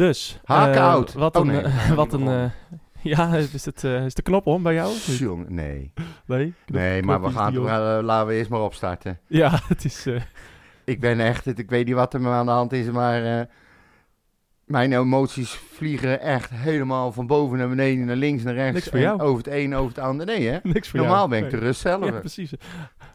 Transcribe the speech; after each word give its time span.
Dus. 0.00 0.40
Haken 0.44 0.74
eh, 0.74 0.88
out. 0.88 1.12
Wat 1.12 1.36
Oh, 1.36 1.46
een... 1.46 1.52
nee, 1.52 1.60
eh, 1.62 1.92
wat 2.02 2.12
een 2.12 2.28
eh, 2.28 2.44
ja, 3.02 3.34
is, 3.52 3.64
het, 3.64 3.84
is 3.84 4.14
de 4.14 4.22
knop 4.22 4.46
om 4.46 4.62
bij 4.62 4.74
jou? 4.74 4.92
Jongen, 5.06 5.54
nee. 5.54 5.92
Nee? 6.26 6.54
Nee, 6.66 7.02
maar 7.02 7.22
we 7.22 7.30
gaan, 7.30 7.52
we 7.52 8.00
laten 8.02 8.26
we 8.26 8.34
eerst 8.34 8.50
maar 8.50 8.60
opstarten. 8.60 9.18
Ja, 9.26 9.60
het 9.68 9.84
is... 9.84 10.06
Ik 10.84 11.00
ben 11.00 11.20
echt, 11.20 11.44
het- 11.44 11.58
ik 11.58 11.70
weet 11.70 11.86
niet 11.86 11.94
wat 11.94 12.14
er 12.14 12.20
me 12.20 12.28
aan 12.28 12.46
de 12.46 12.52
hand 12.52 12.72
is, 12.72 12.90
maar 12.90 13.48
mijn 14.64 14.92
emoties 14.92 15.50
vliegen 15.50 16.20
echt 16.20 16.50
helemaal 16.50 17.12
van 17.12 17.26
boven 17.26 17.58
naar 17.58 17.68
beneden, 17.68 18.04
naar 18.06 18.16
links, 18.16 18.42
naar 18.42 18.54
rechts. 18.54 18.74
Niks 18.74 18.88
voor 18.88 18.98
jou. 18.98 19.20
Over 19.20 19.44
het 19.44 19.54
een, 19.54 19.74
over 19.74 19.88
het 19.96 20.04
ander. 20.04 20.26
Nee, 20.26 20.48
hè? 20.48 20.58
niks 20.62 20.88
voor 20.88 20.98
Normaal 20.98 21.16
jou. 21.16 21.28
ben 21.30 21.38
ik 21.44 21.50
Nee. 21.50 21.60
de 21.60 21.66
rust 21.66 21.80
zelf. 21.80 22.04
Ja, 22.04 22.10
precies. 22.10 22.52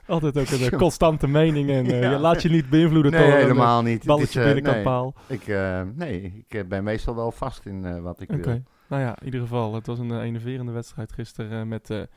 Altijd 0.08 0.38
ook 0.38 0.48
een 0.48 0.72
eh, 0.72 0.78
constante 0.86 1.28
mening 1.28 1.70
en 1.70 1.86
eh, 1.86 2.02
Ja. 2.02 2.12
je 2.12 2.18
laat 2.18 2.42
je 2.42 2.50
niet 2.50 2.70
beïnvloeden 2.70 3.12
Nee, 3.12 3.22
door 3.22 3.30
een, 3.30 3.36
eh, 3.36 3.42
helemaal 3.42 3.82
niet. 3.82 4.06
Balletje 4.06 4.40
is, 4.40 4.46
binnenkant 4.46 4.76
nee. 4.76 4.84
paal. 4.84 5.14
Ik, 5.28 5.48
nee, 5.96 6.46
ik 6.48 6.70
ben 6.70 6.84
meestal 6.84 7.16
wel 7.16 7.32
vast 7.32 7.66
in 7.66 8.02
wat 8.02 8.22
ik 8.22 8.32
Oké. 8.32 8.42
wil. 8.42 8.62
Nou 8.88 9.02
ja, 9.02 9.18
in 9.20 9.26
ieder 9.26 9.40
geval. 9.40 9.74
Het 9.74 9.88
was 9.88 10.00
een 10.00 10.22
enerverende 10.22 10.72
wedstrijd 10.72 11.12
gisteren 11.12 11.68
met... 11.68 12.08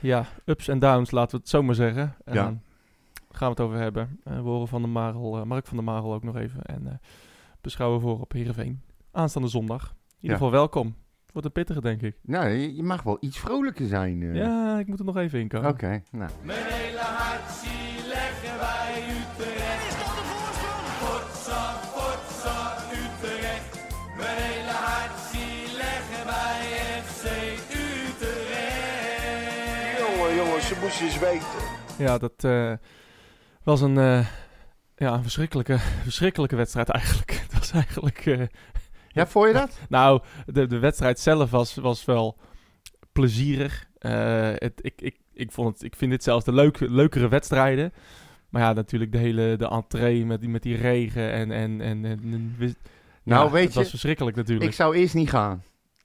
ja, 0.00 0.26
ups 0.44 0.68
en 0.68 0.78
downs, 0.78 1.10
laten 1.10 1.30
we 1.36 1.36
het 1.40 1.48
zo 1.48 1.62
maar 1.62 1.74
zeggen. 1.74 2.14
En 2.24 2.34
Ja. 2.34 2.44
dan 2.44 2.60
gaan 3.30 3.46
we 3.54 3.54
het 3.54 3.60
over 3.60 3.78
hebben. 3.78 4.20
We 4.24 4.32
horen 4.40 4.68
van 4.68 4.82
de 4.82 4.88
Marel, 4.88 5.44
Mark 5.46 5.66
van 5.66 5.76
der 5.76 5.84
Marel 5.86 6.14
ook 6.14 6.22
nog 6.24 6.36
even. 6.36 6.62
En 6.62 7.00
beschouwen 7.60 8.00
voor 8.00 8.20
op 8.20 8.32
Heerenveen. 8.32 8.82
Aanstaande 9.12 9.48
zondag. 9.48 9.82
In 9.82 9.96
ieder 10.14 10.28
Ja. 10.30 10.32
geval 10.34 10.50
welkom. 10.50 10.94
Wordt 11.32 11.46
een 11.46 11.52
pittige, 11.52 11.80
denk 11.80 12.02
ik. 12.02 12.16
Nou, 12.22 12.48
je, 12.48 12.74
je 12.76 12.82
mag 12.82 13.02
wel 13.02 13.16
iets 13.20 13.38
vrolijker 13.38 13.86
zijn. 13.86 14.22
eh. 14.22 14.34
Ja, 14.34 14.78
ik 14.78 14.86
moet 14.86 14.98
er 14.98 15.04
nog 15.04 15.16
even 15.16 15.40
in 15.40 15.48
komen. 15.48 15.70
Oké, 15.70 16.02
nou. 16.10 16.30
Mijn 16.42 16.58
hele 16.64 16.98
hart 16.98 17.50
zie 17.50 18.06
leggen 18.08 18.58
wij 18.58 19.02
Utrecht. 19.08 19.86
Is 19.88 19.96
dat 19.96 20.14
de 20.16 20.22
voorsprong? 20.32 20.86
Potsa, 21.02 21.74
potsa, 21.94 22.76
Utrecht. 22.90 23.80
Mijn 24.16 24.36
hele 24.36 24.70
hart 24.70 25.18
zie 25.32 25.76
leggen 25.76 26.26
wij 26.26 26.62
FC 27.02 27.24
Utrecht. 28.62 29.98
Jongen, 29.98 30.34
jongens, 30.36 30.66
ze 30.68 30.76
moesten 30.82 31.04
eens 31.06 31.18
weten. 31.18 31.46
Ja, 31.98 32.18
dat 32.18 32.44
eh, 32.44 32.72
was 33.62 33.80
een, 33.80 33.98
eh, 33.98 34.26
ja, 34.96 35.12
een 35.12 35.22
verschrikkelijke, 35.22 35.78
verschrikkelijke 36.08 36.56
wedstrijd 36.56 36.88
eigenlijk. 36.88 37.30
Het 37.42 37.58
was 37.58 37.72
eigenlijk... 37.72 38.26
eh, 38.26 38.40
Ja, 39.12 39.26
vond 39.26 39.46
je 39.46 39.52
dat? 39.52 39.78
Nou, 39.88 40.20
de, 40.46 40.66
de 40.66 40.78
wedstrijd 40.78 41.18
zelf 41.20 41.50
was, 41.50 41.74
was 41.74 42.04
wel 42.04 42.38
plezierig. 43.12 43.88
Eh, 43.98 44.50
het, 44.54 44.72
ik, 44.82 45.00
ik, 45.02 45.16
ik, 45.34 45.52
vond 45.52 45.72
het, 45.74 45.82
ik 45.82 45.96
vind 45.96 46.10
dit 46.10 46.22
zelfs 46.22 46.44
de 46.44 46.52
leuke, 46.52 46.90
leukere 46.90 47.28
wedstrijden. 47.28 47.92
Maar 48.48 48.62
ja, 48.62 48.72
natuurlijk 48.72 49.12
de 49.12 49.18
hele 49.18 49.56
de 49.58 49.68
entree 49.68 50.26
met 50.26 50.40
die, 50.40 50.48
met 50.48 50.62
die 50.62 50.76
regen 50.76 51.32
en... 51.32 51.50
en, 51.50 51.80
en, 51.80 52.04
en, 52.04 52.20
en 52.32 52.54
wis- 52.58 52.74
Nou, 53.22 53.50
weet 53.50 53.64
het 53.64 53.72
je, 53.72 53.78
was 53.78 53.90
verschrikkelijk 53.90 54.36
natuurlijk. 54.36 54.70
Ik 54.70 54.76
zou 54.76 54.96
eerst 54.96 55.14
niet 55.14 55.30
gaan. 55.30 55.62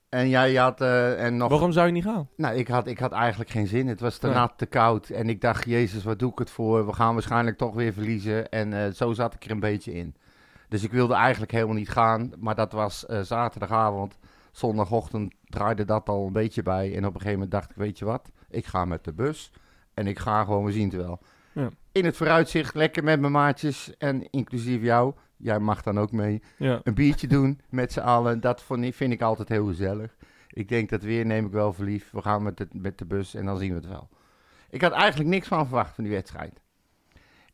En 0.08 0.28
jij 0.28 0.54
had 0.54 0.80
eh, 0.80 1.24
en 1.24 1.36
nog... 1.36 1.50
Waarom 1.50 1.72
zou 1.72 1.86
je 1.86 1.92
niet 1.92 2.04
gaan? 2.04 2.28
Nou, 2.36 2.56
ik 2.56 2.68
had, 2.68 2.86
ik 2.86 2.98
had 2.98 3.12
eigenlijk 3.12 3.50
geen 3.50 3.66
zin. 3.66 3.86
Het 3.86 4.00
was 4.00 4.18
te 4.18 4.26
Nee. 4.26 4.34
nat, 4.36 4.52
te 4.56 4.66
koud. 4.66 5.08
En 5.08 5.28
ik 5.28 5.40
dacht, 5.40 5.64
jezus, 5.64 6.04
wat 6.04 6.18
doe 6.18 6.30
ik 6.30 6.38
het 6.38 6.50
voor? 6.50 6.86
We 6.86 6.92
gaan 6.92 7.12
waarschijnlijk 7.14 7.56
toch 7.56 7.74
weer 7.74 7.92
verliezen. 7.92 8.48
En 8.48 8.72
eh, 8.84 8.92
zo 8.92 9.12
zat 9.12 9.34
ik 9.34 9.44
er 9.44 9.50
een 9.50 9.60
beetje 9.60 9.92
in. 9.94 10.14
Dus 10.68 10.82
ik 10.82 10.90
wilde 10.90 11.14
eigenlijk 11.14 11.52
helemaal 11.52 11.74
niet 11.74 11.88
gaan. 11.88 12.32
Maar 12.38 12.54
dat 12.54 12.72
was 12.72 13.06
eh, 13.06 13.20
zaterdagavond. 13.20 14.18
Zondagochtend 14.50 15.34
draaide 15.44 15.84
dat 15.84 16.08
al 16.08 16.26
een 16.26 16.32
beetje 16.32 16.62
bij. 16.62 16.96
En 16.96 17.06
op 17.06 17.14
een 17.14 17.20
gegeven 17.20 17.32
moment 17.32 17.50
dacht 17.50 17.70
ik, 17.70 17.76
weet 17.76 17.98
je 17.98 18.04
wat? 18.04 18.30
Ik 18.48 18.66
ga 18.66 18.84
met 18.84 19.04
de 19.04 19.12
bus. 19.12 19.52
En 19.94 20.06
ik 20.06 20.18
ga 20.18 20.44
gewoon, 20.44 20.64
we 20.64 20.72
zien 20.72 20.88
het 20.88 20.96
wel. 20.96 21.20
Ja. 21.52 21.70
In 21.92 22.04
het 22.04 22.16
vooruitzicht, 22.16 22.74
lekker 22.74 23.04
met 23.04 23.20
mijn 23.20 23.32
maatjes. 23.32 23.96
En 23.96 24.30
inclusief 24.30 24.82
jou. 24.82 25.14
Jij 25.36 25.58
mag 25.58 25.82
dan 25.82 25.98
ook 25.98 26.12
mee. 26.12 26.42
Ja. 26.56 26.80
Een 26.82 26.94
biertje 26.94 27.26
doen 27.26 27.60
met 27.68 27.92
z'n 27.92 28.00
allen. 28.00 28.40
Dat 28.40 28.62
vind 28.90 29.12
ik 29.12 29.22
altijd 29.22 29.48
heel 29.48 29.66
gezellig. 29.66 30.16
Ik 30.48 30.68
denk 30.68 30.88
dat 30.88 31.02
weer 31.02 31.26
neem 31.26 31.46
ik 31.46 31.52
wel 31.52 31.72
verliefd. 31.72 32.12
We 32.12 32.22
gaan 32.22 32.42
met 32.42 32.56
de, 32.56 32.68
met 32.72 32.98
de 32.98 33.04
bus 33.04 33.34
en 33.34 33.44
dan 33.44 33.58
zien 33.58 33.68
we 33.68 33.74
het 33.74 33.88
wel. 33.88 34.08
Ik 34.70 34.80
had 34.80 34.92
eigenlijk 34.92 35.30
niks 35.30 35.48
van 35.48 35.66
verwacht 35.66 35.94
van 35.94 36.04
die 36.04 36.12
wedstrijd. 36.12 36.60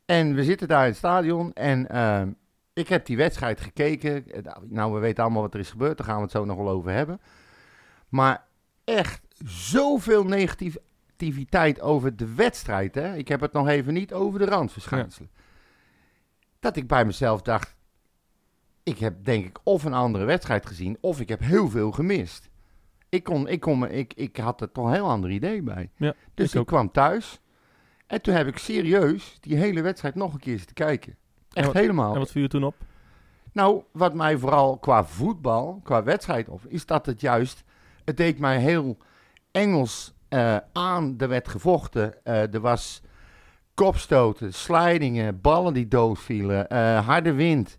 En 0.04 0.34
we 0.34 0.44
zitten 0.44 0.69
daar 0.69 0.82
in 0.82 0.88
het 0.88 0.96
stadion 0.96 1.52
en 1.52 1.88
ehm, 1.88 2.31
ik 2.74 2.88
heb 2.88 3.06
die 3.06 3.16
wedstrijd 3.16 3.60
gekeken. 3.60 4.24
Nou, 4.68 4.92
we 4.92 4.98
weten 4.98 5.24
allemaal 5.24 5.42
wat 5.42 5.54
er 5.54 5.60
is 5.60 5.70
gebeurd. 5.70 5.96
Daar 5.96 6.06
gaan 6.06 6.16
we 6.16 6.22
het 6.22 6.30
zo 6.30 6.44
nog 6.44 6.56
wel 6.56 6.68
over 6.68 6.90
hebben. 6.90 7.20
Maar 8.08 8.46
echt 8.84 9.22
zoveel 9.46 10.24
negativiteit 10.24 11.80
over 11.80 12.16
de 12.16 12.34
wedstrijd. 12.34 12.94
Hè? 12.94 13.16
Ik 13.16 13.28
heb 13.28 13.40
het 13.40 13.52
nog 13.52 13.68
even 13.68 13.94
niet 13.94 14.12
over 14.12 14.38
de 14.38 14.44
randverschijnselen. 14.44 15.30
Dat 16.60 16.76
ik 16.76 16.86
bij 16.86 17.04
mezelf 17.04 17.42
dacht, 17.42 17.76
ik 18.82 18.98
heb 18.98 19.24
denk 19.24 19.44
ik 19.44 19.58
of 19.62 19.84
een 19.84 19.94
andere 19.94 20.24
wedstrijd 20.24 20.66
gezien, 20.66 20.98
of 21.00 21.20
ik 21.20 21.28
heb 21.28 21.40
heel 21.40 21.68
veel 21.68 21.92
gemist. 21.92 22.50
Ik, 23.08 23.24
kon, 23.24 23.48
ik, 23.48 23.60
kon, 23.60 23.90
ik, 23.90 24.14
ik 24.14 24.36
had 24.36 24.60
er 24.60 24.72
toch 24.72 24.86
een 24.86 24.92
heel 24.92 25.08
ander 25.08 25.30
idee 25.30 25.62
bij. 25.62 25.90
Ja, 25.96 26.14
dus 26.34 26.54
ik 26.54 26.60
ik, 26.60 26.66
kwam 26.66 26.92
thuis 26.92 27.40
en 28.06 28.22
toen 28.22 28.34
heb 28.34 28.46
ik 28.46 28.58
serieus 28.58 29.36
die 29.40 29.56
hele 29.56 29.82
wedstrijd 29.82 30.14
nog 30.14 30.32
een 30.32 30.40
keer 30.40 30.58
zitten 30.58 30.74
kijken. 30.74 31.16
Echt 31.54 31.66
wat- 31.66 31.75
helemaal. 31.76 32.12
En 32.12 32.19
wat 32.19 32.31
viel 32.31 32.42
je 32.42 32.48
toen 32.48 32.65
op? 32.65 32.75
Nou, 33.53 33.82
wat 33.92 34.15
mij 34.15 34.37
vooral 34.38 34.78
qua 34.78 35.04
voetbal, 35.04 35.81
qua 35.82 36.03
wedstrijd 36.03 36.48
op, 36.48 36.60
is 36.69 36.87
dat 36.87 37.06
het 37.06 37.20
juist, 37.20 37.65
het 38.04 38.16
deed 38.16 38.38
mij 38.38 38.59
heel 38.59 38.97
Engels 39.50 40.14
eh, 40.28 40.56
aan. 40.72 41.14
Er 41.19 41.28
werd 41.28 41.48
gevochten, 41.48 42.25
eh, 42.25 42.54
er 42.54 42.60
was 42.60 43.03
kopstoten, 43.75 44.54
slijdingen, 44.54 45.41
ballen 45.41 45.72
die 45.75 45.88
doodvielen, 45.88 46.69
eh, 46.69 47.06
harde 47.06 47.32
wind, 47.32 47.78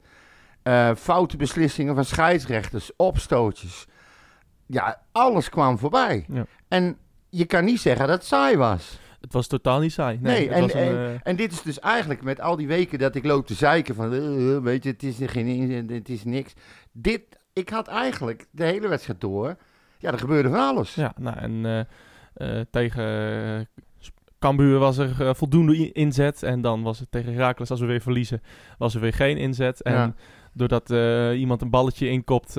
foute 0.97 1.37
beslissingen 1.37 1.95
van 1.95 2.05
scheidsrechters, 2.05 2.91
opstootjes. 2.95 3.87
Ja, 4.65 5.01
alles 5.11 5.49
kwam 5.49 5.77
voorbij. 5.77 6.25
Ja. 6.27 6.45
En 6.67 6.97
je 7.29 7.45
kan 7.45 7.65
niet 7.65 7.79
zeggen 7.79 8.07
dat 8.07 8.17
het 8.17 8.25
saai 8.25 8.57
was. 8.57 8.99
Het 9.25 9.33
was 9.33 9.47
totaal 9.47 9.79
niet 9.79 9.91
saai. 9.91 10.17
Nee, 10.21 10.49
en, 10.49 10.61
was 10.61 10.73
een, 10.73 10.79
en, 10.79 10.95
eh, 10.95 11.19
en 11.23 11.35
dit 11.35 11.51
is 11.51 11.61
dus 11.61 11.79
eigenlijk 11.79 12.23
met 12.23 12.41
al 12.41 12.55
die 12.55 12.67
weken 12.67 12.99
dat 12.99 13.15
ik 13.15 13.25
loop 13.25 13.47
te 13.47 13.53
zeiken 13.53 13.95
van, 13.95 14.13
eh, 14.13 14.55
eh, 14.55 14.63
weet 14.63 14.83
je, 14.83 14.89
het 14.89 15.03
is, 15.03 15.19
er 15.21 15.29
geen, 15.29 15.89
het 15.89 16.09
is 16.09 16.23
niks. 16.23 16.53
Dit, 16.91 17.21
ik 17.53 17.69
had 17.69 17.87
eigenlijk 17.87 18.47
de 18.51 18.63
hele 18.63 18.87
wedstrijd 18.87 19.21
door, 19.21 19.55
ja, 19.97 20.11
er 20.11 20.19
gebeurde 20.19 20.49
van 20.49 20.59
alles. 20.59 20.95
Ja, 20.95 21.13
nou 21.17 21.37
en 21.37 21.87
tegen 22.71 23.67
Cambuur 24.39 24.79
was 24.79 24.97
er 24.97 25.35
voldoende 25.35 25.91
inzet. 25.91 26.43
En 26.43 26.61
dan 26.61 26.83
was 26.83 26.99
het 26.99 27.11
tegen 27.11 27.33
Heracles, 27.33 27.71
als 27.71 27.79
we 27.79 27.85
weer 27.85 28.01
verliezen, 28.01 28.41
was 28.77 28.95
er 28.95 29.01
weer 29.01 29.13
geen 29.13 29.37
inzet. 29.37 29.81
En 29.81 29.93
Ja. 29.93 30.13
doordat 30.53 30.89
iemand 31.37 31.61
een 31.61 31.69
balletje 31.69 32.09
inkopt 32.09 32.57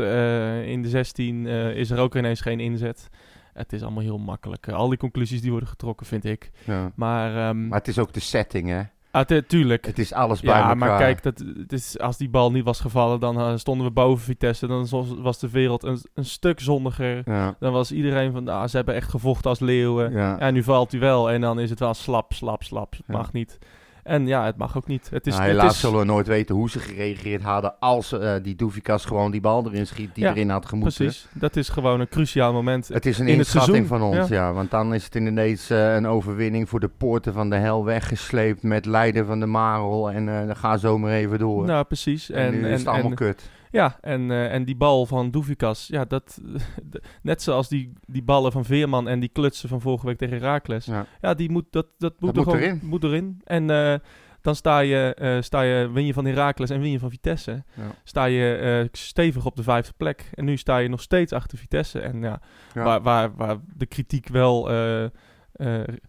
in 0.67 0.83
de 0.83 0.89
16, 0.89 1.47
eh, 1.47 1.77
is 1.77 1.91
er 1.91 1.99
ook 1.99 2.17
ineens 2.17 2.41
geen 2.41 2.61
inzet. 2.61 3.09
Het 3.57 3.73
is 3.73 3.83
allemaal 3.83 4.03
heel 4.03 4.19
makkelijk. 4.19 4.67
Eh, 4.67 4.75
al 4.75 4.89
die 4.89 4.99
conclusies 4.99 5.41
die 5.41 5.51
worden 5.51 5.69
getrokken, 5.69 6.07
vind 6.07 6.25
ik. 6.25 6.51
Ja. 6.65 6.93
Maar, 6.95 7.49
ehm 7.49 7.69
Maar 7.69 7.79
het 7.79 7.89
is 7.89 7.99
ook 7.99 8.13
de 8.13 8.21
setting, 8.21 8.69
hè. 8.69 8.83
ah, 9.11 9.25
tu- 9.27 9.43
tuurlijk. 9.47 9.87
Het 9.87 9.99
is 9.99 10.13
alles 10.13 10.41
bij 10.41 10.51
Ja, 10.55 10.59
elkaar. 10.61 10.77
maar 10.77 10.99
kijk, 10.99 11.23
dat, 11.23 11.39
het 11.59 11.73
is, 11.73 11.99
als 11.99 12.17
die 12.17 12.29
bal 12.29 12.51
niet 12.51 12.65
was 12.65 12.81
gevallen, 12.81 13.21
dan 13.21 13.39
eh, 13.39 13.57
stonden 13.57 13.87
we 13.87 13.93
boven 13.93 14.25
Vitesse. 14.25 14.67
Dan 14.67 14.87
was- 15.23 15.39
de 15.39 15.51
wereld 15.51 15.83
een, 15.83 15.99
een 16.15 16.25
stuk 16.25 16.61
zonniger. 16.61 17.23
Ja, 17.25 17.57
Dan 17.59 17.73
was 17.73 17.93
iedereen 17.93 18.33
van, 18.33 18.49
ah, 18.49 18.69
ze 18.69 18.77
hebben 18.77 18.95
echt 18.95 19.11
gevochten 19.11 19.51
als 19.51 19.59
leeuwen. 19.61 20.13
ja. 20.13 20.37
Ja, 20.39 20.51
nu 20.51 20.63
valt 20.63 20.91
hij 20.91 21.01
wel 21.01 21.31
en 21.31 21.41
dan 21.41 21.61
is 21.61 21.71
het 21.71 21.79
wel 21.79 21.95
slap, 21.95 22.33
slap, 22.33 22.63
slap. 22.63 22.93
Het 22.93 23.03
Ja. 23.07 23.17
mag 23.17 23.33
niet. 23.33 23.59
En 24.07 24.27
ja, 24.27 24.45
het 24.45 24.57
mag 24.57 24.77
ook 24.77 24.87
niet. 24.87 25.09
Het 25.11 25.27
is, 25.27 25.33
Nou, 25.33 25.45
het 25.47 25.57
helaas 25.57 25.73
is, 25.75 25.81
zullen 25.81 25.99
we 25.99 26.05
nooit 26.05 26.27
weten 26.27 26.55
hoe 26.55 26.71
ze 26.71 26.79
gereageerd 26.79 27.43
hadden 27.43 27.75
als 27.79 28.13
eh, 28.13 28.35
die 28.43 28.55
Doefikas 28.57 29.05
gewoon 29.05 29.31
die 29.31 29.41
bal 29.41 29.67
erin 29.67 29.87
schiet 29.87 30.15
die 30.15 30.25
Ja, 30.25 30.31
erin 30.31 30.51
had 30.51 30.67
gemoeten. 30.67 31.05
Precies, 31.05 31.27
dat 31.33 31.57
is 31.57 31.69
gewoon 31.69 32.01
een 32.01 32.09
cruciaal 32.09 32.53
moment. 32.53 32.89
Het 32.89 33.07
is 33.07 33.19
een 33.19 33.27
In 33.29 33.39
het 33.39 33.47
inschatting 33.55 33.87
van 33.87 34.03
ons, 34.03 34.29
ja. 34.29 34.53
Want 34.53 34.71
dan 34.71 34.95
is 34.95 35.05
het 35.05 35.15
ineens 35.15 35.71
eh, 35.71 35.95
een 35.95 36.07
overwinning 36.07 36.69
voor 36.69 36.81
de 36.81 36.89
poorten 36.89 37.33
van 37.33 37.51
de 37.51 37.57
hel 37.57 37.85
weggesleept 37.85 38.63
met 38.63 38.87
Leiden 38.87 39.27
van 39.27 39.41
de 39.41 39.47
Marel. 39.47 40.11
En 40.11 40.29
eh 40.29 40.47
dan 40.47 40.57
ga 40.57 40.77
zo 40.77 40.99
maar 40.99 41.13
even 41.13 41.39
door. 41.39 41.65
Nou, 41.67 41.85
precies. 41.85 42.31
en, 42.31 42.47
En, 42.47 42.65
is 42.65 42.79
het 42.79 42.89
allemaal 42.89 43.11
en- 43.11 43.17
kut. 43.17 43.51
Ja, 43.71 43.99
en, 44.01 44.31
eh, 44.31 44.53
en 44.55 44.65
die 44.65 44.77
bal 44.77 45.07
van 45.07 45.31
Doevikas, 45.31 45.87
ja, 45.87 46.05
dat, 46.05 46.41
net 47.23 47.43
zoals 47.43 47.69
die, 47.69 47.93
die 48.07 48.23
ballen 48.23 48.53
van 48.53 48.65
Veerman 48.65 49.09
en 49.09 49.21
die 49.21 49.29
klutsen 49.29 49.69
van 49.69 49.81
vorige 49.81 50.07
week 50.07 50.19
tegen 50.19 50.37
Herakles. 50.39 50.85
Ja. 50.85 51.07
Ja, 51.21 51.35
die 51.35 51.51
moet, 51.51 51.65
dat, 51.71 51.87
dat 51.99 52.21
moet, 52.21 52.35
Dat 52.35 52.45
er 52.47 52.51
moet 52.51 52.61
gewoon- 52.61 52.77
erin. 52.77 52.89
moet 52.89 53.05
erin. 53.05 53.41
En 53.45 53.71
eh, 53.71 53.95
dan 54.41 54.55
sta 54.55 54.79
je, 54.79 55.15
eh, 55.15 55.41
sta 55.43 55.61
je, 55.63 55.91
win 55.91 56.07
je 56.07 56.13
van 56.13 56.25
Herakles 56.25 56.71
en 56.71 56.81
win 56.81 56.91
je 56.91 56.99
van 56.99 57.11
Vitesse. 57.11 57.65
Ja. 57.75 57.83
Sta 58.05 58.25
je 58.25 58.89
stevig 58.93 59.47
op 59.47 59.57
de 59.57 59.63
vijfde 59.63 59.93
plek. 59.97 60.31
En 60.35 60.45
nu 60.45 60.57
sta 60.57 60.79
je 60.79 60.89
nog 60.89 61.01
steeds 61.01 61.33
achter 61.33 61.59
Vitesse. 61.59 62.01
En 62.01 62.21
ja, 62.23 62.41
Ja. 62.75 62.83
Waar, 62.85 63.03
waar, 63.03 63.35
waar 63.37 63.57
de 63.77 63.87
kritiek 63.87 64.29
wel 64.29 64.71
eh, 64.71 65.05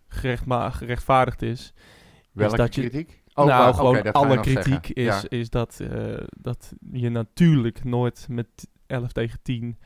gerechtma- 0.08 0.70
gerechtvaardigd 0.70 1.42
is. 1.42 1.74
Welke 2.32 2.58
dat 2.58 2.76
je- 2.76 2.82
nou, 3.46 3.68
oké, 3.68 3.78
gewoon 3.78 4.12
alle 4.12 4.40
kritiek 4.40 4.86
zeggen. 4.86 4.96
is, 4.96 5.22
Ja. 5.22 5.30
is 5.30 5.50
dat, 5.50 5.80
eh, 5.80 6.18
dat 6.38 6.74
je 6.92 7.10
natuurlijk 7.10 7.84
nooit 7.84 8.26
met 8.30 8.48
11 8.88 9.12
tegen 9.12 9.40
10 9.42 9.78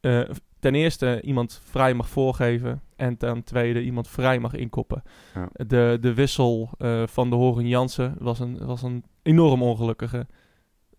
eh, 0.00 0.20
ten 0.60 0.74
eerste 0.74 1.20
iemand 1.22 1.60
vrij 1.64 1.94
mag 1.94 2.08
voorgeven 2.08 2.82
en 2.96 3.16
ten 3.16 3.44
tweede 3.44 3.82
iemand 3.82 4.08
vrij 4.08 4.38
mag 4.38 4.54
inkoppen. 4.54 5.02
Ja. 5.34 5.48
De, 5.66 5.98
de 6.00 6.14
wissel 6.14 6.70
eh, 6.78 7.02
van 7.06 7.30
de 7.30 7.36
Horen 7.36 7.68
Jansen 7.68 8.14
was 8.18 8.38
een, 8.38 8.66
was 8.66 8.82
een 8.82 9.04
enorm 9.22 9.62
ongelukkige. 9.62 10.26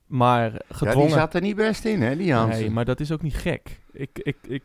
Maar 0.05 0.51
Ja, 0.51 0.59
gedwongen... 0.69 1.07
die 1.07 1.17
zat 1.17 1.33
er 1.33 1.41
niet 1.41 1.55
best 1.55 1.85
in, 1.85 2.01
hè, 2.01 2.15
die 2.15 2.25
Jansen. 2.25 2.59
nee, 2.61 2.69
maar 2.69 2.85
dat 2.85 2.99
is 2.99 3.11
ook 3.11 3.21
niet 3.21 3.35
gek. 3.35 3.81
Ik, 3.91 4.19
ik, 4.23 4.37
ik, 4.47 4.63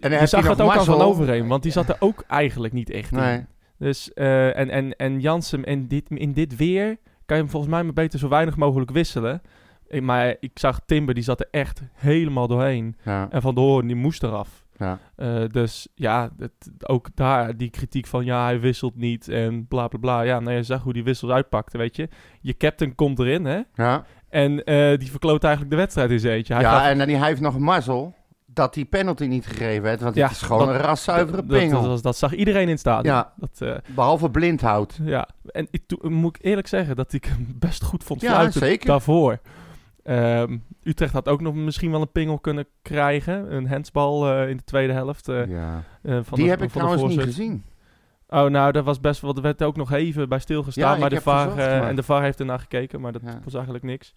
en 0.00 0.10
je 0.10 0.26
zag 0.26 0.48
het 0.48 0.60
ook 0.60 0.70
aan 0.70 0.84
Van 0.84 0.96
mazzel. 0.96 1.02
Overheem, 1.02 1.48
want 1.48 1.62
die 1.62 1.72
zat 1.72 1.88
er 1.88 1.96
ook 1.98 2.24
eigenlijk 2.26 2.72
niet 2.72 2.90
echt 2.90 3.12
in. 3.12 3.46
Dus, 3.82 4.12
eh, 4.12 4.58
en, 4.58 4.70
en, 4.70 4.96
en 4.96 5.20
Jansen, 5.20 5.64
in 5.64 5.86
dit, 5.86 6.04
in 6.10 6.32
dit 6.32 6.56
weer 6.56 6.96
kan 7.26 7.36
je 7.36 7.42
hem 7.42 7.48
volgens 7.52 7.72
mij 7.72 7.82
maar 7.82 7.92
beter 7.92 8.18
zo 8.18 8.28
weinig 8.28 8.56
mogelijk 8.56 8.90
wisselen. 8.90 9.42
Ik- 9.86 10.02
maar 10.02 10.36
ik 10.40 10.58
zag 10.58 10.80
Timber, 10.86 11.14
die 11.14 11.22
zat 11.24 11.40
er 11.40 11.48
echt 11.50 11.82
helemaal 11.94 12.46
doorheen. 12.48 12.96
Ja, 13.04 13.26
En 13.30 13.42
Van 13.42 13.54
de 13.54 13.60
Hoorn, 13.60 13.86
die 13.86 13.96
moest 13.96 14.22
eraf. 14.22 14.64
ja. 14.76 14.98
Eh, 15.16 15.42
dus 15.50 15.88
ja, 15.94 16.30
het, 16.38 16.70
ook 16.86 17.08
daar 17.14 17.56
die 17.56 17.70
kritiek 17.70 18.06
van 18.06 18.24
ja, 18.24 18.44
hij 18.44 18.60
wisselt 18.60 18.96
niet 18.96 19.28
en 19.28 19.66
bla 19.66 19.88
bla 19.88 19.98
bla. 19.98 20.20
Ja, 20.22 20.40
nou 20.40 20.56
je 20.56 20.62
zag 20.62 20.82
hoe 20.82 20.92
die 20.92 21.04
wissels 21.04 21.32
uitpakte, 21.32 21.78
weet 21.78 21.96
je. 21.96 22.08
Je 22.40 22.56
captain 22.56 22.94
komt 22.94 23.18
erin, 23.18 23.44
hè. 23.44 23.60
ja. 23.74 24.04
En 24.28 24.64
eh, 24.64 24.98
die 24.98 25.10
verkloot 25.10 25.42
eigenlijk 25.44 25.74
de 25.74 25.80
wedstrijd 25.80 26.10
in 26.10 26.20
zijn 26.20 26.34
eentje. 26.34 26.54
Hij 26.54 26.62
ja 26.62 26.88
en 26.90 26.98
dan, 26.98 27.08
hij 27.08 27.28
heeft 27.28 27.40
nog 27.40 27.54
een 27.54 27.62
mazzel 27.62 28.14
dat 28.54 28.74
die 28.74 28.84
penalty 28.84 29.24
niet 29.24 29.46
gegeven 29.46 29.82
werd. 29.82 30.00
Want 30.00 30.14
Ja, 30.14 30.22
het 30.26 30.32
is 30.36 30.42
gewoon 30.42 30.66
dat- 30.66 30.74
een 30.74 30.80
raszuivere 30.80 31.36
dat, 31.46 31.58
pingel. 31.58 32.00
dat, 32.00 32.16
zag 32.16 32.34
iedereen 32.34 32.62
in 32.62 32.68
het 32.68 32.78
stadion. 32.78 33.14
Ja. 33.14 33.32
Dat, 33.36 33.60
eh, 33.60 33.74
Behalve 33.94 34.30
blindhout. 34.30 34.98
Ja, 35.02 35.28
en 35.46 35.68
ik, 35.70 35.82
moet 36.02 36.36
ik 36.36 36.44
eerlijk 36.44 36.66
zeggen 36.66 36.96
dat 36.96 37.12
ik 37.12 37.24
hem 37.24 37.54
best 37.58 37.82
goed 37.84 38.04
vond 38.04 38.20
Ja, 38.20 38.30
fluiten 38.32 38.60
zeker. 38.60 38.86
daarvoor. 38.86 39.38
Ehm, 40.02 40.56
Utrecht 40.82 41.12
had 41.12 41.28
ook 41.28 41.40
nog 41.40 41.54
misschien 41.54 41.90
wel 41.90 42.00
een 42.00 42.12
pingel 42.12 42.38
kunnen 42.38 42.66
krijgen. 42.82 43.54
Een 43.54 43.68
handsbal 43.68 44.28
eh, 44.32 44.48
in 44.48 44.56
de 44.56 44.64
tweede 44.64 44.92
helft. 44.92 45.28
eh, 45.28 45.46
ja. 45.46 45.82
van 46.02 46.22
Die 46.32 46.44
de, 46.44 46.50
heb 46.50 46.62
ik 46.62 46.70
van 46.70 46.80
trouwens 46.82 47.14
niet 47.14 47.24
gezien. 47.24 47.64
Oh, 48.28 48.44
nou, 48.44 48.72
dat 48.72 48.84
was 48.84 49.00
best 49.00 49.20
wel. 49.20 49.34
Er 49.36 49.42
werd 49.42 49.62
ook 49.62 49.76
nog 49.76 49.92
even 49.92 50.28
bij 50.28 50.38
stilgestaan. 50.38 50.92
Ja, 50.94 50.98
maar 51.00 51.10
de 51.10 51.20
VAR, 51.20 51.58
En 51.58 51.96
de 51.96 52.02
VAR 52.02 52.22
heeft 52.22 52.40
ernaar 52.40 52.58
gekeken, 52.58 53.00
maar 53.00 53.12
dat 53.12 53.22
was 53.44 53.54
eigenlijk 53.54 53.84
niks. 53.84 54.14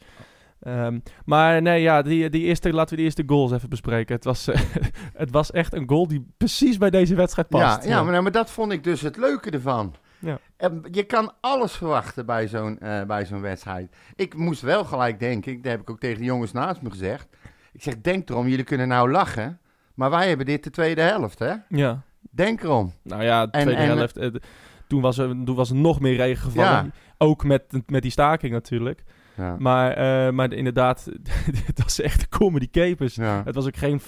Ehm, 0.59 0.99
maar 1.25 1.61
nee, 1.61 1.81
ja, 1.81 2.01
die, 2.01 2.29
die 2.29 2.43
eerste, 2.43 2.73
laten 2.73 2.89
we 2.89 2.95
die 2.95 3.05
eerste 3.05 3.23
goals 3.25 3.51
even 3.51 3.69
bespreken. 3.69 4.15
Het 4.15 4.23
was, 4.23 4.45
het 5.13 5.31
was 5.31 5.51
echt 5.51 5.73
een 5.73 5.89
goal 5.89 6.07
die 6.07 6.27
precies 6.37 6.77
bij 6.77 6.89
deze 6.89 7.15
wedstrijd 7.15 7.47
past. 7.47 7.83
Ja, 7.83 7.89
ja, 7.89 8.01
Maar, 8.03 8.11
nou, 8.11 8.23
maar 8.23 8.31
dat 8.31 8.51
vond 8.51 8.71
ik 8.71 8.83
dus 8.83 9.01
het 9.01 9.17
leuke 9.17 9.49
ervan. 9.49 9.95
Ja. 10.19 10.39
En 10.57 10.83
Je 10.91 11.03
kan 11.03 11.31
alles 11.41 11.71
verwachten 11.71 12.25
bij 12.25 12.47
zo'n 12.47 12.79
eh, 12.79 13.03
bij 13.03 13.25
zo'n 13.25 13.41
wedstrijd. 13.41 13.95
Ik 14.15 14.35
moest 14.37 14.61
wel 14.61 14.83
gelijk 14.83 15.19
denken, 15.19 15.61
dat 15.61 15.71
heb 15.71 15.81
ik 15.81 15.89
ook 15.89 15.99
tegen 15.99 16.17
de 16.17 16.23
jongens 16.25 16.51
naast 16.51 16.81
me 16.81 16.89
gezegd. 16.89 17.27
Ik 17.73 17.83
zeg, 17.83 18.01
denk 18.01 18.29
erom, 18.29 18.47
jullie 18.47 18.63
kunnen 18.65 18.87
nou 18.87 19.11
lachen. 19.11 19.59
Maar 19.93 20.09
wij 20.09 20.27
hebben 20.27 20.45
dit 20.45 20.63
de 20.63 20.69
tweede 20.69 21.01
helft, 21.01 21.39
hè? 21.39 21.53
ja. 21.69 22.01
Denk 22.31 22.63
erom. 22.63 22.93
Nou 23.03 23.23
ja, 23.23 23.45
de 23.45 23.51
tweede 23.51 23.73
en- 23.81 23.97
helft. 23.97 24.17
eh, 24.17 24.29
toen, 24.87 25.01
was 25.01 25.17
er, 25.17 25.27
toen 25.45 25.55
was 25.55 25.69
er 25.69 25.75
nog 25.75 25.99
meer 25.99 26.15
regen 26.15 26.43
gevallen. 26.43 26.69
Ja. 26.85 26.91
Ook 27.17 27.43
met, 27.43 27.63
met 27.85 28.01
die 28.01 28.11
staking 28.11 28.51
natuurlijk. 28.53 29.03
Ja. 29.37 29.55
Maar, 29.59 29.91
eh, 29.91 30.33
maar 30.33 30.53
inderdaad, 30.53 31.09
het 31.65 31.83
was 31.83 31.99
echt 32.01 32.21
een 32.21 32.29
comedy 32.39 32.69
capers. 32.69 33.15
Ja. 33.15 33.41
Het 33.45 33.55
was 33.55 33.65
ook 33.65 33.75
geen... 33.77 34.01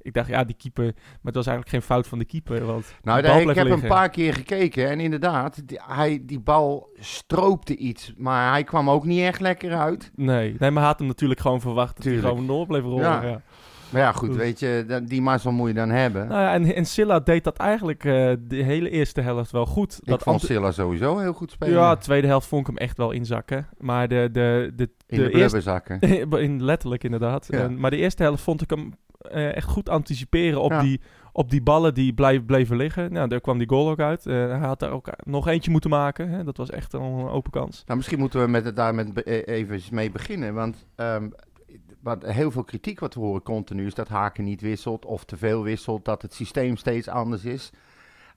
Ik 0.00 0.12
dacht, 0.12 0.28
ja, 0.28 0.44
die 0.44 0.56
keeper... 0.56 0.84
Maar 0.94 1.20
het 1.22 1.34
was 1.34 1.46
eigenlijk 1.46 1.68
geen 1.76 1.82
fout 1.82 2.06
van 2.06 2.18
de 2.18 2.24
keeper. 2.24 2.64
Want 2.64 2.94
Nou, 3.02 3.22
de 3.22 3.28
ik 3.28 3.34
heb 3.34 3.44
liggen. 3.56 3.72
een 3.72 3.88
paar 3.88 4.10
keer 4.10 4.34
gekeken 4.34 4.88
en 4.88 5.00
inderdaad, 5.00 5.68
die, 5.68 5.80
hij, 5.86 6.22
die 6.26 6.40
bal 6.40 6.90
stroopte 7.00 7.76
iets. 7.76 8.12
Maar 8.16 8.50
hij 8.52 8.64
kwam 8.64 8.90
ook 8.90 9.04
niet 9.04 9.20
echt 9.20 9.40
lekker 9.40 9.76
uit. 9.76 10.10
Nee, 10.14 10.54
nee, 10.58 10.70
maar 10.70 10.80
hij 10.82 10.90
had 10.90 10.98
hem 10.98 11.08
natuurlijk 11.08 11.40
gewoon 11.40 11.60
verwacht 11.60 11.94
dat 11.94 12.02
Tuurlijk. 12.04 12.22
hij 12.24 12.32
gewoon 12.32 12.46
door 12.48 12.66
bleef 12.66 12.82
rollen. 12.82 13.26
Ja. 13.26 13.42
Maar 13.92 14.00
ja, 14.02 14.12
goed, 14.12 14.36
weet 14.36 14.58
je, 14.58 15.02
die 15.04 15.22
mazzel 15.22 15.52
moet 15.52 15.68
je 15.68 15.74
dan 15.74 15.90
hebben. 15.90 16.28
Nou 16.28 16.40
ja, 16.40 16.52
en, 16.52 16.74
en 16.74 16.86
Silla 16.86 17.20
deed 17.20 17.44
dat 17.44 17.56
eigenlijk 17.56 18.04
eh, 18.04 18.32
de 18.40 18.56
hele 18.62 18.90
eerste 18.90 19.20
helft 19.20 19.50
wel 19.50 19.66
goed. 19.66 19.98
ik 20.02 20.08
dat 20.08 20.22
vond 20.22 20.40
Silla 20.40 20.70
sowieso 20.72 21.18
heel 21.18 21.32
goed 21.32 21.50
spelen. 21.50 21.74
ja, 21.74 21.94
de 21.94 22.00
tweede 22.00 22.26
helft 22.26 22.46
vond 22.46 22.60
ik 22.60 22.66
hem 22.66 22.76
echt 22.76 22.96
wel 22.96 23.10
inzakken. 23.10 23.68
Maar 23.78 24.08
de, 24.08 24.28
de, 24.32 24.72
de, 24.76 24.90
in 25.06 25.18
de, 25.18 25.24
de 25.24 25.30
eerste, 25.30 25.98
in, 26.38 26.64
letterlijk 26.64 27.04
inderdaad. 27.04 27.46
Ja. 27.50 27.58
En- 27.58 27.80
maar 27.80 27.90
de 27.90 27.96
eerste 27.96 28.22
helft 28.22 28.42
vond 28.42 28.62
ik 28.62 28.70
hem 28.70 28.94
eh, 29.18 29.56
echt 29.56 29.68
goed 29.68 29.88
anticiperen 29.88 30.60
op, 30.60 30.70
Ja. 30.70 30.80
die, 30.80 31.00
op 31.32 31.50
die 31.50 31.62
ballen 31.62 31.94
die 31.94 32.12
blijf, 32.12 32.44
bleven 32.44 32.76
liggen. 32.76 33.12
Nou, 33.12 33.28
daar 33.28 33.40
kwam 33.40 33.58
die 33.58 33.68
goal 33.68 33.90
ook 33.90 34.00
uit. 34.00 34.26
Eh, 34.26 34.34
hij 34.34 34.58
had 34.58 34.80
daar 34.80 34.90
ook 34.90 35.08
nog 35.24 35.48
eentje 35.48 35.70
moeten 35.70 35.90
maken. 35.90 36.28
Hè? 36.28 36.44
Dat 36.44 36.56
was 36.56 36.70
echt 36.70 36.92
een 36.92 37.28
open 37.28 37.50
kans. 37.50 37.82
Nou, 37.86 37.96
misschien 37.96 38.18
moeten 38.18 38.40
we 38.40 38.48
met 38.48 38.64
het, 38.64 38.76
daar 38.76 38.94
met, 38.94 39.26
even 39.46 39.80
mee 39.90 40.10
beginnen. 40.10 40.54
Want 40.54 40.86
ehm, 40.96 41.28
wat, 42.02 42.24
heel 42.26 42.50
veel 42.50 42.64
kritiek 42.64 43.00
wat 43.00 43.14
we 43.14 43.20
horen 43.20 43.42
continu 43.42 43.86
is 43.86 43.94
dat 43.94 44.08
Haken 44.08 44.44
niet 44.44 44.60
wisselt 44.60 45.04
of 45.04 45.24
te 45.24 45.36
veel 45.36 45.62
wisselt. 45.62 46.04
Dat 46.04 46.22
het 46.22 46.34
systeem 46.34 46.76
steeds 46.76 47.08
anders 47.08 47.44
is. 47.44 47.70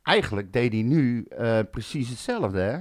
Eigenlijk 0.04 0.54
deed 0.54 0.74
hij 0.74 0.82
nu 0.82 1.24
eh, 1.24 1.60
precies 1.72 2.10
hetzelfde. 2.10 2.60
Hè? 2.60 2.80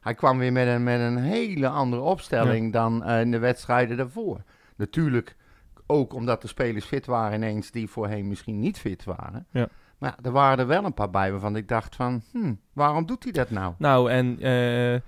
Hij 0.00 0.14
kwam 0.14 0.38
weer 0.38 0.52
met 0.52 0.66
een, 0.66 0.82
met 0.82 1.00
een 1.00 1.18
hele 1.18 1.68
andere 1.68 2.02
opstelling 2.02 2.72
dan 2.72 3.04
eh, 3.04 3.20
in 3.20 3.30
de 3.30 3.38
wedstrijden 3.38 3.96
daarvoor. 3.96 4.42
Natuurlijk 4.76 5.36
ook 5.86 6.14
omdat 6.14 6.42
de 6.42 6.48
spelers 6.48 6.84
fit 6.84 7.06
waren 7.06 7.34
ineens 7.34 7.70
die 7.70 7.88
voorheen 7.88 8.28
misschien 8.28 8.60
niet 8.60 8.78
fit 8.78 9.04
waren. 9.04 9.46
Ja. 9.50 9.68
Maar 9.98 10.18
er 10.22 10.30
waren 10.30 10.58
er 10.58 10.66
wel 10.66 10.84
een 10.84 10.94
paar 10.94 11.10
bij 11.10 11.30
waarvan 11.30 11.56
ik 11.56 11.68
dacht 11.68 11.96
van, 11.96 12.22
hm, 12.32 12.54
waarom 12.72 13.06
doet 13.06 13.22
hij 13.22 13.32
dat 13.32 13.50
nou? 13.50 13.74
Nou, 13.78 14.10
en 14.10 14.40
eh, 14.40 15.00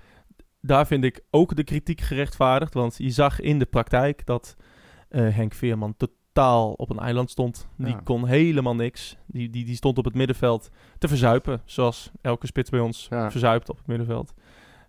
daar 0.61 0.87
vind 0.87 1.03
ik 1.03 1.21
ook 1.29 1.55
de 1.55 1.63
kritiek 1.63 2.01
gerechtvaardigd. 2.01 2.73
Want 2.73 2.95
je 2.97 3.09
zag 3.09 3.39
in 3.39 3.59
de 3.59 3.65
praktijk 3.65 4.25
dat 4.25 4.55
eh, 5.15 5.35
Henk 5.35 5.53
Veerman 5.53 5.95
totaal 5.97 6.71
op 6.73 6.89
een 6.89 6.99
eiland 6.99 7.29
stond. 7.31 7.67
Die 7.77 7.87
Ja. 7.87 8.01
kon 8.03 8.27
helemaal 8.27 8.75
niks. 8.75 9.17
Die, 9.25 9.49
die, 9.49 9.65
die 9.65 9.75
stond 9.75 9.97
op 9.97 10.05
het 10.05 10.15
middenveld 10.15 10.69
te 10.97 11.07
verzuipen. 11.07 11.61
Zoals 11.65 12.11
elke 12.21 12.45
spits 12.47 12.69
bij 12.69 12.79
ons 12.79 13.07
Ja. 13.09 13.31
verzuipt 13.31 13.69
op 13.69 13.77
het 13.77 13.87
middenveld. 13.87 14.33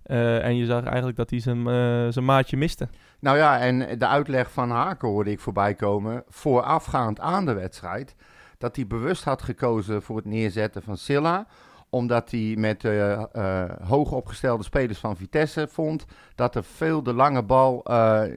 Eh, 0.02 0.44
en 0.44 0.56
je 0.56 0.64
zag 0.66 0.84
eigenlijk 0.84 1.16
dat 1.16 1.30
hij 1.30 1.40
zijn, 1.40 1.58
eh, 1.58 2.06
zijn 2.12 2.24
maatje 2.24 2.56
miste. 2.56 2.88
Nou 3.20 3.36
ja, 3.36 3.58
en 3.58 3.98
de 3.98 4.06
uitleg 4.06 4.50
van 4.50 4.70
Haken 4.70 5.08
hoorde 5.08 5.30
ik 5.30 5.40
voorbij 5.40 5.74
komen 5.74 6.24
voorafgaand 6.28 7.20
aan 7.20 7.46
de 7.46 7.52
wedstrijd. 7.52 8.14
Dat 8.58 8.76
hij 8.76 8.86
bewust 8.86 9.24
had 9.24 9.42
gekozen 9.42 10.02
voor 10.02 10.16
het 10.16 10.24
neerzetten 10.24 10.82
van 10.82 10.96
Silla. 10.96 11.46
Omdat 11.90 12.30
hij 12.30 12.54
met 12.58 12.84
eh 12.84 13.12
eh, 13.12 13.70
hoog 13.88 14.12
opgestelde 14.12 14.64
spelers 14.64 14.98
van 14.98 15.16
Vitesse 15.16 15.68
vond 15.70 16.04
dat 16.34 16.54
er 16.54 16.64
veel 16.64 17.02
de 17.02 17.12
lange 17.12 17.42
bal 17.42 17.84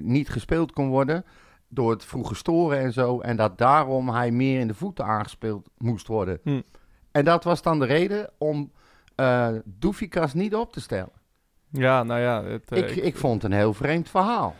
niet 0.01 0.29
gespeeld 0.29 0.71
kon 0.71 0.89
worden. 0.89 1.25
Door 1.69 1.91
het 1.91 2.05
vroege 2.05 2.35
storen 2.35 2.79
en 2.79 2.93
zo. 2.93 3.19
En 3.19 3.35
dat 3.35 3.57
daarom 3.57 4.09
hij 4.09 4.31
meer 4.31 4.59
in 4.59 4.67
de 4.67 4.73
voeten 4.73 5.05
aangespeeld 5.05 5.69
moest 5.77 6.07
worden. 6.07 6.39
Hm. 6.43 6.61
En 7.11 7.25
dat 7.25 7.43
was 7.43 7.61
dan 7.61 7.79
de 7.79 7.85
reden 7.85 8.29
om 8.37 8.71
eh 9.15 9.47
Doefikas 9.65 10.33
niet 10.33 10.55
op 10.55 10.73
te 10.73 10.81
stellen. 10.81 11.11
Ja, 11.71 12.03
nou 12.03 12.19
ja. 12.21 12.43
Het, 12.43 12.71
eh, 12.71 12.77
ik, 12.89 12.95
ik 12.95 13.17
vond 13.17 13.41
het 13.41 13.51
een 13.51 13.57
heel 13.57 13.73
vreemd 13.73 14.09
verhaal. 14.09 14.55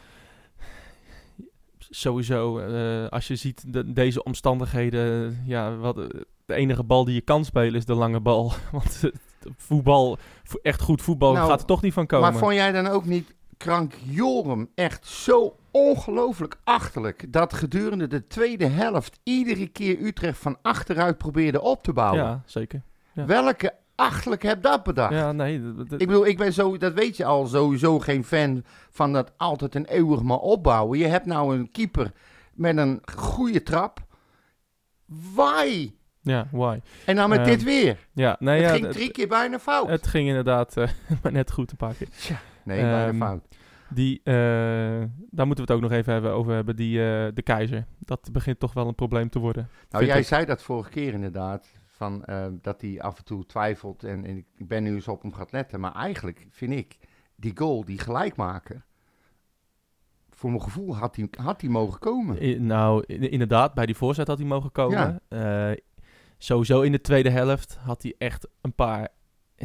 sowieso, 1.90 2.60
eh, 2.60 3.08
als 3.10 3.28
je 3.28 3.36
ziet 3.36 3.74
de- 3.74 3.94
deze 3.94 4.24
omstandigheden, 4.24 5.42
ja, 5.46 5.76
wat, 5.76 5.96
de 6.46 6.54
enige 6.54 6.84
bal 6.84 7.06
die 7.06 7.14
je 7.14 7.22
kan 7.22 7.46
spelen 7.46 7.76
is 7.76 7.86
de 7.86 7.94
lange 7.94 8.20
bal. 8.20 8.52
Want 8.72 9.04
voetbal, 9.58 10.18
vo- 10.44 10.60
echt 10.62 10.82
goed 10.82 11.02
voetbal 11.02 11.34
Nou, 11.34 11.50
gaat 11.50 11.60
er 11.60 11.66
toch 11.66 11.82
niet 11.82 11.94
van 11.94 12.06
komen. 12.08 12.32
Maar 12.32 12.40
vond 12.40 12.54
jij 12.54 12.72
dan 12.72 12.88
ook 12.88 13.06
niet 13.06 13.36
Krank 13.60 13.94
Jorum 14.04 14.70
echt 14.76 15.08
zo 15.08 15.58
ongelooflijk 15.72 16.56
achterlijk... 16.64 17.34
dat 17.34 17.54
gedurende 17.54 18.08
de 18.08 18.28
tweede 18.28 18.66
helft 18.66 19.20
iedere 19.24 19.68
keer 19.68 20.00
Utrecht 20.02 20.38
van 20.38 20.58
achteruit 20.62 21.18
probeerde 21.18 21.62
op 21.62 21.84
te 21.84 21.94
bouwen? 21.94 22.24
ja, 22.24 22.42
zeker. 22.46 22.82
ja. 23.14 23.26
Welke 23.26 23.74
achterlijk 23.96 24.44
heb 24.44 24.62
dat 24.62 24.84
bedacht? 24.84 25.14
Ja, 25.14 25.32
nee. 25.32 25.62
Ik 25.78 26.08
bedoel, 26.08 26.26
ik 26.26 26.38
ben 26.38 26.54
zo, 26.54 26.78
dat 26.78 26.94
weet 26.94 27.18
je 27.18 27.26
al, 27.26 27.48
sowieso 27.48 28.00
geen 28.00 28.24
fan 28.24 28.64
van 28.90 29.14
dat 29.14 29.32
altijd 29.38 29.76
en 29.76 29.86
eeuwig 29.86 30.22
maar 30.22 30.40
opbouwen. 30.40 30.98
Je 30.98 31.08
hebt 31.08 31.26
nou 31.26 31.58
een 31.58 31.72
keeper 31.72 32.12
met 32.54 32.78
een 32.78 33.02
goede 33.16 33.64
trap. 33.64 34.00
Why? 35.36 35.92
ja, 36.22 36.48
why? 36.52 36.80
En 37.06 37.16
dan 37.16 37.30
met 37.30 37.40
Ehm, 37.40 37.48
dit 37.48 37.64
weer. 37.64 38.08
Ja, 38.14 38.36
nee, 38.40 38.62
het 38.62 38.70
ja, 38.70 38.76
ging 38.76 38.94
drie 38.94 39.12
keer 39.12 39.28
bijna 39.28 39.60
fout. 39.60 39.90
Het 39.90 40.08
ging 40.08 40.28
inderdaad 40.28 40.78
eh, 40.78 40.88
maar 41.24 41.32
net 41.32 41.52
goed 41.52 41.72
een 41.72 41.78
paar 41.78 41.94
keer. 41.94 42.08
Nee, 42.76 42.82
bijna 42.82 43.08
ehm, 43.08 43.18
fout. 43.18 43.48
Die, 43.90 44.22
eh, 44.24 44.34
daar 45.30 45.48
moeten 45.48 45.66
we 45.66 45.72
het 45.72 45.72
ook 45.72 45.82
nog 45.82 45.92
even 45.92 46.14
hebben 46.14 46.32
over 46.32 46.54
hebben, 46.54 46.76
die, 46.76 47.00
eh, 47.00 47.28
de 47.34 47.42
keizer. 47.42 47.86
Dat 48.00 48.30
begint 48.32 48.60
toch 48.60 48.74
wel 48.74 48.88
een 48.88 48.96
probleem 48.96 49.30
te 49.30 49.40
worden. 49.40 49.70
Nou, 49.90 50.06
jij 50.06 50.20
ik. 50.20 50.26
zei 50.26 50.46
dat 50.46 50.62
vorige 50.64 50.90
keer 50.90 51.14
inderdaad. 51.14 51.68
Van, 51.86 52.26
eh, 52.26 52.48
dat 52.62 52.82
hij 52.82 53.02
af 53.02 53.18
en 53.18 53.24
toe 53.24 53.46
twijfelt. 53.46 54.04
En, 54.04 54.26
en 54.26 54.38
ik 54.38 54.68
ben 54.68 54.84
nu 54.84 54.94
eens 54.94 55.08
op 55.08 55.22
hem 55.22 55.34
gaat 55.34 55.52
letten. 55.52 55.80
Maar 55.80 55.96
eigenlijk 55.96 56.48
vind 56.50 56.72
ik 56.72 56.98
die 57.36 57.52
goal, 57.56 57.86
die 57.86 58.00
gelijkmaker. 58.00 58.86
Voor 60.30 60.50
mijn 60.50 60.62
gevoel 60.64 60.96
had 60.96 61.16
hij, 61.16 61.28
had 61.44 61.62
hij 61.62 61.70
mogen 61.70 62.00
komen. 62.00 62.46
I- 62.46 62.60
nou, 62.60 63.04
inderdaad, 63.06 63.74
bij 63.74 63.86
die 63.86 63.96
voorzet 63.96 64.28
had 64.28 64.38
hij 64.38 64.48
mogen 64.48 64.72
komen. 64.72 65.22
Eh, 65.28 65.72
sowieso 66.38 66.82
in 66.82 66.92
de 66.92 67.02
tweede 67.02 67.30
helft 67.30 67.78
had 67.82 68.04
hij 68.04 68.16
echt 68.18 68.48
een 68.62 68.74
paar 68.74 69.08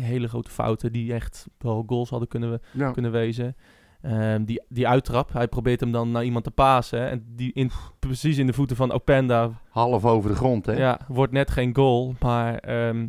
hele 0.01 0.29
grote 0.29 0.51
fouten 0.51 0.93
die 0.93 1.13
echt 1.13 1.47
wel 1.59 1.85
goals 1.87 2.11
hadden 2.11 2.29
kunnen, 2.29 2.51
we- 2.51 2.61
Ja. 2.73 2.91
kunnen 2.91 3.13
wezen. 3.13 3.57
Ehm, 4.03 4.45
die, 4.45 4.63
die 4.69 4.89
uittrap, 4.89 5.33
hij 5.33 5.49
probeert 5.49 5.81
hem 5.81 5.93
dan 5.93 6.11
naar 6.11 6.25
iemand 6.25 6.45
te 6.45 6.51
pasen. 6.51 7.11
En 7.11 7.25
die 7.37 7.53
in, 7.53 7.71
precies 7.99 8.39
in 8.39 8.47
de 8.47 8.53
voeten 8.53 8.77
van 8.77 8.93
Openda 8.93 9.51
Half 9.71 10.05
over 10.05 10.31
de 10.31 10.37
grond, 10.37 10.67
hè? 10.67 10.73
Ja, 10.73 11.01
wordt 11.09 11.33
net 11.33 11.51
geen 11.51 11.75
goal. 11.77 12.15
Maar, 12.21 12.55
ehm, 12.59 13.07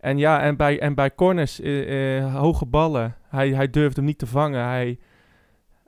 en 0.00 0.18
ja, 0.18 0.40
en 0.40 0.56
bij, 0.56 0.80
en 0.80 0.94
bij 0.94 1.14
corners, 1.14 1.60
eh, 1.60 2.18
eh, 2.18 2.34
hoge 2.34 2.66
ballen, 2.66 3.14
hij, 3.28 3.48
hij 3.50 3.70
durft 3.70 3.96
hem 3.96 4.04
niet 4.04 4.18
te 4.18 4.26
vangen. 4.26 4.64
Hij, 4.64 4.98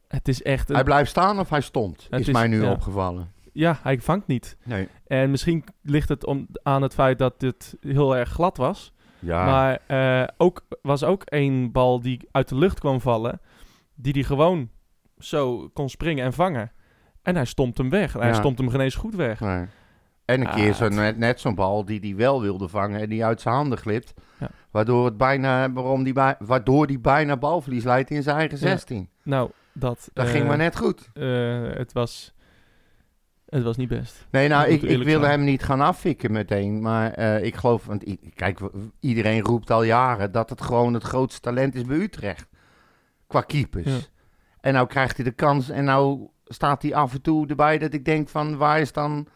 Het 0.08 0.28
is 0.28 0.42
echt... 0.42 0.68
Een, 0.68 0.74
Hij 0.74 0.84
blijft 0.84 1.10
staan 1.10 1.38
of 1.38 1.50
hij 1.50 1.60
stond, 1.60 2.06
Het 2.10 2.20
is, 2.20 2.26
is- 2.28 2.32
mij 2.34 2.46
nu 2.48 2.62
ja. 2.62 2.70
opgevallen. 2.70 3.32
ja, 3.52 3.78
hij 3.82 4.00
vangt 4.00 4.26
niet. 4.26 4.56
Nee. 4.64 4.88
En 5.06 5.30
misschien 5.30 5.64
ligt 5.82 6.08
het 6.08 6.26
om, 6.26 6.46
aan 6.62 6.82
het 6.82 6.94
feit 6.94 7.18
dat 7.18 7.40
dit 7.40 7.76
heel 7.80 8.16
erg 8.16 8.28
glad 8.28 8.56
was. 8.56 8.92
Ja, 9.18 9.44
Maar 9.44 9.78
eh, 9.86 10.28
ook, 10.36 10.66
was 10.82 11.04
ook 11.04 11.22
één 11.22 11.72
bal 11.72 12.00
die 12.00 12.28
uit 12.30 12.48
de 12.48 12.54
lucht 12.56 12.80
kwam 12.80 13.00
vallen, 13.00 13.40
die 13.94 14.12
hij 14.12 14.22
gewoon 14.22 14.68
zo 15.18 15.68
kon 15.72 15.88
springen 15.88 16.24
en 16.24 16.32
vangen. 16.32 16.72
En 17.22 17.34
hij 17.36 17.44
stompt 17.44 17.78
hem 17.78 17.90
weg. 17.90 18.14
En 18.14 18.20
hij 18.20 18.28
Ja. 18.28 18.34
stompt 18.34 18.58
hem 18.58 18.68
geen 18.70 18.80
eens 18.80 18.94
goed 18.94 19.14
weg. 19.14 19.40
nee. 19.40 19.66
En 20.24 20.40
een 20.40 20.46
Ah, 20.46 20.54
keer 20.54 20.72
zo 20.74 20.84
het- 20.84 20.92
net, 20.94 21.18
net 21.18 21.40
zo'n 21.40 21.54
bal 21.54 21.84
die 21.84 22.00
hij 22.00 22.16
wel 22.16 22.40
wilde 22.40 22.68
vangen 22.68 23.00
en 23.00 23.08
die 23.08 23.24
uit 23.24 23.40
zijn 23.40 23.54
handen 23.54 23.78
glipt. 23.78 24.14
Ja. 24.40 24.50
Waardoor, 24.70 25.04
het 25.04 25.16
bijna, 25.16 25.72
waarom 25.72 26.02
die 26.02 26.14
waardoor 26.38 26.86
die 26.86 26.98
bijna 26.98 27.36
balverlies 27.36 27.84
leidt 27.84 28.10
in 28.10 28.22
zijn 28.22 28.36
eigen 28.36 28.58
Ja. 28.58 28.66
16. 28.66 29.08
Nou, 29.22 29.50
dat... 29.72 30.10
Dat 30.12 30.26
eh, 30.26 30.32
ging 30.32 30.46
maar 30.46 30.56
net 30.56 30.76
goed. 30.76 31.08
eh, 31.14 31.62
het 31.70 31.92
was... 31.92 32.34
Het 33.48 33.62
was 33.62 33.76
niet 33.76 33.88
best. 33.88 34.26
Nee, 34.30 34.48
nou, 34.48 34.68
ik, 34.68 34.82
ik 34.82 35.02
wilde 35.02 35.26
hem 35.26 35.44
niet 35.44 35.62
gaan 35.62 35.80
afvikken 35.80 36.32
meteen. 36.32 36.80
Maar 36.80 37.12
eh, 37.12 37.44
ik 37.44 37.54
geloof, 37.54 37.84
want 37.84 38.04
kijk, 38.34 38.60
iedereen 39.00 39.40
roept 39.40 39.70
al 39.70 39.82
jaren 39.82 40.32
dat 40.32 40.50
het 40.50 40.60
gewoon 40.60 40.94
het 40.94 41.02
grootste 41.02 41.40
talent 41.40 41.74
is 41.74 41.84
bij 41.84 41.96
Utrecht. 41.96 42.48
Qua 43.26 43.40
keepers. 43.40 43.86
Ja. 43.86 43.98
En 44.60 44.72
nou 44.72 44.86
krijgt 44.86 45.16
hij 45.16 45.24
de 45.24 45.30
kans 45.30 45.68
en 45.68 45.84
nou 45.84 46.28
staat 46.44 46.82
hij 46.82 46.94
af 46.94 47.12
en 47.12 47.22
toe 47.22 47.46
erbij 47.46 47.78
dat 47.78 47.92
ik 47.92 48.04
denk 48.04 48.28
van 48.28 48.56
waar 48.56 48.80
is 48.80 48.92
dan 48.92 49.28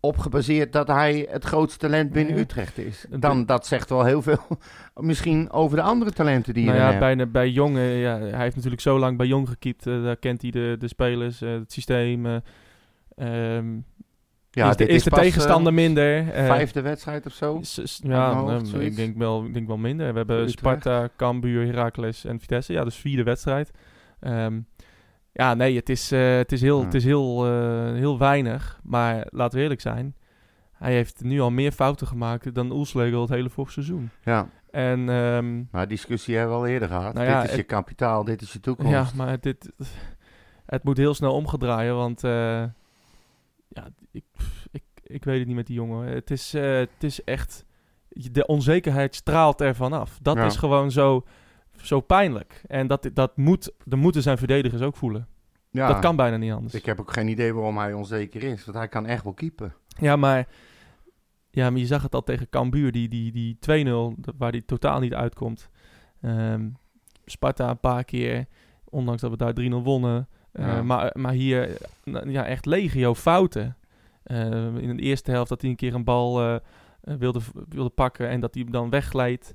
op 0.00 0.18
gebaseerd 0.18 0.72
dat 0.72 0.88
hij 0.88 1.26
het 1.30 1.44
grootste 1.44 1.78
talent 1.78 2.12
binnen 2.12 2.34
Ja. 2.34 2.40
Utrecht 2.40 2.78
is. 2.78 3.04
Dan, 3.10 3.46
dat 3.46 3.66
zegt 3.66 3.90
wel 3.90 4.04
heel 4.04 4.22
veel 4.22 4.46
misschien 4.94 5.50
over 5.50 5.76
de 5.76 5.82
andere 5.82 6.12
talenten 6.12 6.54
die 6.54 6.64
je 6.64 6.68
nou 6.70 6.80
dan 6.82 6.92
ja, 6.92 7.06
hebt. 7.06 7.16
bij, 7.16 7.30
bij 7.30 7.50
Jong, 7.50 7.76
eh, 7.76 8.02
ja, 8.02 8.18
hij 8.18 8.42
heeft 8.42 8.56
natuurlijk 8.56 8.82
zo 8.82 8.98
lang 8.98 9.16
bij 9.16 9.26
Jong 9.26 9.48
gekiept. 9.48 9.86
eh, 9.86 10.02
daar 10.02 10.16
kent 10.16 10.42
hij 10.42 10.50
de, 10.50 10.76
de 10.78 10.88
spelers, 10.88 11.40
het 11.40 11.72
systeem. 11.72 12.42
Ehm, 13.16 13.74
Ja, 14.50 14.70
is 14.70 14.76
de, 14.76 14.84
dit 14.84 14.94
is 14.94 15.02
de 15.04 15.10
pas, 15.10 15.18
eh, 15.18 15.24
tegenstander 15.24 15.74
minder. 15.74 16.28
eh, 16.30 16.46
vijfde 16.46 16.80
wedstrijd 16.80 17.26
of 17.26 17.32
zo. 17.32 17.60
Ja, 18.02 18.34
hoofd, 18.34 18.74
ik 18.74 18.96
denk, 18.96 19.16
wel, 19.16 19.44
ik 19.44 19.54
denk 19.54 19.66
wel 19.66 19.76
minder. 19.76 20.10
We 20.10 20.16
hebben 20.16 20.36
Utrecht. 20.36 20.58
Sparta, 20.58 21.08
Cambuur, 21.16 21.66
Heracles 21.66 22.24
en 22.24 22.40
Vitesse. 22.40 22.72
Ja, 22.72 22.84
dus 22.84 22.96
vierde 22.96 23.22
wedstrijd. 23.22 23.70
Ehm, 24.20 24.60
ja, 25.32 25.54
nee, 25.54 25.76
het 25.76 25.88
is, 25.88 26.12
eh, 26.12 26.36
het 26.36 26.52
is, 26.52 26.60
heel, 26.60 26.78
Ja. 26.78 26.84
het 26.84 26.94
is 26.94 27.04
heel, 27.04 27.44
heel 27.94 28.18
weinig. 28.18 28.80
Maar 28.82 29.26
laten 29.30 29.56
we 29.56 29.62
eerlijk 29.62 29.80
zijn. 29.80 30.14
Hij 30.72 30.92
heeft 30.92 31.22
nu 31.22 31.40
al 31.40 31.50
meer 31.50 31.72
fouten 31.72 32.06
gemaakt 32.06 32.54
dan 32.54 32.70
Oelslegel 32.72 33.20
het 33.20 33.30
hele 33.30 33.50
vorig 33.50 33.70
seizoen. 33.72 34.10
Ja, 34.24 34.48
En 34.70 35.08
ehm, 35.08 35.62
maar 35.70 35.88
discussie 35.88 36.36
hebben 36.36 36.54
we 36.54 36.60
al 36.62 36.66
eerder 36.68 36.88
gehad. 36.88 37.14
Nou 37.14 37.26
ja, 37.26 37.40
dit 37.40 37.50
is 37.50 37.56
je 37.56 37.62
kapitaal, 37.62 38.24
dit 38.24 38.42
is 38.42 38.52
je 38.52 38.60
toekomst. 38.60 38.92
ja, 38.92 39.06
maar 39.14 39.40
dit, 39.40 39.72
het 40.66 40.84
moet 40.84 40.96
heel 40.96 41.14
snel 41.14 41.32
omgedraaien. 41.32 41.94
Want 41.96 42.24
ik, 44.14 44.24
ik, 44.70 44.82
ik 45.02 45.24
weet 45.24 45.38
het 45.38 45.46
niet 45.46 45.56
met 45.56 45.66
die 45.66 45.76
jongen. 45.76 46.08
Het 46.08 46.30
is, 46.30 46.54
eh, 46.54 46.76
het 46.76 46.90
is 47.04 47.24
echt... 47.24 47.64
De 48.08 48.46
onzekerheid 48.46 49.14
straalt 49.14 49.60
ervan 49.60 49.92
af. 49.92 50.18
Dat 50.22 50.36
Ja. 50.36 50.44
is 50.44 50.56
gewoon 50.56 50.90
zo, 50.90 51.24
zo 51.82 52.00
pijnlijk. 52.00 52.62
En 52.66 52.86
dat, 52.86 53.10
dat, 53.14 53.36
moet, 53.36 53.72
dat 53.84 53.98
moeten 53.98 54.22
zijn 54.22 54.38
verdedigers 54.38 54.82
ook 54.82 54.96
voelen. 54.96 55.26
Ja, 55.70 55.88
Dat 55.88 55.98
kan 55.98 56.16
bijna 56.16 56.36
niet 56.36 56.52
anders. 56.52 56.74
Ik 56.74 56.84
heb 56.86 57.00
ook 57.00 57.12
geen 57.12 57.28
idee 57.28 57.54
waarom 57.54 57.78
hij 57.78 57.92
onzeker 57.92 58.42
is. 58.42 58.64
Want 58.64 58.76
hij 58.76 58.88
kan 58.88 59.06
echt 59.06 59.24
wel 59.24 59.32
keeper. 59.34 59.74
Ja, 59.88 60.16
maar, 60.16 60.48
ja, 61.50 61.70
maar 61.70 61.78
je 61.80 61.86
zag 61.86 62.02
het 62.02 62.14
al 62.14 62.22
tegen 62.22 62.48
Cambuur, 62.48 62.92
die, 62.92 63.08
die, 63.08 63.32
die 63.32 63.56
2-0, 63.60 64.14
dat- 64.20 64.34
waar 64.38 64.52
die 64.52 64.64
totaal 64.64 65.00
niet 65.00 65.14
uitkomt. 65.14 65.68
Ehm, 66.20 66.68
Sparta 67.24 67.70
een 67.70 67.80
paar 67.80 68.04
keer, 68.04 68.46
ondanks 68.84 69.20
dat 69.20 69.30
we 69.30 69.36
daar 69.36 69.52
3-0 69.54 69.82
wonnen. 69.82 70.28
Eh, 70.52 70.66
Ja. 70.66 70.82
maar, 70.82 71.10
maar 71.18 71.32
hier, 71.32 71.76
eh, 72.04 72.32
ja, 72.32 72.46
echt 72.46 72.66
legio 72.66 73.14
fouten. 73.14 73.76
Eh, 74.24 74.76
in 74.76 74.96
de 74.96 75.02
eerste 75.02 75.30
helft 75.30 75.48
dat 75.48 75.60
hij 75.60 75.70
een 75.70 75.76
keer 75.76 75.94
een 75.94 76.04
bal 76.04 76.40
eh, 76.40 76.54
eh, 76.54 76.60
wilde, 77.18 77.40
wilde 77.68 77.90
pakken 77.90 78.28
en 78.28 78.40
dat 78.40 78.54
hij 78.54 78.62
hem 78.62 78.72
dan 78.72 78.90
weggleed. 78.90 79.54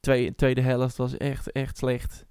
Twee, 0.00 0.34
tweede 0.34 0.60
helft 0.60 0.96
was 0.96 1.16
echt, 1.16 1.52
echt 1.52 1.76
slecht. 1.76 2.26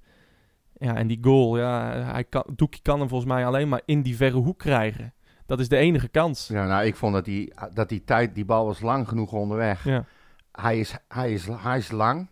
Ja, 0.73 0.95
en 0.95 1.07
die 1.07 1.17
goal, 1.21 1.57
ja, 1.57 1.91
hij 1.91 2.23
kan, 2.23 2.43
Doekie 2.55 2.81
kan 2.81 2.99
hem 2.99 3.09
volgens 3.09 3.31
mij 3.31 3.45
alleen 3.45 3.69
maar 3.69 3.81
in 3.85 4.01
die 4.01 4.15
verre 4.15 4.37
hoek 4.37 4.59
krijgen. 4.59 5.13
Dat 5.45 5.59
is 5.59 5.69
de 5.69 5.77
enige 5.77 6.07
kans. 6.07 6.47
Ja, 6.47 6.65
nou, 6.67 6.85
ik 6.85 6.95
vond 6.95 7.13
dat 7.13 7.25
die, 7.25 7.53
dat 7.73 7.89
die 7.89 8.03
tijd, 8.03 8.35
die 8.35 8.45
bal 8.45 8.65
was 8.65 8.81
lang 8.81 9.07
genoeg 9.07 9.31
onderweg. 9.31 9.83
Ja. 9.83 10.05
Hij, 10.51 10.79
is, 10.79 10.95
hij, 11.07 11.33
is, 11.33 11.47
hij 11.47 11.77
is 11.77 11.91
lang. 11.91 12.27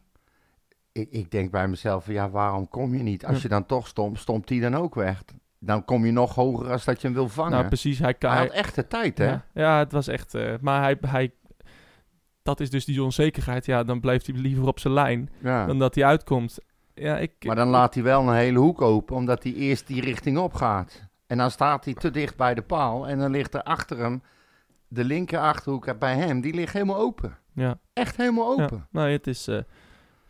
Ik, 0.91 1.09
ik 1.11 1.31
denk 1.31 1.51
bij 1.51 1.67
mezelf, 1.67 2.07
ja, 2.07 2.29
waarom 2.29 2.67
kom 2.67 2.95
je 2.95 3.03
niet? 3.03 3.25
Als 3.25 3.35
Ja. 3.35 3.41
je 3.41 3.47
dan 3.49 3.65
toch 3.65 3.87
stond, 3.87 4.19
stond 4.19 4.49
hij 4.49 4.59
dan 4.59 4.75
ook 4.75 4.95
weg. 4.95 5.23
Dan 5.65 5.85
kom 5.85 6.05
je 6.05 6.11
nog 6.11 6.35
hoger 6.35 6.71
als 6.71 6.85
dat 6.85 7.01
je 7.01 7.07
hem 7.07 7.15
wil 7.15 7.29
vangen. 7.29 7.51
Nou, 7.51 7.67
precies. 7.67 7.99
Hij 7.99 8.15
hij 8.19 8.37
had 8.37 8.49
echt 8.49 8.75
de 8.75 8.87
tijd, 8.87 9.17
hè? 9.17 9.25
ja, 9.25 9.45
ja, 9.53 9.79
het 9.79 9.91
was 9.91 10.07
echt. 10.07 10.33
eh, 10.33 10.53
maar 10.61 10.81
hij, 10.81 10.97
hij. 11.07 11.31
Dat 12.43 12.59
is 12.59 12.69
dus 12.69 12.85
die 12.85 13.03
onzekerheid. 13.03 13.65
Ja, 13.65 13.83
dan 13.83 13.99
blijft 13.99 14.27
hij 14.27 14.35
liever 14.35 14.67
op 14.67 14.79
zijn 14.79 14.93
lijn 14.93 15.29
Ja. 15.41 15.65
dan 15.65 15.79
dat 15.79 15.95
hij 15.95 16.05
uitkomt. 16.05 16.57
Ja, 16.93 17.17
ik. 17.17 17.31
Maar 17.45 17.55
dan 17.55 17.67
laat 17.67 17.93
hij 17.93 18.03
wel 18.03 18.27
een 18.27 18.35
hele 18.35 18.59
hoek 18.59 18.81
open, 18.81 19.15
omdat 19.15 19.43
hij 19.43 19.53
eerst 19.53 19.87
die 19.87 20.01
richting 20.01 20.37
op 20.37 20.53
gaat. 20.53 21.03
En 21.27 21.37
dan 21.37 21.51
staat 21.51 21.85
hij 21.85 21.93
te 21.93 22.11
dicht 22.11 22.37
bij 22.37 22.53
de 22.53 22.61
paal 22.61 23.07
en 23.07 23.19
dan 23.19 23.31
ligt 23.31 23.53
er 23.53 23.63
achter 23.63 23.97
hem, 23.97 24.21
de 24.87 25.03
linker 25.03 25.39
achterhoek 25.39 25.99
bij 25.99 26.15
hem, 26.15 26.41
die 26.41 26.53
ligt 26.53 26.73
helemaal 26.73 26.97
open. 26.99 27.37
ja, 27.53 27.79
Echt 27.93 28.17
helemaal 28.17 28.57
ja. 28.57 28.63
open. 28.63 28.87
Nee, 28.91 29.11
het 29.11 29.27
is, 29.27 29.47
eh, 29.47 29.55
het 29.55 29.65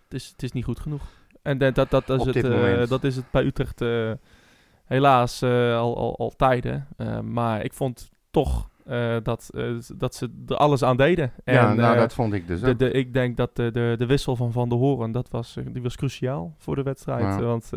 is. 0.09 0.27
Het 0.27 0.43
is 0.43 0.51
niet 0.51 0.63
goed 0.63 0.79
genoeg. 0.79 1.01
En 1.41 1.57
dat, 1.57 1.75
dat, 1.75 1.89
dat, 1.89 2.09
is, 2.09 2.25
het, 2.25 2.43
eh, 2.45 2.87
dat 2.87 3.03
is 3.03 3.15
het 3.15 3.31
bij 3.31 3.43
Utrecht 3.43 3.81
eh, 3.81 4.11
helaas 4.85 5.41
eh, 5.41 5.77
al, 5.77 5.97
al, 5.97 6.17
al 6.17 6.29
tijden. 6.35 6.87
Eh, 6.97 7.19
maar 7.19 7.63
ik 7.63 7.73
vond 7.73 8.09
toch 8.31 8.69
eh, 8.85 9.15
dat, 9.23 9.49
dat 9.95 10.15
ze 10.15 10.43
er 10.47 10.55
alles 10.55 10.83
aan 10.83 10.97
deden. 10.97 11.31
ja, 11.45 11.69
En, 11.69 11.75
nou 11.77 11.93
eh, 11.93 11.99
dat 11.99 12.13
vond 12.13 12.33
ik 12.33 12.47
dus 12.47 12.59
De, 12.61 12.69
ook. 12.69 12.79
de, 12.79 12.91
ik 12.91 13.13
denk 13.13 13.37
dat 13.37 13.55
de, 13.55 13.71
de, 13.71 13.95
de 13.97 14.05
wissel 14.05 14.35
van 14.35 14.51
Van 14.51 14.69
der 14.69 14.77
Horen, 14.77 15.11
dat 15.11 15.29
was, 15.29 15.57
die 15.71 15.81
was 15.81 15.95
cruciaal 15.95 16.55
voor 16.57 16.75
de 16.75 16.83
wedstrijd. 16.83 17.21
Ja. 17.21 17.41
Want, 17.41 17.69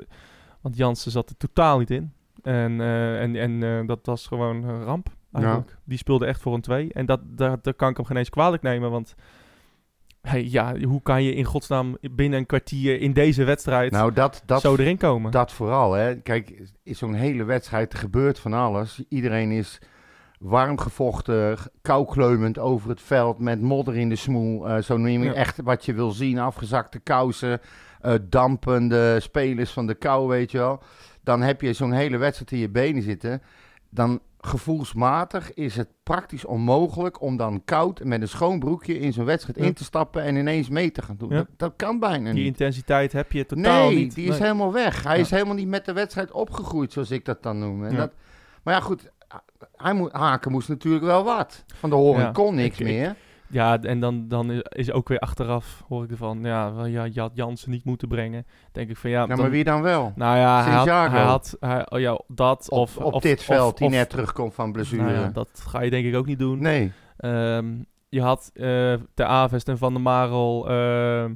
want 0.60 0.76
Jansen 0.76 1.10
zat 1.10 1.30
er 1.30 1.36
totaal 1.36 1.78
niet 1.78 1.90
in. 1.90 2.12
En, 2.42 2.80
en, 2.80 3.36
en 3.36 3.86
dat 3.86 3.98
was 4.02 4.26
gewoon 4.26 4.64
een 4.64 4.84
ramp 4.84 5.08
eigenlijk. 5.32 5.76
Die 5.84 5.98
speelde 5.98 6.26
echt 6.26 6.40
voor 6.40 6.54
een 6.54 6.60
2. 6.60 6.92
En 6.92 7.06
dat, 7.06 7.20
daar, 7.24 7.58
daar 7.62 7.74
kan 7.74 7.90
ik 7.90 7.96
hem 7.96 8.06
geen 8.06 8.16
eens 8.16 8.30
kwalijk 8.30 8.62
nemen. 8.62 8.90
Want 8.90 9.14
hey, 10.22 10.44
ja, 10.44 10.78
hoe 10.80 11.02
kan 11.02 11.22
je 11.22 11.34
in 11.34 11.44
godsnaam 11.44 11.96
binnen 12.00 12.38
een 12.38 12.46
kwartier 12.46 13.00
in 13.00 13.12
deze 13.12 13.44
wedstrijd 13.44 13.92
nou, 13.92 14.12
dat, 14.12 14.42
dat, 14.46 14.60
zo 14.60 14.76
erin 14.76 14.96
komen? 14.96 15.30
dat 15.30 15.52
vooral. 15.52 15.92
Hè. 15.92 16.16
Kijk, 16.16 16.62
is 16.82 16.98
zo'n 16.98 17.14
hele 17.14 17.44
wedstrijd, 17.44 17.92
er 17.92 17.98
gebeurt 17.98 18.38
van 18.38 18.52
alles. 18.52 19.02
Iedereen 19.08 19.50
is 19.50 19.78
warm 20.38 20.78
gevochten, 20.78 21.56
koukleumend 21.82 22.58
over 22.58 22.88
het 22.88 23.02
veld 23.02 23.38
met 23.38 23.60
modder 23.60 23.96
in 23.96 24.08
de 24.08 24.16
smoel. 24.16 24.68
Eh, 24.68 24.82
zo 24.82 24.98
je 24.98 25.18
Ja. 25.18 25.32
echt 25.32 25.60
wat 25.62 25.84
je 25.84 25.92
wil 25.92 26.10
zien. 26.10 26.38
Afgezakte 26.38 26.98
kousen, 26.98 27.60
eh, 28.00 28.14
dampende 28.22 29.20
spelers 29.20 29.70
van 29.70 29.87
de 29.87 29.94
kou, 29.94 30.28
weet 30.28 30.50
je 30.50 30.58
wel. 30.58 30.82
Dan 31.22 31.42
heb 31.42 31.60
je 31.60 31.72
zo'n 31.72 31.92
hele 31.92 32.16
wedstrijd 32.16 32.52
in 32.52 32.58
je 32.58 32.68
benen 32.68 33.02
zitten. 33.02 33.42
Dan 33.90 34.20
gevoelsmatig 34.40 35.54
is 35.54 35.76
het 35.76 35.88
praktisch 36.02 36.45
onmogelijk 36.45 37.21
om 37.21 37.37
dan 37.37 37.62
koud 37.64 38.04
met 38.04 38.21
een 38.21 38.28
schoon 38.28 38.59
broekje 38.59 38.99
in 38.99 39.12
zo'n 39.12 39.25
wedstrijd 39.25 39.59
Ja. 39.59 39.64
in 39.64 39.73
te 39.75 39.85
stappen 39.85 40.23
en 40.23 40.37
ineens 40.37 40.68
mee 40.68 40.90
te 40.92 41.02
gaan 41.02 41.16
doen. 41.16 41.28
Ja. 41.28 41.37
Dat, 41.37 41.47
dat 41.57 41.73
kan 41.76 41.99
bijna 41.99 42.25
die 42.25 42.33
niet. 42.35 42.47
intensiteit 42.47 43.12
heb 43.12 43.33
je 43.33 43.47
totaal 43.47 43.87
nee, 43.88 43.97
niet. 43.97 44.14
die 44.14 44.25
is 44.25 44.30
Nee. 44.30 44.40
helemaal 44.40 44.73
weg. 44.73 45.02
Hij 45.02 45.14
Ja. 45.16 45.23
is 45.23 45.30
helemaal 45.30 45.54
niet 45.54 45.68
met 45.68 45.85
de 45.85 45.92
wedstrijd 45.92 46.33
opgegroeid, 46.33 46.92
zoals 46.92 47.11
ik 47.11 47.25
dat 47.25 47.42
dan 47.42 47.59
noem. 47.59 47.85
En 47.85 47.97
dat, 47.97 48.12
maar 48.62 48.75
ja, 48.75 48.80
goed. 48.80 49.11
Hij 49.76 49.92
moet, 49.92 50.12
Haken 50.12 50.50
moest 50.50 50.68
natuurlijk 50.68 51.04
wel 51.04 51.25
wat. 51.25 51.64
Van 51.75 51.90
de 51.90 51.97
Horen 51.97 52.33
kon 52.33 52.54
niks 52.54 52.78
ik- 52.80 52.87
ik- 52.87 52.92
meer. 52.95 53.16
Ja, 53.50 53.80
en 53.82 54.00
dan, 54.00 54.28
dan 54.28 54.50
is- 54.50 54.62
is 54.68 54.92
ook 54.92 55.08
weer 55.08 55.18
achteraf, 55.18 55.84
hoor 55.88 56.04
ik 56.04 56.10
ervan, 56.10 56.38
ja, 56.42 56.84
ja, 56.84 57.04
je 57.04 57.20
had 57.20 57.30
Jansen 57.34 57.70
niet 57.70 57.84
moeten 57.84 58.08
brengen. 58.08 58.46
Denk 58.72 58.90
ik 58.90 58.96
van 58.96 59.10
ja, 59.10 59.20
Ja, 59.20 59.26
dan- 59.26 59.38
maar 59.38 59.50
wie 59.50 59.64
dan 59.64 59.82
wel? 59.82 60.12
Nou 60.14 60.36
ja, 60.36 60.62
hij 60.64 60.72
had, 60.72 60.86
hij 61.10 61.22
had 61.22 61.56
hij, 61.60 61.90
oh 61.90 61.98
ja, 62.00 62.20
dat 62.28 62.70
Op, 62.70 62.78
of... 62.78 62.96
op 62.96 63.12
of- 63.14 63.22
dit 63.22 63.38
of- 63.38 63.44
veld, 63.44 63.78
die 63.78 63.88
net 63.88 64.10
terugkomt 64.10 64.54
van 64.54 64.72
blessure. 64.72 65.02
Nou 65.02 65.14
ja, 65.14 65.28
dat 65.28 65.48
ga 65.68 65.80
je 65.82 65.90
denk 65.90 66.06
ik 66.06 66.14
ook 66.16 66.26
niet 66.26 66.38
doen. 66.38 66.62
nee. 66.62 66.92
Ehm, 67.16 67.66
je 68.08 68.22
had 68.22 68.50
eh 68.54 68.64
de 69.14 69.24
Avest 69.24 69.68
en 69.68 69.78
Van 69.78 69.92
der 69.92 70.02
Marel... 70.02 70.68
ehm, 70.68 71.34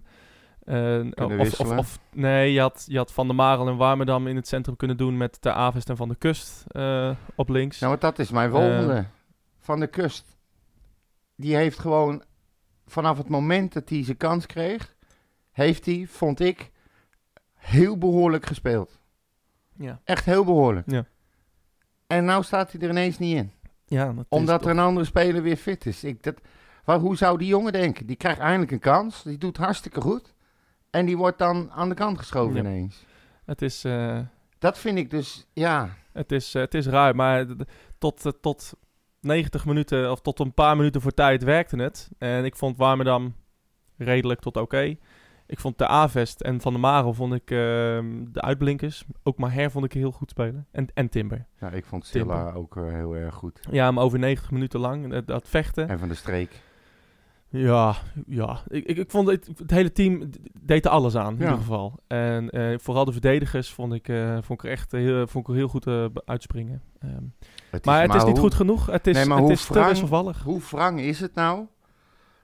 eh, 0.65 1.01
of, 1.15 1.25
of, 1.25 1.37
wisselen. 1.37 1.79
of, 1.79 1.99
nee, 2.13 2.53
je 2.53 2.61
had, 2.61 2.85
je 2.89 2.97
had 2.97 3.13
Van 3.13 3.27
der 3.27 3.37
Marel 3.37 3.69
en 3.69 3.77
Warmerdam 3.77 4.27
in 4.27 4.37
het 4.37 4.49
centrum 4.49 4.77
kunnen 4.77 4.97
doen 4.97 5.17
met 5.17 5.37
de 5.41 5.53
Avest 5.53 5.89
en 5.89 5.97
Van 5.97 6.09
der 6.09 6.17
Kust 6.17 6.65
eh, 6.69 7.11
op 7.35 7.49
links. 7.49 7.79
Nou, 7.79 7.91
want 7.91 8.03
dat 8.03 8.19
is 8.19 8.31
mijn 8.31 8.51
volgende. 8.51 9.05
van 9.61 9.81
de 9.81 9.87
kust. 9.87 10.32
Die 11.37 11.57
heeft 11.57 11.79
gewoon, 11.79 12.23
vanaf 12.87 13.19
het 13.19 13.29
moment 13.29 13.73
dat 13.73 13.89
hij 13.89 14.05
zijn 14.05 14.17
kans 14.17 14.47
kreeg, 14.47 14.95
heeft 15.51 15.87
hij, 15.87 16.07
vond 16.09 16.41
ik, 16.41 16.71
heel 17.55 17.99
behoorlijk 17.99 18.47
gespeeld. 18.47 19.01
ja. 19.77 20.01
Echt 20.05 20.25
heel 20.25 20.45
behoorlijk. 20.45 20.91
Ja. 20.91 21.07
En 22.07 22.25
nou 22.25 22.43
staat 22.43 22.73
hij 22.73 22.81
er 22.81 22.89
ineens 22.91 23.19
niet 23.19 23.37
in. 23.37 23.53
ja, 23.87 24.15
Omdat 24.29 24.65
er 24.65 24.71
een 24.71 24.79
andere 24.79 25.07
speler 25.07 25.43
weer 25.43 25.57
fit 25.57 25.87
is. 25.87 26.05
Ik, 26.05 26.23
dat, 26.23 26.41
waar, 26.85 26.99
hoe 26.99 27.17
zou 27.17 27.39
die 27.39 27.47
jongen 27.49 27.73
denken? 27.73 28.07
Die 28.07 28.17
krijgt 28.17 28.41
eindelijk 28.41 28.71
een 28.71 28.79
kans. 28.79 29.23
Die 29.23 29.39
doet 29.39 29.57
hartstikke 29.57 30.01
goed. 30.01 30.35
En 30.91 31.07
die 31.07 31.17
wordt 31.17 31.39
dan 31.39 31.71
aan 31.71 31.89
de 31.89 31.95
kant 31.95 32.19
geschoven 32.19 32.55
Ja. 32.55 32.61
ineens. 32.61 33.05
Het 33.45 33.63
is... 33.63 33.85
eh, 33.85 34.19
dat 34.59 34.79
vind 34.79 34.99
ik 34.99 35.11
dus, 35.11 35.47
ja. 35.53 35.97
Het 36.13 36.33
is, 36.33 36.55
eh, 36.55 36.63
het 36.63 36.75
is 36.75 36.87
ruim, 36.87 37.17
maar 37.17 37.47
tot, 37.99 38.27
eh, 38.27 38.33
tot 38.41 38.73
90 39.23 39.65
minuten 39.65 40.11
of 40.11 40.21
tot 40.21 40.39
een 40.39 40.55
paar 40.55 40.77
minuten 40.77 41.01
voor 41.01 41.15
tijd 41.15 41.43
werkte 41.43 41.77
het. 41.77 42.11
En 42.19 42.45
ik 42.45 42.57
vond 42.57 42.77
Warmerdam 42.77 43.35
redelijk 43.97 44.41
tot 44.41 44.57
oké. 44.57 44.97
Ik 45.47 45.61
vond 45.61 45.79
de 45.79 45.87
Avest 45.87 46.41
en 46.41 46.61
Van 46.61 46.73
der 46.73 46.81
Marel 46.81 47.15
vond 47.15 47.35
ik 47.35 47.51
ehm, 47.51 48.25
de 48.33 48.41
uitblinkers. 48.41 49.05
Ook 49.23 49.39
Maher 49.39 49.71
vond 49.71 49.85
ik 49.85 49.93
heel 49.93 50.11
goed 50.11 50.31
spelen. 50.31 50.67
En, 50.71 50.87
en 50.95 51.09
Timber. 51.09 51.47
ja 51.61 51.71
ik 51.71 51.85
vond 51.85 52.11
Timber. 52.11 52.37
Silla 52.37 52.53
ook 52.53 52.77
eh, 52.77 52.89
heel 52.89 53.17
erg 53.17 53.35
goed. 53.35 53.61
Ja, 53.71 53.91
maar 53.91 54.05
over 54.05 54.19
90 54.19 54.51
minuten 54.51 54.81
lang, 54.81 55.13
eh, 55.13 55.21
dat 55.27 55.49
vechten. 55.49 55.89
En 55.89 55.99
van 55.99 56.09
de 56.09 56.15
streek. 56.15 56.61
Ja, 57.53 57.95
ja. 58.27 58.61
Ik, 58.69 58.85
ik, 58.85 58.97
ik 58.97 59.11
vond 59.11 59.29
het, 59.29 59.49
het 59.57 59.71
hele 59.71 59.93
team 59.93 60.31
deed 60.61 60.85
er 60.85 60.91
alles 60.91 61.17
aan, 61.17 61.33
in 61.33 61.39
Ja. 61.39 61.43
ieder 61.45 61.59
geval. 61.59 61.99
En 62.07 62.51
eh, 62.51 62.79
vooral 62.79 63.05
de 63.05 63.13
verdedigers 63.13 63.73
vond 63.73 63.93
ik, 63.93 64.09
eh, 64.09 64.39
vond 64.43 64.59
ik 64.63 64.65
er 64.65 64.71
echt 64.71 64.93
heel, 64.93 65.27
vond 65.27 65.45
ik 65.45 65.51
er 65.51 65.57
heel 65.59 65.69
goed 65.69 65.87
eh, 65.87 66.05
uitspringen. 66.25 66.83
Ehm, 66.99 67.23
Het 67.71 67.85
maar 67.85 68.03
het 68.03 68.15
is 68.15 68.23
niet 68.25 68.31
hoe- 68.33 68.41
goed 68.41 68.55
genoeg. 68.55 68.87
Het 68.87 69.07
is, 69.07 69.15
Nee, 69.17 69.25
maar 69.27 69.37
het 69.37 69.45
hoe 69.45 69.55
is 69.55 69.67
te 69.67 69.73
wrang-. 69.73 70.43
Hoe 70.43 70.61
wrang 70.71 71.01
is 71.01 71.21
het 71.21 71.35
nou 71.35 71.67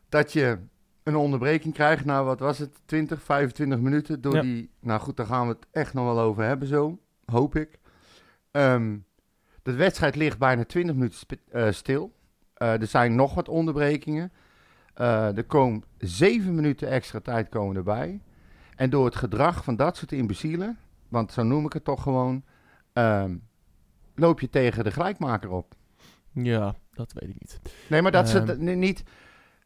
dat 0.09 0.33
je 0.33 0.59
een 1.03 1.17
onderbreking 1.17 1.75
krijgt, 1.75 2.05
nou 2.05 2.25
wat 2.27 2.41
was 2.41 2.59
het, 2.59 2.81
20, 2.85 3.23
25 3.23 3.79
minuten 3.79 4.21
door 4.21 4.35
Ja. 4.35 4.41
die, 4.43 4.71
nou 4.81 5.01
goed, 5.01 5.17
daar 5.17 5.27
gaan 5.27 5.47
we 5.47 5.53
het 5.53 5.67
echt 5.71 5.95
nog 5.95 6.05
wel 6.05 6.21
over 6.21 6.43
hebben 6.45 6.69
zo, 6.69 6.99
hoop 7.25 7.57
ik. 7.57 7.79
Ehm, 8.51 8.97
de 9.63 9.73
wedstrijd 9.73 10.17
ligt 10.17 10.39
bijna 10.39 10.65
20 10.65 10.95
minuten 10.95 11.75
stil. 11.75 12.13
Er 12.55 12.87
zijn 12.87 13.15
nog 13.15 13.35
wat 13.35 13.49
onderbrekingen. 13.49 14.33
Eh, 14.99 15.37
er 15.37 15.45
komen 15.45 15.85
7 15.99 16.55
minuten 16.55 16.89
extra 16.89 17.21
tijd 17.21 17.49
komen 17.49 17.77
erbij. 17.77 18.21
En 18.77 18.91
door 18.91 19.05
het 19.05 19.17
gedrag 19.17 19.65
van 19.65 19.77
dat 19.77 19.97
soort 19.97 20.13
imbecielen, 20.13 20.79
want 21.09 21.33
zo 21.33 21.43
noem 21.43 21.65
ik 21.67 21.73
het 21.73 21.85
toch 21.85 22.03
gewoon, 22.03 22.43
ehm, 22.93 23.37
loop 24.15 24.41
je 24.41 24.51
tegen 24.51 24.85
de 24.85 24.91
gelijkmaker 24.91 25.51
op. 25.51 25.75
Ja, 26.33 26.75
dat 26.93 27.13
weet 27.13 27.29
ik 27.29 27.41
niet. 27.41 27.61
Nee, 27.89 28.03
maar 28.03 28.13
dat, 28.13 28.29
ze 28.29 28.39
Ehm. 28.39 28.79
niet, 28.79 29.03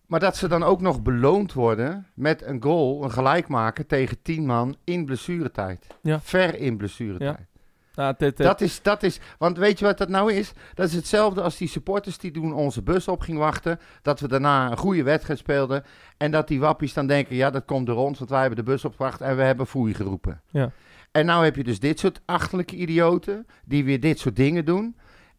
maar 0.07 0.21
dat 0.21 0.37
ze 0.37 0.49
dan 0.49 0.63
ook 0.63 0.81
nog 0.81 1.03
beloond 1.03 1.53
worden 1.53 2.07
met 2.15 2.43
een 2.43 2.63
goal, 2.63 3.05
een 3.05 3.13
gelijkmaker 3.13 3.87
tegen 3.87 4.23
10 4.23 4.47
man 4.47 4.77
in 4.85 5.05
blessuretijd. 5.05 5.87
Ja. 6.03 6.21
Ver 6.21 6.59
in 6.59 6.77
blessuretijd. 6.77 7.49
Nou, 7.95 8.15
dit, 8.19 8.37
dit- 8.37 8.47
Dat 8.47 8.61
is, 8.61 8.83
dat 8.83 9.03
is, 9.03 9.21
want 9.39 9.57
weet 9.59 9.79
je 9.79 9.85
wat 9.85 9.99
dat 9.99 10.09
nou 10.09 10.33
is? 10.33 10.53
Dat 10.75 10.87
is 10.89 10.95
hetzelfde 10.95 11.43
als 11.43 11.57
die 11.57 11.69
supporters 11.69 12.19
die 12.19 12.31
toen 12.31 12.53
onze 12.55 12.83
bus 12.83 13.09
op 13.09 13.21
ging 13.21 13.39
wachten. 13.39 13.79
Dat 14.03 14.21
we 14.21 14.29
daarna 14.29 14.71
een 14.71 14.77
goede 14.77 15.03
wedstrijd 15.03 15.39
speelden. 15.39 15.85
En 16.17 16.31
dat 16.31 16.49
die 16.49 16.61
wappies 16.61 16.93
dan 16.95 17.07
denken, 17.07 17.37
ja 17.37 17.51
dat 17.51 17.65
komt 17.65 17.87
door 17.87 17.97
ons, 17.97 18.19
want 18.19 18.31
wij 18.31 18.41
hebben 18.41 18.65
de 18.65 18.71
bus 18.71 18.85
opgewacht 18.85 19.21
en 19.21 19.37
we 19.37 19.43
hebben 19.43 19.67
foei 19.67 19.95
geroepen. 19.95 20.41
Ja. 20.51 20.71
En 21.11 21.27
nou 21.27 21.45
heb 21.45 21.57
je 21.57 21.65
dus 21.65 21.79
dit 21.81 21.99
soort 21.99 22.21
achterlijke 22.25 22.77
idioten 22.77 23.47
die 23.65 23.85
weer 23.85 24.01
dit 24.01 24.19
soort 24.19 24.37
dingen 24.37 24.65
doen. 24.65 24.97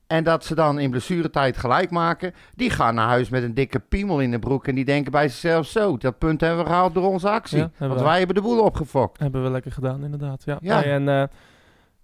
En 0.07 0.23
dat 0.23 0.45
ze 0.45 0.55
dan 0.55 0.79
in 0.79 0.89
blessuretijd 0.89 1.57
gelijk 1.57 1.89
maken. 1.89 2.33
Die 2.55 2.69
gaan 2.69 2.95
naar 2.95 3.07
huis 3.07 3.29
met 3.29 3.43
een 3.43 3.53
dikke 3.53 3.79
piemel 3.79 4.19
in 4.21 4.31
de 4.31 4.39
broek. 4.39 4.67
En 4.67 4.75
die 4.75 4.85
denken 4.85 5.11
bij 5.11 5.29
zichzelf 5.29 5.65
zo. 5.67 5.97
Dat 5.97 6.17
punt 6.17 6.41
hebben 6.41 6.59
we 6.63 6.69
gehaald 6.69 6.93
door 6.93 7.07
onze 7.07 7.29
actie. 7.29 7.57
Ja, 7.57 7.71
want 7.77 8.01
wij 8.01 8.17
hebben 8.17 8.35
de 8.35 8.41
boel 8.41 8.63
opgefokt. 8.63 9.19
hebben 9.19 9.43
we 9.43 9.49
lekker 9.49 9.71
gedaan, 9.71 10.03
inderdaad. 10.03 10.43
Ja, 10.45 10.57
Ja. 10.61 10.83
En 10.83 11.09
eh, 11.09 11.23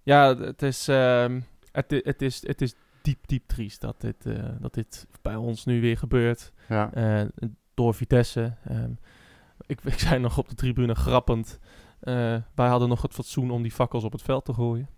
ja, 0.02 0.36
het 0.36 0.62
is, 0.62 0.88
ehm, 0.88 1.40
het, 1.72 2.22
is, 2.22 2.46
het 2.46 2.60
is 2.60 2.74
diep, 3.02 3.26
diep 3.26 3.46
triest 3.46 3.80
dat 3.80 4.00
dit, 4.00 4.26
eh, 4.26 4.44
dat 4.60 4.74
dit 4.74 5.06
bij 5.22 5.34
ons 5.36 5.64
nu 5.64 5.80
weer 5.80 5.98
gebeurt. 5.98 6.52
Ja. 6.68 6.92
Eh, 6.92 7.20
door 7.74 7.94
Vitesse. 7.94 8.54
Ehm, 8.64 8.90
ik, 9.66 9.80
ik 9.84 9.98
zei 9.98 10.18
nog 10.18 10.38
op 10.38 10.48
de 10.48 10.54
tribune 10.54 10.94
grappend. 10.94 11.58
eh, 12.00 12.14
wij 12.54 12.68
hadden 12.68 12.88
nog 12.88 13.02
het 13.02 13.12
fatsoen 13.14 13.50
om 13.50 13.62
die 13.62 13.72
fakkels 13.72 14.04
op 14.04 14.12
het 14.12 14.22
veld 14.22 14.44
te 14.44 14.54
gooien. 14.54 14.88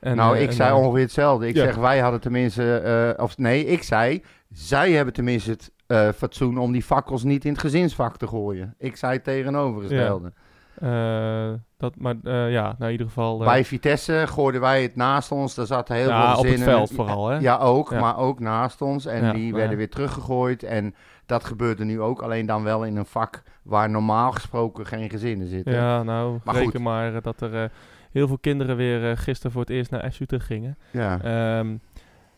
En, 0.00 0.16
nou, 0.16 0.38
ik 0.38 0.48
en, 0.48 0.54
zei 0.54 0.74
ongeveer 0.74 1.02
hetzelfde. 1.02 1.46
Ik 1.48 1.56
ja. 1.56 1.64
zeg, 1.64 1.76
wij 1.76 1.98
hadden 1.98 2.20
tenminste... 2.20 2.78
eh, 3.16 3.24
of 3.24 3.38
nee, 3.38 3.64
ik 3.64 3.82
zei... 3.82 4.22
Zij 4.52 4.92
hebben 4.92 5.14
tenminste 5.14 5.50
het 5.50 5.72
eh, 5.86 6.08
fatsoen 6.12 6.58
om 6.58 6.72
die 6.72 6.82
fakkels 6.82 7.22
niet 7.22 7.44
in 7.44 7.52
het 7.52 7.60
gezinsvak 7.60 8.16
te 8.16 8.26
gooien. 8.26 8.74
Ik 8.78 8.96
zei 8.96 9.12
het 9.12 9.24
tegenovergestelde. 9.24 10.32
Eh, 10.80 11.50
dat, 11.76 11.94
maar 11.98 12.14
eh, 12.24 12.50
ja, 12.52 12.62
nou 12.62 12.84
in 12.84 12.90
ieder 12.90 13.06
geval. 13.06 13.40
eh, 13.40 13.46
Bij 13.46 13.64
Vitesse 13.64 14.24
gooiden 14.26 14.60
wij 14.60 14.82
het 14.82 14.96
naast 14.96 15.32
ons. 15.32 15.54
Daar 15.54 15.66
zaten 15.66 15.96
heel 15.96 16.08
ja, 16.08 16.30
veel 16.32 16.38
op 16.40 16.46
het 16.46 16.62
veld 16.62 16.90
vooral, 16.92 17.28
hè? 17.28 17.38
Ja, 17.38 17.56
ook, 17.58 17.90
Ja. 17.90 18.00
maar 18.00 18.16
ook 18.18 18.40
naast 18.40 18.82
ons. 18.82 19.06
En 19.06 19.24
Ja, 19.24 19.32
die 19.32 19.50
maar- 19.50 19.58
werden 19.60 19.76
weer 19.78 19.90
teruggegooid. 19.90 20.62
En 20.62 20.94
dat 21.26 21.44
gebeurde 21.44 21.84
nu 21.84 22.00
ook, 22.00 22.22
alleen 22.22 22.46
dan 22.46 22.62
wel 22.62 22.84
in 22.84 22.96
een 22.96 23.06
vak 23.06 23.42
waar 23.62 23.90
normaal 23.90 24.32
gesproken 24.32 24.86
geen 24.86 25.10
gezinnen 25.10 25.48
zitten. 25.48 25.72
Ja, 25.74 26.02
nou, 26.02 26.38
Maar 26.44 26.54
reken 26.54 26.70
goed. 26.70 26.80
maar 26.80 27.22
dat 27.22 27.40
er 27.40 27.70
heel 28.12 28.26
veel 28.28 28.38
kinderen 28.38 28.76
weer 28.76 29.16
gisteren 29.18 29.52
voor 29.52 29.60
het 29.60 29.70
eerst 29.70 29.90
naar 29.90 30.10
FC 30.10 30.20
Utrecht 30.20 30.46
gingen. 30.46 30.76
Ja. 30.90 31.20
Ehm, 31.22 31.76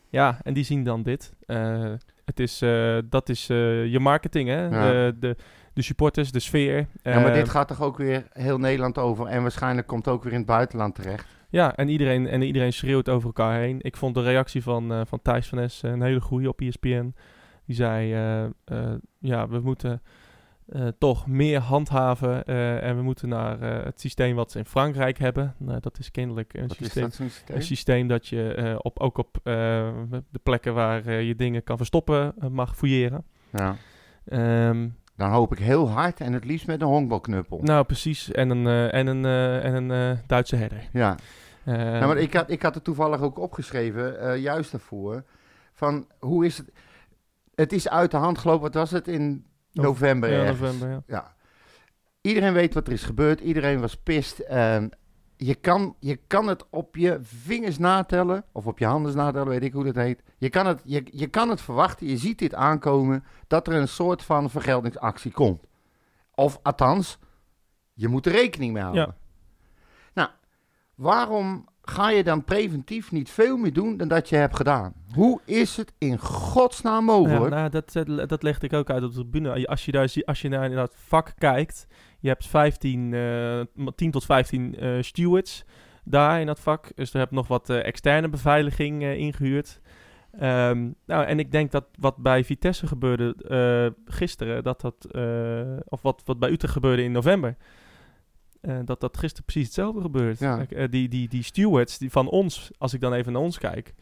ja, 0.08 0.38
en 0.42 0.54
die 0.54 0.64
zien 0.64 0.84
dan 0.84 1.02
dit. 1.02 1.32
Het 2.24 2.40
is, 2.40 2.58
dat 3.04 3.28
is 3.28 3.46
je 3.46 3.98
marketing, 4.00 4.48
hè? 4.48 4.62
Ja. 4.68 4.70
De, 4.90 5.16
de, 5.20 5.36
de 5.78 5.84
supporters, 5.84 6.32
de 6.32 6.40
sfeer. 6.40 6.76
ja, 6.76 6.86
maar 7.02 7.24
Ehm, 7.24 7.34
dit 7.34 7.48
gaat 7.48 7.68
toch 7.68 7.82
ook 7.82 7.96
weer 7.96 8.26
heel 8.32 8.58
Nederland 8.58 8.98
over. 8.98 9.26
En 9.26 9.42
waarschijnlijk 9.42 9.86
komt 9.86 10.04
het 10.04 10.14
ook 10.14 10.22
weer 10.22 10.32
in 10.32 10.38
het 10.38 10.46
buitenland 10.46 10.94
terecht. 10.94 11.26
Ja, 11.50 11.76
en 11.76 11.88
iedereen, 11.88 12.26
en 12.26 12.42
iedereen 12.42 12.72
schreeuwt 12.72 13.08
over 13.08 13.26
elkaar 13.26 13.60
heen. 13.60 13.78
Ik 13.80 13.96
vond 13.96 14.14
de 14.14 14.22
reactie 14.22 14.62
van, 14.62 14.92
eh, 14.92 15.00
van 15.06 15.22
Thijs 15.22 15.48
van 15.48 15.58
Es 15.58 15.82
een 15.82 16.02
hele 16.02 16.20
goede 16.20 16.48
op 16.48 16.60
ESPN. 16.60 17.14
Die 17.64 17.76
zei, 17.76 18.12
eh, 18.12 18.44
eh, 18.44 18.94
ja, 19.18 19.48
we 19.48 19.60
moeten 19.60 20.02
toch 20.98 21.26
meer 21.26 21.60
handhaven. 21.60 22.44
en 22.82 22.96
we 22.96 23.02
moeten 23.02 23.28
naar 23.28 23.60
het 23.60 24.00
systeem 24.00 24.34
wat 24.34 24.50
ze 24.50 24.58
in 24.58 24.64
Frankrijk 24.64 25.18
hebben. 25.18 25.54
Nou, 25.58 25.80
dat 25.80 25.98
is 25.98 26.10
kennelijk 26.10 26.54
een 26.54 26.68
is 26.68 26.76
systeem. 26.76 27.02
dat 27.02 27.14
systeem? 27.14 27.56
Een 27.56 27.62
systeem 27.62 28.08
dat 28.08 28.26
je 28.26 28.76
op, 28.82 28.98
ook 28.98 29.18
op 29.18 29.40
de 29.42 30.40
plekken 30.42 30.74
waar 30.74 31.12
je 31.12 31.34
dingen 31.34 31.62
kan 31.62 31.76
verstoppen 31.76 32.34
mag 32.50 32.76
fouilleren. 32.76 33.24
Ja. 33.50 33.76
Ehm, 34.24 34.88
Dan 35.18 35.30
hoop 35.30 35.52
ik 35.52 35.58
heel 35.58 35.90
hard 35.90 36.20
en 36.20 36.32
het 36.32 36.44
liefst 36.44 36.66
met 36.66 36.80
een 36.80 36.86
honkbalknuppel. 36.86 37.60
nou, 37.62 37.84
precies. 37.84 38.30
En 38.32 38.50
een, 38.50 38.66
eh, 38.66 38.94
en 38.94 39.06
een, 39.06 39.24
eh, 39.24 39.64
en 39.64 39.74
een 39.74 39.90
eh, 39.90 40.18
Duitse 40.26 40.56
herder. 40.56 40.88
Ja. 40.92 41.16
Nou, 41.64 42.06
maar 42.06 42.16
ik 42.16 42.34
had, 42.34 42.50
ik 42.50 42.62
had 42.62 42.74
het 42.74 42.84
toevallig 42.84 43.20
ook 43.20 43.38
opgeschreven, 43.38 44.40
juist 44.40 44.70
daarvoor. 44.70 45.24
Van 45.74 46.06
hoe 46.18 46.46
is 46.46 46.58
het? 46.58 46.72
Het 47.54 47.72
is 47.72 47.88
uit 47.88 48.10
de 48.10 48.16
hand 48.16 48.38
gelopen. 48.38 48.62
Wat 48.62 48.74
was 48.74 48.90
het 48.90 49.08
in 49.08 49.46
november? 49.72 50.32
ja, 50.32 50.44
november, 50.44 50.88
ja. 50.88 51.02
Ja. 51.06 51.34
Iedereen 52.20 52.52
weet 52.52 52.74
wat 52.74 52.86
er 52.86 52.92
is 52.92 53.02
gebeurd. 53.02 53.40
Iedereen 53.40 53.80
was 53.80 53.96
pist. 53.96 54.42
Je, 55.40 55.54
kan, 55.54 55.94
je 55.98 56.16
kan 56.26 56.46
het 56.46 56.64
op 56.70 56.96
je 56.96 57.18
vingers 57.22 57.78
natellen. 57.78 58.44
Of 58.52 58.66
op 58.66 58.78
je 58.78 58.86
handen 58.86 59.16
natellen, 59.16 59.48
weet 59.48 59.62
ik 59.62 59.72
hoe 59.72 59.84
dat 59.84 59.94
heet. 59.94 60.22
Je 60.38 60.48
kan, 60.48 60.66
het, 60.66 60.80
je, 60.84 61.02
je 61.10 61.26
kan 61.26 61.48
het 61.48 61.60
verwachten. 61.60 62.06
Je 62.06 62.16
ziet 62.16 62.38
dit 62.38 62.54
aankomen. 62.54 63.24
Dat 63.46 63.66
er 63.66 63.74
een 63.74 63.88
soort 63.88 64.22
van 64.22 64.50
vergeldingsactie 64.50 65.32
komt. 65.32 65.62
Of 66.34 66.58
althans, 66.62 67.18
je 67.94 68.08
moet 68.08 68.26
er 68.26 68.32
rekening 68.32 68.72
mee 68.72 68.82
houden. 68.82 69.04
Ja. 69.04 69.16
Nou, 70.14 70.28
waarom 70.94 71.68
ga 71.82 72.10
je 72.10 72.24
dan 72.24 72.44
preventief 72.44 73.12
niet 73.12 73.30
veel 73.30 73.56
meer 73.56 73.72
doen 73.72 73.96
dan 73.96 74.08
dat 74.08 74.28
je 74.28 74.36
hebt 74.36 74.56
gedaan? 74.56 74.92
Hoe 75.14 75.40
is 75.44 75.76
het 75.76 75.92
in 75.98 76.18
godsnaam 76.18 77.04
mogelijk? 77.04 77.52
Ja, 77.54 77.68
nou, 77.68 77.70
dat, 77.70 78.28
dat 78.28 78.42
legde 78.42 78.66
ik 78.66 78.72
ook 78.72 78.90
uit 78.90 79.02
op 79.02 79.14
de 79.14 79.20
tribune. 79.20 79.66
Als 79.66 79.84
je, 79.84 79.92
daar, 79.92 80.22
als 80.24 80.40
je 80.40 80.48
naar 80.48 80.70
dat 80.70 80.94
vak 80.96 81.32
kijkt, 81.38 81.86
je 82.18 82.28
hebt 82.28 82.46
15, 82.46 83.14
eh, 83.14 83.86
10 83.94 84.10
tot 84.10 84.24
15 84.24 84.76
eh, 84.76 85.02
stewards 85.02 85.64
daar 86.04 86.40
in 86.40 86.46
dat 86.46 86.60
vak. 86.60 86.90
Dus 86.94 87.12
er 87.12 87.18
heb 87.18 87.30
nog 87.30 87.48
wat 87.48 87.70
eh, 87.70 87.84
externe 87.84 88.28
beveiliging 88.28 89.02
eh, 89.02 89.16
ingehuurd. 89.16 89.80
Ehm, 90.32 90.90
nou, 91.06 91.24
en 91.24 91.38
ik 91.38 91.52
denk 91.52 91.70
dat 91.70 91.84
wat 91.98 92.16
bij 92.16 92.44
Vitesse 92.44 92.86
gebeurde 92.86 93.34
eh, 93.48 94.14
gisteren, 94.14 94.62
dat 94.62 94.80
dat, 94.80 95.04
eh, 95.04 95.76
of 95.84 96.02
wat, 96.02 96.22
wat 96.24 96.38
bij 96.38 96.50
Utrecht 96.50 96.72
gebeurde 96.72 97.02
in 97.02 97.12
november, 97.12 97.56
eh, 98.60 98.78
dat 98.84 99.00
dat 99.00 99.16
gisteren 99.16 99.44
precies 99.44 99.64
hetzelfde 99.66 100.00
gebeurt. 100.00 100.38
Ja. 100.38 100.66
Eh, 100.66 100.88
die, 100.90 101.08
die, 101.08 101.28
die 101.28 101.42
stewards 101.42 101.98
die 101.98 102.10
van 102.10 102.28
ons, 102.28 102.70
als 102.78 102.94
ik 102.94 103.00
dan 103.00 103.12
even 103.12 103.32
naar 103.32 103.42
ons 103.42 103.58
kijk, 103.58 103.94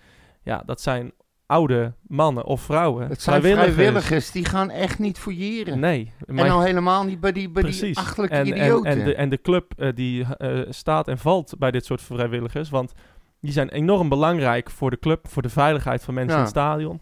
ja, 0.43 0.63
dat 0.67 0.81
zijn 0.81 1.13
oude 1.47 1.95
mannen 2.07 2.45
of 2.45 2.61
vrouwen. 2.61 3.09
het 3.09 3.23
zijn 3.23 3.43
vrijwilligers. 3.43 4.31
die 4.31 4.45
gaan 4.45 4.71
echt 4.71 4.99
niet 4.99 5.19
fouilleren. 5.19 5.79
Nee, 5.79 6.13
En 6.27 6.39
al 6.39 6.63
helemaal 6.63 7.05
niet 7.05 7.21
bij 7.21 7.33
die, 7.33 7.51
bij 7.51 7.63
die 7.63 7.71
precies. 7.77 7.97
achterlijke 7.97 8.37
en, 8.37 8.47
en, 8.53 8.57
idioten. 8.57 8.91
en, 8.91 9.05
de, 9.05 9.15
en 9.15 9.29
de 9.29 9.41
club 9.41 9.73
eh, 9.77 9.93
die 9.95 10.25
eh, 10.37 10.61
staat 10.69 11.09
en 11.09 11.19
valt 11.19 11.55
bij 11.59 11.71
dit 11.71 11.85
soort 11.85 12.03
vrijwilligers, 12.03 12.71
want 12.71 12.93
die 13.41 13.53
zijn 13.53 13.69
enorm 13.69 14.09
belangrijk 14.09 14.71
voor 14.71 14.91
de 14.91 14.99
club, 14.99 15.29
voor 15.29 15.43
de 15.43 15.49
veiligheid 15.49 16.03
van 16.05 16.15
mensen 16.15 16.33
Ja. 16.33 16.39
in 16.39 16.47
het 16.47 16.55
stadion. 16.57 17.01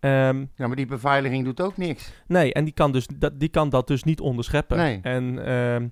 Ehm, 0.00 0.44
Ja, 0.54 0.66
maar 0.66 0.76
die 0.76 0.86
beveiliging 0.86 1.44
doet 1.44 1.60
ook 1.60 1.76
niks. 1.76 2.12
nee, 2.26 2.52
en 2.52 2.64
die 2.64 2.74
kan, 2.74 2.92
dus, 2.92 3.06
dat, 3.18 3.40
die 3.40 3.48
kan 3.48 3.68
dat 3.68 3.86
dus 3.86 4.02
niet 4.02 4.20
onderscheppen. 4.20 4.76
Nee. 4.76 4.98
En 5.02 5.46
ehm, 5.46 5.88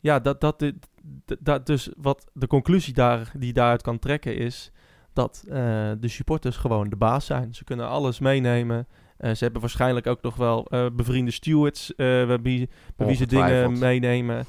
ja, 0.00 0.18
dat, 0.20 0.40
dat, 0.40 0.58
dit- 0.58 0.88
d- 1.24 1.36
dat 1.40 1.66
dus 1.66 1.90
wat 1.96 2.30
de 2.32 2.46
conclusie 2.46 2.92
daar, 2.94 3.30
die 3.36 3.52
daaruit 3.52 3.82
kan 3.82 3.98
trekken 3.98 4.36
is 4.36 4.70
dat 5.18 5.44
eh, 5.48 5.54
de 6.00 6.08
supporters 6.08 6.56
gewoon 6.56 6.88
de 6.88 6.96
baas 6.96 7.26
zijn. 7.26 7.54
Ze 7.54 7.64
kunnen 7.64 7.88
alles 7.88 8.18
meenemen. 8.18 8.86
Eh, 9.16 9.34
ze 9.34 9.44
hebben 9.44 9.60
waarschijnlijk 9.60 10.06
ook 10.06 10.22
nog 10.22 10.36
wel 10.36 10.66
eh, 10.66 10.86
bevriende 10.92 11.30
stewards 11.30 11.92
bij 11.96 12.40
wie, 12.42 12.68
bij 12.96 13.06
wie 13.06 13.16
ze 13.16 13.26
dingen 13.26 13.78
meenemen. 13.78 14.46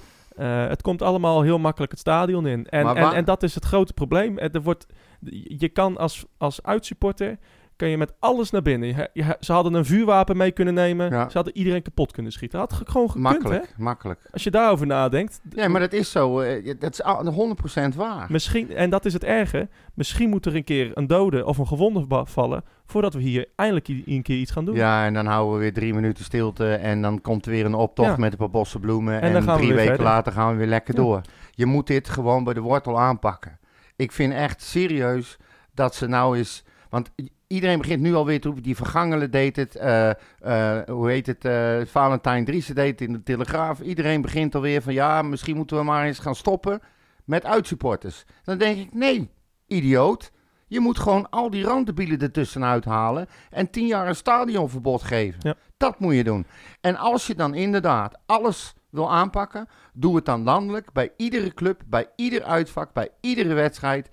Het 0.69 0.81
komt 0.81 1.01
allemaal 1.01 1.41
heel 1.41 1.59
makkelijk 1.59 1.91
het 1.91 1.99
stadion 1.99 2.47
in. 2.47 2.67
En, 2.67 2.87
en, 2.87 3.13
en 3.13 3.25
dat 3.25 3.43
is 3.43 3.55
het 3.55 3.65
grote 3.65 3.93
probleem. 3.93 4.37
Er 4.37 4.61
wordt, 4.61 4.85
je 5.57 5.69
kan 5.69 5.97
als, 5.97 6.25
als 6.37 6.63
uitsupporter 6.63 7.37
kan 7.79 7.89
je 7.89 7.97
met 7.97 8.13
alles 8.19 8.49
naar 8.51 8.61
binnen. 8.61 8.87
Je- 8.87 9.09
je- 9.13 9.37
ze 9.39 9.51
hadden 9.51 9.73
een 9.73 9.85
vuurwapen 9.85 10.37
mee 10.37 10.51
kunnen 10.51 10.73
nemen. 10.73 11.09
Ja. 11.09 11.29
Ze 11.29 11.35
hadden 11.35 11.57
iedereen 11.57 11.81
kapot 11.81 12.11
kunnen 12.11 12.31
schieten. 12.31 12.59
Had 12.59 12.73
ge- 12.73 12.83
gewoon 12.85 13.07
gekund, 13.09 13.27
hè? 13.27 13.33
Makkelijk, 13.39 13.73
makkelijk. 13.77 14.19
Als 14.31 14.43
je 14.43 14.51
daarover 14.51 14.87
nadenkt. 14.87 15.41
Ja, 15.49 15.67
maar 15.67 15.79
dat 15.81 15.93
is 15.93 16.11
zo. 16.11 16.39
eh, 16.39 16.73
dat 16.79 16.91
is 16.93 17.03
al- 17.03 17.31
100% 17.31 17.95
waar. 17.95 18.25
Misschien, 18.29 18.75
en 18.75 18.89
dat 18.89 19.05
is 19.05 19.13
het 19.13 19.23
erge. 19.23 19.67
Misschien 19.93 20.29
moet 20.29 20.45
er 20.45 20.55
een 20.55 20.63
keer 20.63 20.91
een 20.93 21.07
dode 21.07 21.45
of 21.45 21.57
een 21.57 21.67
gewonde 21.67 22.25
vallen. 22.25 22.63
Voordat 22.85 23.13
we 23.13 23.21
hier 23.21 23.47
eindelijk 23.55 23.87
een 23.87 24.21
keer 24.23 24.37
iets 24.37 24.51
gaan 24.51 24.65
doen. 24.65 24.75
Ja, 24.75 25.05
en 25.05 25.13
dan 25.13 25.25
houden 25.25 25.53
we 25.53 25.59
weer 25.59 25.73
drie 25.73 25.93
minuten 25.93 26.23
stilte 26.23 26.73
en 26.73 27.01
dan 27.01 27.21
komt 27.21 27.45
er 27.45 27.51
weer 27.51 27.65
een 27.65 27.73
optocht 27.73 28.09
Ja. 28.09 28.15
met 28.17 28.31
een 28.31 28.37
paar 28.37 28.49
bossen 28.49 28.79
bloemen. 28.79 29.21
En 29.21 29.35
En, 29.35 29.45
we 29.45 29.53
drie 29.53 29.67
weken 29.73 29.85
verder. 29.85 30.05
later 30.05 30.31
gaan 30.31 30.51
we 30.51 30.57
weer 30.57 30.67
lekker 30.67 30.95
Ja. 30.95 31.01
door. 31.01 31.21
Je 31.51 31.65
moet 31.65 31.87
dit 31.87 32.09
gewoon 32.09 32.43
bij 32.43 32.53
de 32.53 32.61
wortel 32.61 32.99
aanpakken. 32.99 33.59
Ik 33.95 34.11
vind 34.11 34.33
echt 34.33 34.61
serieus 34.61 35.37
dat 35.73 35.95
ze 35.95 36.07
nou 36.07 36.37
eens... 36.37 36.63
Want 36.89 37.11
iedereen 37.49 37.77
begint 37.77 38.01
nu 38.01 38.13
alweer 38.13 38.39
te 38.39 38.47
roepen, 38.47 38.63
die 38.63 38.75
Vergangelen 38.75 39.31
deed 39.31 39.55
het, 39.55 39.75
eh, 39.75 40.09
eh, 40.09 40.87
hoe 40.87 41.09
heet 41.09 41.25
het, 41.25 41.45
eh 41.45 41.81
Valentijn 41.85 42.45
Driessen 42.45 42.75
deed 42.75 42.99
het 42.99 43.07
in 43.07 43.13
de 43.13 43.23
Telegraaf. 43.23 43.79
Iedereen 43.79 44.21
begint 44.21 44.55
alweer 44.55 44.81
van, 44.81 44.93
ja, 44.93 45.21
misschien 45.21 45.55
moeten 45.55 45.77
we 45.77 45.83
maar 45.83 46.05
eens 46.05 46.19
gaan 46.19 46.35
stoppen 46.35 46.81
met 47.25 47.45
uitsupporters. 47.45 48.25
Dan 48.43 48.57
denk 48.57 48.77
ik, 48.77 48.93
nee, 48.93 49.29
idioot. 49.67 50.31
Je 50.67 50.79
moet 50.79 50.99
gewoon 50.99 51.29
al 51.29 51.49
die 51.49 51.63
randdebielen 51.63 52.19
ertussenuit 52.19 52.85
halen 52.85 53.27
en 53.49 53.69
tien 53.69 53.87
jaar 53.87 54.07
een 54.07 54.15
stadionverbod 54.15 55.03
geven. 55.03 55.39
Ja. 55.43 55.55
Dat 55.77 55.99
moet 55.99 56.15
je 56.15 56.23
doen. 56.23 56.45
En 56.81 56.95
als 56.95 57.27
je 57.27 57.35
dan 57.35 57.53
inderdaad 57.53 58.17
alles 58.25 58.73
wil 58.89 59.11
aanpakken, 59.11 59.67
doe 59.93 60.15
het 60.15 60.25
dan 60.25 60.43
landelijk 60.43 60.91
bij 60.91 61.11
iedere 61.17 61.53
club, 61.53 61.81
bij 61.87 62.07
ieder 62.15 62.43
uitvak, 62.43 62.93
bij 62.93 63.09
iedere 63.21 63.53
wedstrijd. 63.53 64.09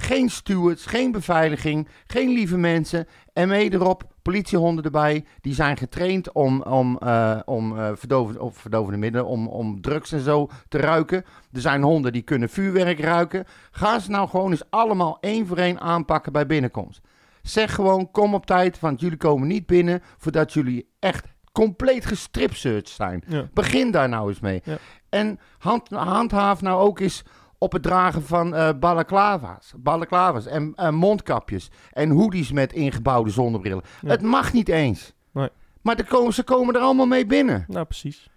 Geen 0.00 0.30
stewards, 0.30 0.86
geen 0.86 1.12
beveiliging, 1.12 1.88
geen 2.06 2.28
lieve 2.28 2.56
mensen. 2.56 3.06
En 3.32 3.48
mee 3.48 3.72
erop, 3.72 4.02
politiehonden 4.22 4.84
erbij. 4.84 5.24
Die 5.40 5.54
zijn 5.54 5.76
getraind 5.76 6.32
om, 6.32 6.62
om, 6.62 6.98
eh, 6.98 7.38
om 7.44 7.78
eh, 7.78 7.90
verdovende, 7.94 8.40
of 8.40 8.56
verdovende 8.56 8.98
middelen, 8.98 9.26
om, 9.26 9.48
om 9.48 9.80
drugs 9.80 10.12
en 10.12 10.20
zo 10.20 10.48
te 10.68 10.78
ruiken. 10.78 11.24
Er 11.52 11.60
zijn 11.60 11.82
honden 11.82 12.12
die 12.12 12.22
kunnen 12.22 12.48
vuurwerk 12.48 13.00
ruiken. 13.00 13.44
Ga 13.70 13.98
ze 13.98 14.10
nou 14.10 14.28
gewoon 14.28 14.50
eens 14.50 14.70
allemaal 14.70 15.18
één 15.20 15.46
voor 15.46 15.56
één 15.56 15.80
aanpakken 15.80 16.32
bij 16.32 16.46
binnenkomst. 16.46 17.00
Zeg 17.42 17.74
gewoon, 17.74 18.10
kom 18.10 18.34
op 18.34 18.46
tijd, 18.46 18.80
want 18.80 19.00
jullie 19.00 19.16
komen 19.16 19.48
niet 19.48 19.66
binnen 19.66 20.02
voordat 20.18 20.52
jullie 20.52 20.88
echt 20.98 21.26
compleet 21.52 22.06
gestripsearched 22.06 22.88
zijn. 22.88 23.22
Ja. 23.26 23.48
Begin 23.54 23.90
daar 23.90 24.08
nou 24.08 24.28
eens 24.28 24.40
mee. 24.40 24.60
Ja. 24.64 24.78
En 25.08 25.38
hand, 25.58 25.88
handhaaf 25.88 26.62
nou 26.62 26.80
ook 26.80 27.00
eens 27.00 27.22
op 27.62 27.72
het 27.72 27.82
dragen 27.82 28.22
van 28.22 28.54
eh 28.54 28.68
balaclava's, 28.80 29.72
balaclava's 29.76 30.46
en 30.46 30.72
eh, 30.74 30.90
mondkapjes 30.90 31.70
en 31.92 32.10
hoodies 32.10 32.52
met 32.52 32.72
ingebouwde 32.72 33.30
zonnebrillen. 33.30 33.82
Ja. 34.00 34.08
Het 34.08 34.22
mag 34.22 34.52
niet 34.52 34.68
eens. 34.68 35.12
Nee. 35.32 35.48
Maar 35.82 35.96
de 35.96 36.04
komen, 36.04 36.32
ze 36.32 36.42
komen 36.42 36.74
er 36.74 36.80
allemaal 36.80 37.06
mee 37.06 37.26
binnen. 37.26 37.64
Nou, 37.68 37.84
precies. 37.84 38.28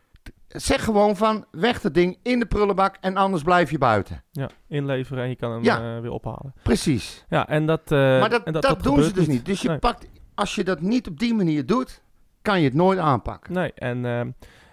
Zeg 0.47 0.83
gewoon 0.83 1.15
van, 1.15 1.45
weg 1.51 1.81
dat 1.81 1.93
ding 1.93 2.17
in 2.21 2.39
de 2.39 2.45
prullenbak 2.45 2.97
en 3.01 3.17
anders 3.17 3.43
blijf 3.43 3.71
je 3.71 3.77
buiten. 3.77 4.23
Ja, 4.31 4.49
inleveren 4.67 5.23
en 5.23 5.29
je 5.29 5.35
kan 5.35 5.51
hem 5.51 5.63
Ja. 5.63 5.95
eh, 5.95 6.01
weer 6.01 6.11
ophalen. 6.11 6.53
Precies. 6.63 7.25
Ja, 7.29 7.47
en 7.47 7.65
dat... 7.65 7.89
maar 7.89 8.29
dat, 8.29 8.43
en 8.43 8.53
dat, 8.53 8.61
dat, 8.61 8.83
doen 8.83 9.03
ze 9.03 9.13
dus 9.13 9.27
niet. 9.27 9.45
Dus 9.45 9.61
je 9.61 9.67
Nee. 9.69 9.79
pakt, 9.79 10.07
als 10.35 10.55
je 10.55 10.63
dat 10.63 10.81
niet 10.81 11.07
op 11.07 11.19
die 11.19 11.33
manier 11.33 11.65
doet, 11.65 12.01
kan 12.41 12.59
je 12.59 12.65
het 12.65 12.73
nooit 12.73 12.99
aanpakken. 12.99 13.53
Nee, 13.53 13.73
en, 13.73 14.05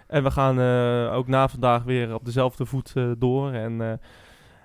en 0.07 0.23
we 0.23 0.31
gaan 0.31 0.59
ook 1.11 1.27
na 1.27 1.47
vandaag 1.47 1.83
weer 1.83 2.13
op 2.13 2.25
dezelfde 2.25 2.65
voet 2.65 2.93
door. 3.17 3.51
En 3.51 3.99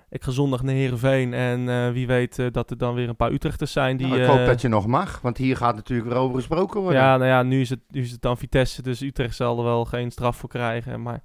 ik 0.09 0.23
ga 0.23 0.31
zondag 0.31 0.63
naar 0.63 0.73
Heerenveen. 0.73 1.33
En 1.33 1.69
eh, 1.69 1.91
wie 1.91 2.07
weet 2.07 2.39
eh, 2.39 2.45
dat 2.51 2.69
er 2.69 2.77
dan 2.77 2.93
weer 2.93 3.09
een 3.09 3.15
paar 3.15 3.31
Utrechters 3.31 3.71
zijn 3.71 3.97
die... 3.97 4.07
Nou, 4.07 4.21
ik 4.21 4.27
hoop 4.27 4.39
eh, 4.39 4.45
dat 4.45 4.61
je 4.61 4.67
nog 4.67 4.87
mag, 4.87 5.21
want 5.21 5.37
hier 5.37 5.57
gaat 5.57 5.75
natuurlijk 5.75 6.09
weer 6.09 6.17
over 6.17 6.35
gesproken 6.35 6.81
worden. 6.81 7.01
Ja, 7.01 7.17
nou 7.17 7.29
ja, 7.29 7.43
nu 7.43 7.61
is, 7.61 7.69
het, 7.69 7.79
nu 7.89 8.01
is 8.01 8.11
het 8.11 8.21
dan 8.21 8.37
Vitesse, 8.37 8.81
dus 8.81 9.01
Utrecht 9.01 9.35
zal 9.35 9.57
er 9.57 9.63
wel 9.63 9.85
geen 9.85 10.11
straf 10.11 10.37
voor 10.37 10.49
krijgen. 10.49 11.01
Maar 11.01 11.23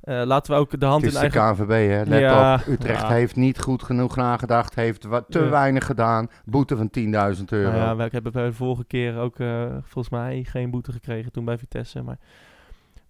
laten 0.00 0.52
we 0.52 0.58
ook 0.58 0.80
de 0.80 0.86
hand 0.86 1.04
Het 1.04 1.12
is 1.12 1.22
in 1.22 1.30
de 1.30 1.38
eigen... 1.38 1.66
KNVB, 1.66 1.90
hè. 1.90 2.02
Let 2.10 2.20
Ja, 2.20 2.54
op. 2.54 2.66
Utrecht 2.74 3.00
ja. 3.00 3.08
heeft 3.08 3.36
niet 3.36 3.60
goed 3.60 3.82
genoeg 3.82 4.16
nagedacht, 4.16 4.74
heeft 4.74 5.04
wat 5.04 5.24
te 5.28 5.44
weinig 5.44 5.86
gedaan. 5.86 6.28
Boete 6.44 6.76
van 6.76 6.90
10.000 6.98 7.02
euro. 7.04 7.70
Nou 7.70 7.82
ja, 7.82 7.96
we 7.96 8.08
hebben 8.10 8.32
bij 8.32 8.44
de 8.44 8.52
vorige 8.52 8.84
keer 8.84 9.18
ook 9.18 9.36
volgens 9.82 10.08
mij 10.08 10.44
geen 10.44 10.70
boete 10.70 10.92
gekregen 10.92 11.32
toen 11.32 11.44
bij 11.44 11.58
Vitesse. 11.58 12.02
Maar, 12.02 12.18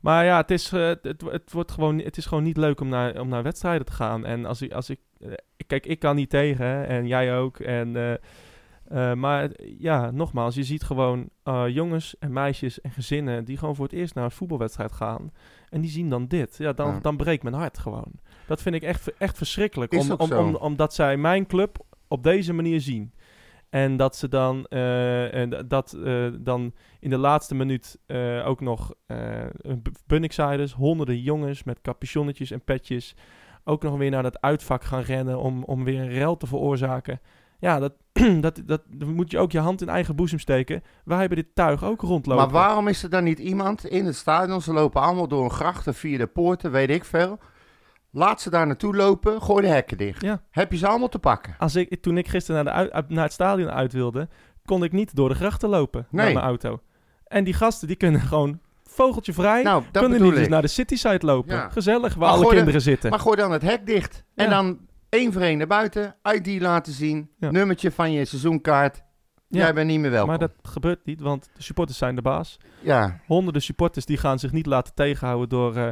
maar 0.04 0.24
ja, 0.24 0.36
het 0.36 0.50
is, 0.50 0.72
eh, 0.72 0.86
het, 1.02 1.20
het, 1.30 1.52
wordt 1.52 1.70
gewoon, 1.70 1.98
het 1.98 2.16
is 2.16 2.26
gewoon 2.26 2.44
niet 2.44 2.56
leuk 2.56 2.80
om 2.80 2.88
naar, 2.88 3.20
om 3.20 3.28
naar 3.28 3.42
wedstrijden 3.42 3.86
te 3.86 3.92
gaan. 3.92 4.24
En 4.24 4.44
als 4.44 4.62
ik, 4.62 4.72
als 4.72 4.90
ik, 4.90 5.00
eh, 5.18 5.32
kijk, 5.66 5.86
ik 5.86 5.98
kan 5.98 6.16
niet 6.16 6.30
tegen 6.30 6.66
hè, 6.66 6.82
en 6.82 7.06
jij 7.06 7.36
ook. 7.36 7.58
En, 7.58 7.96
eh, 8.84 9.12
maar 9.12 9.50
ja, 9.78 10.10
nogmaals, 10.10 10.54
je 10.54 10.64
ziet 10.64 10.82
gewoon 10.82 11.28
jongens 11.68 12.18
en 12.18 12.32
meisjes 12.32 12.80
en 12.80 12.90
gezinnen 12.90 13.44
die 13.44 13.56
gewoon 13.56 13.74
voor 13.74 13.84
het 13.84 13.94
eerst 13.94 14.14
naar 14.14 14.24
een 14.24 14.30
voetbalwedstrijd 14.30 14.92
gaan. 14.92 15.32
En 15.68 15.80
die 15.80 15.90
zien 15.90 16.08
dan 16.08 16.26
dit. 16.26 16.56
Ja, 16.58 16.72
dan, 16.72 16.92
Ja. 16.92 17.00
dan 17.00 17.16
breekt 17.16 17.42
mijn 17.42 17.54
hart 17.54 17.78
gewoon. 17.78 18.12
Dat 18.46 18.62
vind 18.62 18.74
ik 18.74 18.82
echt, 18.82 19.16
echt 19.16 19.36
verschrikkelijk. 19.36 19.92
Om, 19.92 20.10
om, 20.10 20.32
om, 20.32 20.54
omdat 20.54 20.94
zij 20.94 21.16
mijn 21.16 21.46
club 21.46 21.84
op 22.08 22.22
deze 22.22 22.52
manier 22.52 22.80
zien. 22.80 23.12
En 23.74 23.96
dat 23.96 24.16
ze 24.16 24.28
dan, 24.28 24.66
eh, 24.66 25.48
dat, 25.66 25.92
eh, 25.92 26.26
dan 26.40 26.72
in 27.00 27.10
de 27.10 27.16
laatste 27.16 27.54
minuut 27.54 27.98
eh, 28.06 28.46
ook 28.46 28.60
nog 28.60 28.92
Bunniksiders, 30.06 30.72
honderden 30.72 31.20
jongens 31.20 31.62
met 31.62 31.80
capuchonnetjes 31.80 32.50
en 32.50 32.64
petjes, 32.64 33.16
ook 33.64 33.82
nog 33.82 33.96
weer 33.96 34.10
naar 34.10 34.22
dat 34.22 34.40
uitvak 34.40 34.84
gaan 34.84 35.00
rennen 35.00 35.38
om, 35.38 35.64
om 35.64 35.84
weer 35.84 36.00
een 36.00 36.08
rel 36.08 36.36
te 36.36 36.46
veroorzaken. 36.46 37.20
Ja, 37.58 37.78
dat, 37.78 37.92
dat, 38.40 38.62
dat, 38.66 38.82
dan 38.88 39.14
moet 39.14 39.30
je 39.30 39.38
ook 39.38 39.52
je 39.52 39.58
hand 39.58 39.82
in 39.82 39.88
eigen 39.88 40.16
boezem 40.16 40.38
steken. 40.38 40.82
Wij 41.04 41.18
hebben 41.18 41.36
dit 41.36 41.54
tuig 41.54 41.84
ook 41.84 42.00
rondlopen. 42.00 42.44
Maar 42.44 42.52
waarom 42.52 42.88
is 42.88 43.02
er 43.02 43.10
dan 43.10 43.24
niet 43.24 43.38
iemand 43.38 43.86
in 43.86 44.04
het 44.04 44.16
stadion? 44.16 44.60
Ze 44.60 44.72
lopen 44.72 45.02
allemaal 45.02 45.28
door 45.28 45.44
een 45.44 45.50
grachten 45.50 45.94
via 45.94 46.18
de 46.18 46.26
poorten, 46.26 46.70
weet 46.70 46.90
ik 46.90 47.04
veel. 47.04 47.38
Laat 48.16 48.40
ze 48.40 48.50
daar 48.50 48.66
naartoe 48.66 48.96
lopen, 48.96 49.42
gooi 49.42 49.62
de 49.62 49.68
hekken 49.72 49.96
dicht. 49.98 50.22
Ja. 50.22 50.42
Heb 50.50 50.72
je 50.72 50.78
ze 50.78 50.86
allemaal 50.86 51.08
te 51.08 51.18
pakken? 51.18 51.54
Als 51.58 51.74
ik, 51.74 52.02
toen 52.02 52.18
ik 52.18 52.28
gisteren 52.28 52.64
naar, 52.64 52.74
de 52.74 52.92
uit- 52.92 53.08
naar 53.08 53.24
het 53.24 53.32
stadion 53.32 53.70
uit 53.70 53.92
wilde, 53.92 54.28
kon 54.64 54.84
ik 54.84 54.92
niet 54.92 55.14
door 55.14 55.28
de 55.28 55.34
grachten 55.34 55.68
lopen 55.68 56.06
Nee. 56.10 56.24
met 56.24 56.34
mijn 56.34 56.46
auto. 56.46 56.80
En 57.26 57.44
die 57.44 57.54
gasten 57.54 57.88
die 57.88 57.96
kunnen 57.96 58.20
gewoon 58.20 58.60
vogeltje 58.82 59.32
vrij, 59.32 59.62
Nou, 59.62 59.82
kunnen 59.92 60.10
bedoel 60.10 60.28
die 60.30 60.38
dus 60.38 60.48
naar 60.48 60.62
de 60.62 60.68
cityside 60.68 61.26
lopen. 61.26 61.54
Ja. 61.54 61.68
Gezellig, 61.68 62.14
waar 62.14 62.28
Maar 62.28 62.38
alle 62.38 62.54
kinderen 62.54 62.80
zitten. 62.80 63.10
Maar 63.10 63.18
gooi 63.18 63.36
dan 63.36 63.52
het 63.52 63.62
hek 63.62 63.86
dicht. 63.86 64.24
En 64.34 64.50
dan 64.50 64.78
één 65.08 65.32
voor 65.32 65.42
één 65.42 65.58
naar 65.58 65.66
buiten, 65.66 66.14
ID 66.22 66.60
laten 66.60 66.92
zien, 66.92 67.30
nummertje 67.38 67.90
van 67.90 68.12
je 68.12 68.24
seizoenkaart. 68.24 69.02
Ja. 69.48 69.60
Jij 69.60 69.74
bent 69.74 69.86
niet 69.88 70.00
meer 70.00 70.10
welkom. 70.10 70.28
maar 70.28 70.38
dat 70.38 70.52
gebeurt 70.62 71.04
niet, 71.04 71.20
want 71.20 71.50
de 71.56 71.62
supporters 71.62 71.98
zijn 71.98 72.14
de 72.14 72.22
baas. 72.22 72.56
Ja, 72.80 73.20
Honderden 73.26 73.62
supporters 73.62 74.04
die 74.04 74.16
gaan 74.16 74.38
zich 74.38 74.52
niet 74.52 74.66
laten 74.66 74.94
tegenhouden 74.94 75.48
door 75.48 75.76
eh, 75.76 75.88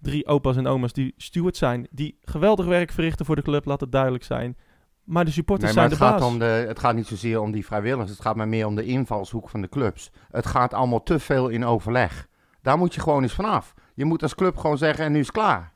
drie 0.00 0.26
opa's 0.26 0.56
en 0.56 0.66
oma's 0.66 0.92
die 0.92 1.14
steward 1.16 1.56
zijn. 1.56 1.86
Die 1.90 2.18
geweldig 2.22 2.66
werk 2.66 2.90
verrichten 2.90 3.26
voor 3.26 3.36
de 3.36 3.42
club, 3.42 3.64
laat 3.64 3.80
het 3.80 3.92
duidelijk 3.92 4.24
zijn. 4.24 4.56
Maar 5.04 5.24
de 5.24 5.30
supporters 5.30 5.74
nee, 5.74 5.80
maar 5.80 5.90
zijn 5.90 6.00
het 6.00 6.20
de 6.20 6.24
gaat, 6.24 6.30
baas. 6.30 6.32
om 6.32 6.38
de, 6.38 6.68
het 6.68 6.78
gaat 6.78 6.94
niet 6.94 7.06
zozeer 7.06 7.40
om 7.40 7.50
die 7.50 7.66
vrijwilligers. 7.66 8.10
Het 8.10 8.20
gaat 8.20 8.36
maar 8.36 8.48
meer 8.48 8.66
om 8.66 8.74
de 8.74 8.84
invalshoek 8.84 9.48
van 9.48 9.60
de 9.60 9.68
clubs. 9.68 10.10
Het 10.30 10.46
gaat 10.46 10.74
allemaal 10.74 11.02
te 11.02 11.18
veel 11.18 11.48
in 11.48 11.64
overleg. 11.64 12.28
Daar 12.62 12.78
moet 12.78 12.94
je 12.94 13.00
gewoon 13.00 13.22
eens 13.22 13.32
vanaf. 13.32 13.74
Je 13.94 14.04
moet 14.04 14.22
als 14.22 14.34
club 14.34 14.56
gewoon 14.56 14.78
zeggen, 14.78 15.04
en 15.04 15.12
nu 15.12 15.18
is 15.18 15.26
het 15.26 15.34
klaar. 15.34 15.72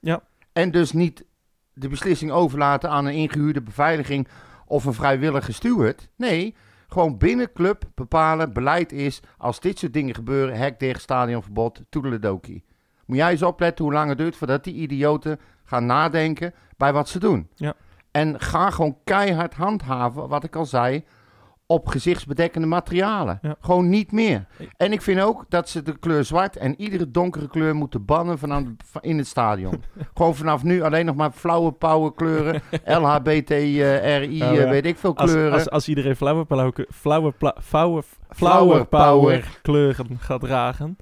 Ja. 0.00 0.22
En 0.52 0.70
dus 0.70 0.92
niet 0.92 1.24
de 1.72 1.88
beslissing 1.88 2.30
overlaten 2.30 2.90
aan 2.90 3.06
een 3.06 3.14
ingehuurde 3.14 3.62
beveiliging 3.62 4.28
of 4.66 4.84
een 4.84 4.94
vrijwillige 4.94 5.52
steward. 5.52 6.08
Nee, 6.16 6.54
gewoon 6.88 7.18
binnen 7.18 7.52
club 7.52 7.84
bepalen, 7.94 8.52
beleid 8.52 8.92
is, 8.92 9.20
als 9.38 9.60
dit 9.60 9.78
soort 9.78 9.92
dingen 9.92 10.14
gebeuren, 10.14 10.56
hek 10.56 10.78
dicht, 10.78 11.00
stadionverbod, 11.00 11.82
toedeledokie. 11.88 12.64
Moet 13.12 13.20
jij 13.20 13.30
eens 13.30 13.42
opletten 13.42 13.84
hoe 13.84 13.94
lang 13.94 14.08
het 14.08 14.18
duurt 14.18 14.36
voordat 14.36 14.64
die 14.64 14.74
idioten 14.74 15.40
gaan 15.64 15.86
nadenken 15.86 16.54
bij 16.76 16.92
wat 16.92 17.08
ze 17.08 17.18
doen. 17.18 17.48
Ja. 17.54 17.74
En 18.10 18.40
ga 18.40 18.70
gewoon 18.70 18.96
keihard 19.04 19.54
handhaven, 19.54 20.28
wat 20.28 20.44
ik 20.44 20.56
al 20.56 20.66
zei, 20.66 21.04
op 21.66 21.86
gezichtsbedekkende 21.86 22.66
materialen. 22.66 23.38
Ja. 23.42 23.56
Gewoon 23.60 23.88
niet 23.88 24.12
meer. 24.12 24.46
En 24.76 24.92
ik 24.92 25.02
vind 25.02 25.20
ook 25.20 25.44
dat 25.48 25.68
ze 25.68 25.82
de 25.82 25.98
kleur 25.98 26.24
zwart 26.24 26.56
en 26.56 26.80
iedere 26.80 27.10
donkere 27.10 27.48
kleur 27.48 27.74
moeten 27.74 28.04
bannen 28.04 28.38
vanaf, 28.38 28.62
van- 28.84 29.02
in 29.02 29.18
het 29.18 29.26
stadion. 29.26 29.82
gewoon 30.14 30.34
vanaf 30.34 30.62
nu 30.62 30.82
alleen 30.82 31.06
nog 31.06 31.16
maar 31.16 31.30
flauwe 31.32 31.72
power 31.72 32.12
kleuren, 32.12 32.62
LHBT, 32.84 33.50
eh, 33.50 34.18
RI, 34.18 34.38
Nou 34.38 34.56
eh, 34.56 34.62
ja, 34.62 34.68
weet 34.70 34.86
ik 34.86 34.98
veel 34.98 35.12
kleuren. 35.12 35.52
als, 35.52 35.70
als 35.70 35.88
iedereen 35.88 36.16
Flower 36.16 36.44
flower 36.90 38.04
power 38.28 38.86
power. 38.86 39.58
kleuren 39.62 40.06
gaat 40.18 40.40
dragen. 40.40 40.96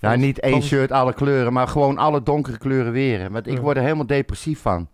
Ja, 0.00 0.08
Volgens- 0.08 0.22
niet 0.22 0.40
één 0.40 0.62
shirt, 0.62 0.92
alle 0.92 1.14
kleuren, 1.14 1.52
maar 1.52 1.68
gewoon 1.68 1.98
alle 1.98 2.22
donkere 2.22 2.58
kleuren 2.58 2.92
weren. 2.92 3.32
Want 3.32 3.46
ik 3.46 3.58
word 3.58 3.76
er 3.76 3.82
helemaal 3.82 4.06
depressief 4.06 4.60
van. 4.60 4.88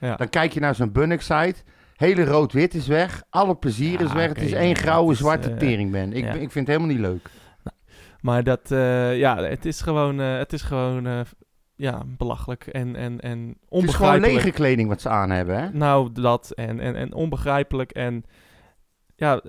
Ja. 0.00 0.16
Dan 0.16 0.28
kijk 0.28 0.52
je 0.52 0.60
naar 0.60 0.74
zo'n 0.74 0.92
Bunnik-site. 0.92 1.54
Hele 1.96 2.24
rood-wit 2.24 2.74
is 2.74 2.86
weg. 2.86 3.22
Alle 3.30 3.54
plezier 3.56 3.92
Ja, 4.00 4.04
is 4.04 4.12
weg. 4.12 4.28
het 4.28 4.40
is 4.40 4.52
één 4.52 4.76
grauwe, 4.76 5.12
is, 5.12 5.18
zwarte 5.18 5.50
eh, 5.50 5.56
teringband. 5.56 6.14
Ik, 6.14 6.24
ja. 6.24 6.30
ik 6.32 6.38
vind 6.50 6.54
het 6.54 6.66
helemaal 6.66 6.88
niet 6.88 6.98
leuk. 7.06 7.30
Maar 8.20 8.44
dat, 8.44 8.70
eh, 8.70 9.18
ja, 9.18 9.36
het 9.42 9.64
is 9.66 9.80
gewoon, 9.80 10.20
eh, 10.20 10.36
het 10.38 10.52
is 10.52 10.62
gewoon, 10.62 11.26
ja, 11.76 12.02
belachelijk 12.06 12.66
en, 12.66 12.96
en, 12.96 13.20
en 13.20 13.38
Het 13.38 13.48
is 13.48 13.54
gewoon 13.58 13.68
onbegrijpelijk. 13.68 14.32
lege 14.32 14.50
kleding 14.50 14.88
wat 14.88 15.00
ze 15.00 15.08
aan 15.08 15.30
hebben, 15.30 15.60
hè? 15.62 15.68
Nou, 15.72 16.12
dat 16.12 16.50
en, 16.50 16.80
en, 16.80 16.94
en 16.94 17.14
onbegrijpelijk. 17.14 17.90
En 17.90 18.24
ja, 19.16 19.40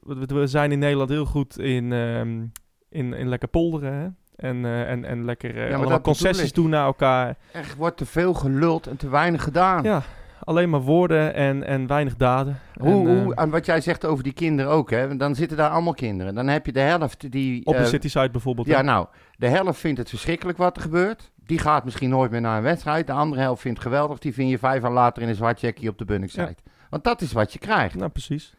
we, 0.00 0.26
we 0.26 0.46
zijn 0.46 0.72
in 0.72 0.78
Nederland 0.78 1.10
heel 1.10 1.24
goed 1.26 1.58
in, 1.58 1.92
ehm, 1.92 2.44
in, 2.88 3.12
in 3.12 3.28
lekker 3.28 3.48
polderen. 3.48 3.92
Hè? 3.92 4.06
En, 4.36 4.64
eh, 4.64 4.90
en, 4.90 5.04
en 5.04 5.24
lekker 5.24 5.68
eh, 5.68 5.76
allemaal 5.76 6.00
concessies 6.00 6.52
doen 6.52 6.70
naar 6.70 6.84
elkaar. 6.84 7.36
Er 7.52 7.74
wordt 7.76 7.96
te 7.96 8.06
veel 8.06 8.34
geluld 8.34 8.86
en 8.86 8.96
te 8.96 9.08
weinig 9.08 9.42
gedaan. 9.42 9.82
Ja, 9.82 10.02
alleen 10.44 10.70
maar 10.70 10.80
woorden 10.80 11.34
en, 11.34 11.66
en 11.66 11.86
weinig 11.86 12.16
daden. 12.16 12.58
Hoe, 12.80 13.08
en, 13.08 13.16
eh, 13.16 13.22
hoe, 13.22 13.34
en 13.34 13.50
wat 13.50 13.66
jij 13.66 13.80
zegt 13.80 14.04
over 14.04 14.24
die 14.24 14.32
kinderen 14.32 14.72
ook, 14.72 14.90
hè? 14.90 15.16
Dan 15.16 15.34
zitten 15.34 15.56
daar 15.56 15.70
allemaal 15.70 15.94
kinderen. 15.94 16.34
Dan 16.34 16.48
heb 16.48 16.66
je 16.66 16.72
de 16.72 16.80
helft 16.80 17.30
die... 17.32 17.66
op 17.66 17.74
de 17.74 17.80
eh, 17.80 17.86
city 17.86 18.08
side 18.08 18.30
bijvoorbeeld. 18.30 18.66
Ja, 18.66 18.76
hè? 18.76 18.82
nou, 18.82 19.06
de 19.36 19.48
helft 19.48 19.80
vindt 19.80 19.98
het 19.98 20.08
verschrikkelijk 20.08 20.58
wat 20.58 20.76
er 20.76 20.82
gebeurt. 20.82 21.32
Die 21.46 21.58
gaat 21.58 21.84
misschien 21.84 22.10
nooit 22.10 22.30
meer 22.30 22.40
naar 22.40 22.56
een 22.56 22.62
wedstrijd. 22.62 23.06
De 23.06 23.12
andere 23.12 23.40
helft 23.42 23.60
vindt 23.60 23.78
het 23.78 23.86
geweldig. 23.86 24.18
Die 24.18 24.34
vind 24.34 24.50
je 24.50 24.58
vijf 24.58 24.82
jaar 24.82 24.92
later 24.92 25.22
in 25.22 25.28
een 25.28 25.34
zwart 25.34 25.58
checkie 25.58 25.88
op 25.88 25.98
de 25.98 26.04
Bunningside. 26.04 26.56
Want 26.90 27.04
dat 27.04 27.20
is 27.20 27.32
wat 27.32 27.52
je 27.52 27.58
krijgt. 27.58 27.94
nou, 27.94 28.10
precies. 28.10 28.54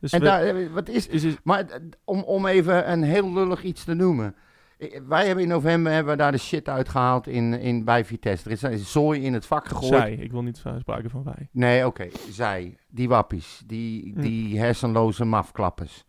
Dus 0.00 0.12
en 0.12 0.18
we- 0.20 0.24
daar, 0.24 0.42
eh, 0.42 0.66
wat 0.72 0.88
is, 0.88 1.06
is, 1.06 1.24
is, 1.24 1.34
maar 1.42 1.60
eh, 1.60 1.76
om, 2.04 2.22
om 2.22 2.46
even 2.46 2.90
een 2.92 3.02
heel 3.02 3.32
lullig 3.32 3.62
iets 3.62 3.84
te 3.84 3.94
noemen. 3.94 4.34
Eh, 4.80 5.00
Wij 5.08 5.26
hebben 5.26 5.44
in 5.44 5.50
november 5.50 5.92
hebben 5.92 6.12
we 6.12 6.18
daar 6.18 6.32
de 6.32 6.38
shit 6.38 6.68
uitgehaald 6.68 7.26
in, 7.26 7.52
in, 7.60 7.84
bij 7.84 8.04
Vitesse. 8.04 8.44
Er 8.44 8.50
is, 8.52 8.62
is 8.62 8.92
zooi 8.92 9.20
in 9.24 9.32
het 9.32 9.46
vak 9.46 9.66
gegooid. 9.68 9.88
zij, 9.92 10.12
ik 10.14 10.30
wil 10.30 10.42
niet 10.42 10.62
spreken 10.78 11.10
van 11.10 11.22
wij. 11.24 11.48
Nee, 11.52 11.86
oké. 11.86 12.08
Zij, 12.30 12.76
die 12.88 13.08
wappies, 13.08 13.62
die, 13.66 14.12
Hm. 14.14 14.20
die 14.20 14.58
hersenloze 14.58 15.24
mafklappers. 15.24 16.04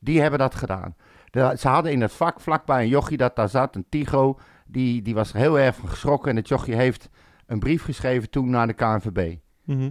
Die 0.00 0.20
hebben 0.20 0.38
dat 0.38 0.54
gedaan. 0.54 0.94
De- 1.30 1.54
ze 1.58 1.68
hadden 1.68 1.92
in 1.92 2.00
het 2.00 2.12
vak 2.12 2.40
vlakbij 2.40 2.82
een 2.82 2.88
jochie 2.88 3.16
dat 3.16 3.36
daar 3.36 3.48
zat, 3.48 3.74
een 3.76 3.86
Tigo. 3.88 4.38
Die, 4.66 5.02
die 5.02 5.14
was 5.14 5.32
er 5.32 5.38
heel 5.38 5.58
erg 5.58 5.76
van 5.76 5.88
geschrokken. 5.88 6.30
En 6.30 6.36
het 6.36 6.48
jochie 6.48 6.74
heeft 6.74 7.08
een 7.46 7.58
brief 7.58 7.82
geschreven 7.84 8.30
toen 8.30 8.50
naar 8.50 8.66
de 8.66 8.72
KNVB. 8.72 9.36
Mhm. 9.64 9.90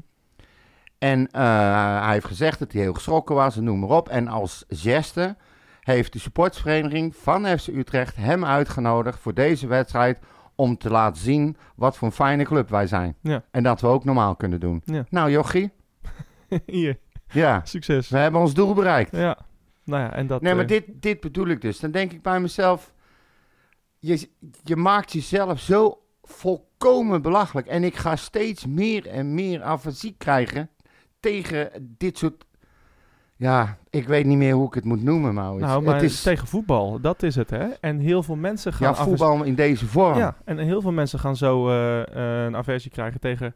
En 0.98 1.28
eh, 1.32 2.04
hij 2.04 2.14
heeft 2.14 2.26
gezegd 2.26 2.60
dat 2.60 2.72
hij 2.72 2.82
heel 2.82 2.94
geschrokken 2.94 3.36
was 3.36 3.58
en 3.58 3.64
noem 3.64 3.80
maar 3.80 3.90
op. 3.90 4.10
En 4.10 4.28
als 4.28 4.66
geste 4.68 5.36
heeft 5.89 6.13
de 6.13 6.19
supportsvereniging 6.19 7.15
van 7.15 7.45
FC 7.45 7.67
Utrecht 7.67 8.15
hem 8.15 8.45
uitgenodigd 8.45 9.19
voor 9.19 9.34
deze 9.34 9.67
wedstrijd 9.67 10.19
om 10.56 10.78
te 10.78 10.89
laten 10.89 11.21
zien 11.21 11.58
wat 11.75 11.97
voor 11.97 12.08
een 12.08 12.13
fijne 12.13 12.43
club 12.43 12.69
wij 12.69 12.88
zijn. 12.88 13.15
Ja. 13.21 13.43
En 13.52 13.63
dat 13.63 13.82
we 13.82 13.88
ook 13.88 14.04
normaal 14.04 14.36
kunnen 14.36 14.60
doen. 14.60 14.82
Ja. 14.86 15.06
Nou 15.10 15.32
jochie, 15.32 15.71
Hier, 16.65 16.97
ja, 17.28 17.62
succes. 17.63 18.10
we 18.10 18.17
hebben 18.17 18.41
ons 18.41 18.54
doel 18.54 18.73
bereikt. 18.73 19.15
Ja, 19.15 19.38
nou 19.84 20.04
ja, 20.04 20.13
en 20.13 20.28
dat... 20.28 20.41
Nee, 20.41 20.54
maar 20.54 20.63
eh, 20.63 20.69
dit, 20.69 20.86
dit 20.93 21.19
bedoel 21.19 21.47
ik 21.47 21.62
dus. 21.62 21.80
Dan 21.80 21.91
denk 21.91 22.12
ik 22.12 22.21
bij 22.21 22.39
mezelf, 22.39 22.93
je, 23.99 24.30
je 24.63 24.75
maakt 24.75 25.12
jezelf 25.12 25.60
zo 25.60 26.02
volkomen 26.21 27.21
belachelijk. 27.21 27.67
En 27.67 27.84
ik 27.84 27.95
ga 27.95 28.15
steeds 28.15 28.65
meer 28.65 29.08
en 29.08 29.34
meer 29.34 29.62
afasie 29.62 30.15
krijgen 30.17 30.69
tegen 31.19 31.95
dit 31.97 32.17
soort... 32.17 32.45
Ja, 33.39 33.78
ik 33.89 34.08
weet 34.08 34.25
niet 34.25 34.38
meer 34.38 34.54
hoe 34.54 34.67
ik 34.67 34.73
het 34.73 34.84
moet 34.84 35.04
noemen, 35.04 35.34
Maurits. 35.34 35.65
Nou, 35.65 35.84
maar 35.84 35.93
het 35.93 36.04
is 36.04 36.21
tegen 36.21 36.47
voetbal, 36.47 36.99
dat 37.02 37.23
is 37.23 37.36
het, 37.36 37.49
hè? 37.49 37.65
En 37.82 37.99
heel 37.99 38.23
veel 38.23 38.36
mensen 38.36 38.73
gaan... 38.73 38.88
ja, 38.88 39.04
voetbal 39.04 39.43
in 39.43 39.56
deze 39.56 39.86
vorm. 39.86 40.17
Ja, 40.17 40.36
en 40.45 40.58
heel 40.58 40.82
veel 40.82 40.91
mensen 40.91 41.19
gaan 41.19 41.36
zo 41.36 41.69
eh, 41.69 41.99
eh, 42.02 42.45
een 42.45 42.56
aversie 42.56 42.91
krijgen 42.91 43.19
tegen, 43.19 43.56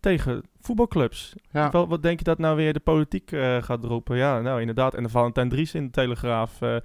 tegen 0.00 0.42
voetbalclubs. 0.60 1.34
Ja. 1.50 1.70
Wel, 1.70 1.88
wat 1.88 2.02
denk 2.02 2.18
je 2.18 2.24
dat 2.24 2.38
nou 2.38 2.56
weer 2.56 2.72
de 2.72 2.80
politiek 2.80 3.32
eh, 3.32 3.62
gaat 3.62 3.84
roepen? 3.84 4.16
Ja, 4.16 4.40
nou 4.40 4.60
inderdaad. 4.60 4.94
En 4.94 5.02
de 5.02 5.08
Valentijn 5.08 5.48
Dries 5.48 5.74
in 5.74 5.84
de 5.84 5.90
Telegraaf 5.90 6.60
uh, 6.60 6.76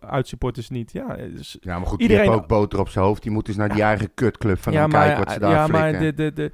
uitsupporters 0.00 0.68
niet. 0.68 0.92
Ja, 0.92 1.16
dus, 1.16 1.56
Ja, 1.60 1.78
maar 1.78 1.86
goed, 1.86 2.00
Iedereen- 2.00 2.22
die 2.22 2.30
heeft 2.32 2.42
ook 2.42 2.48
boter 2.48 2.80
op 2.80 2.88
zijn 2.88 3.04
hoofd. 3.04 3.22
Die 3.22 3.32
moet 3.32 3.46
dus 3.46 3.56
naar 3.56 3.72
die 3.72 3.82
eigen 3.82 4.14
kutclub 4.14 4.58
van 4.58 4.72
ja, 4.72 4.86
maar, 4.86 5.06
kijken 5.06 5.24
wat 5.24 5.32
ze 5.32 5.40
daar 5.40 5.50
ja, 5.50 5.66
maar 5.66 5.98
de, 5.98 6.14
de, 6.14 6.32
de, 6.32 6.52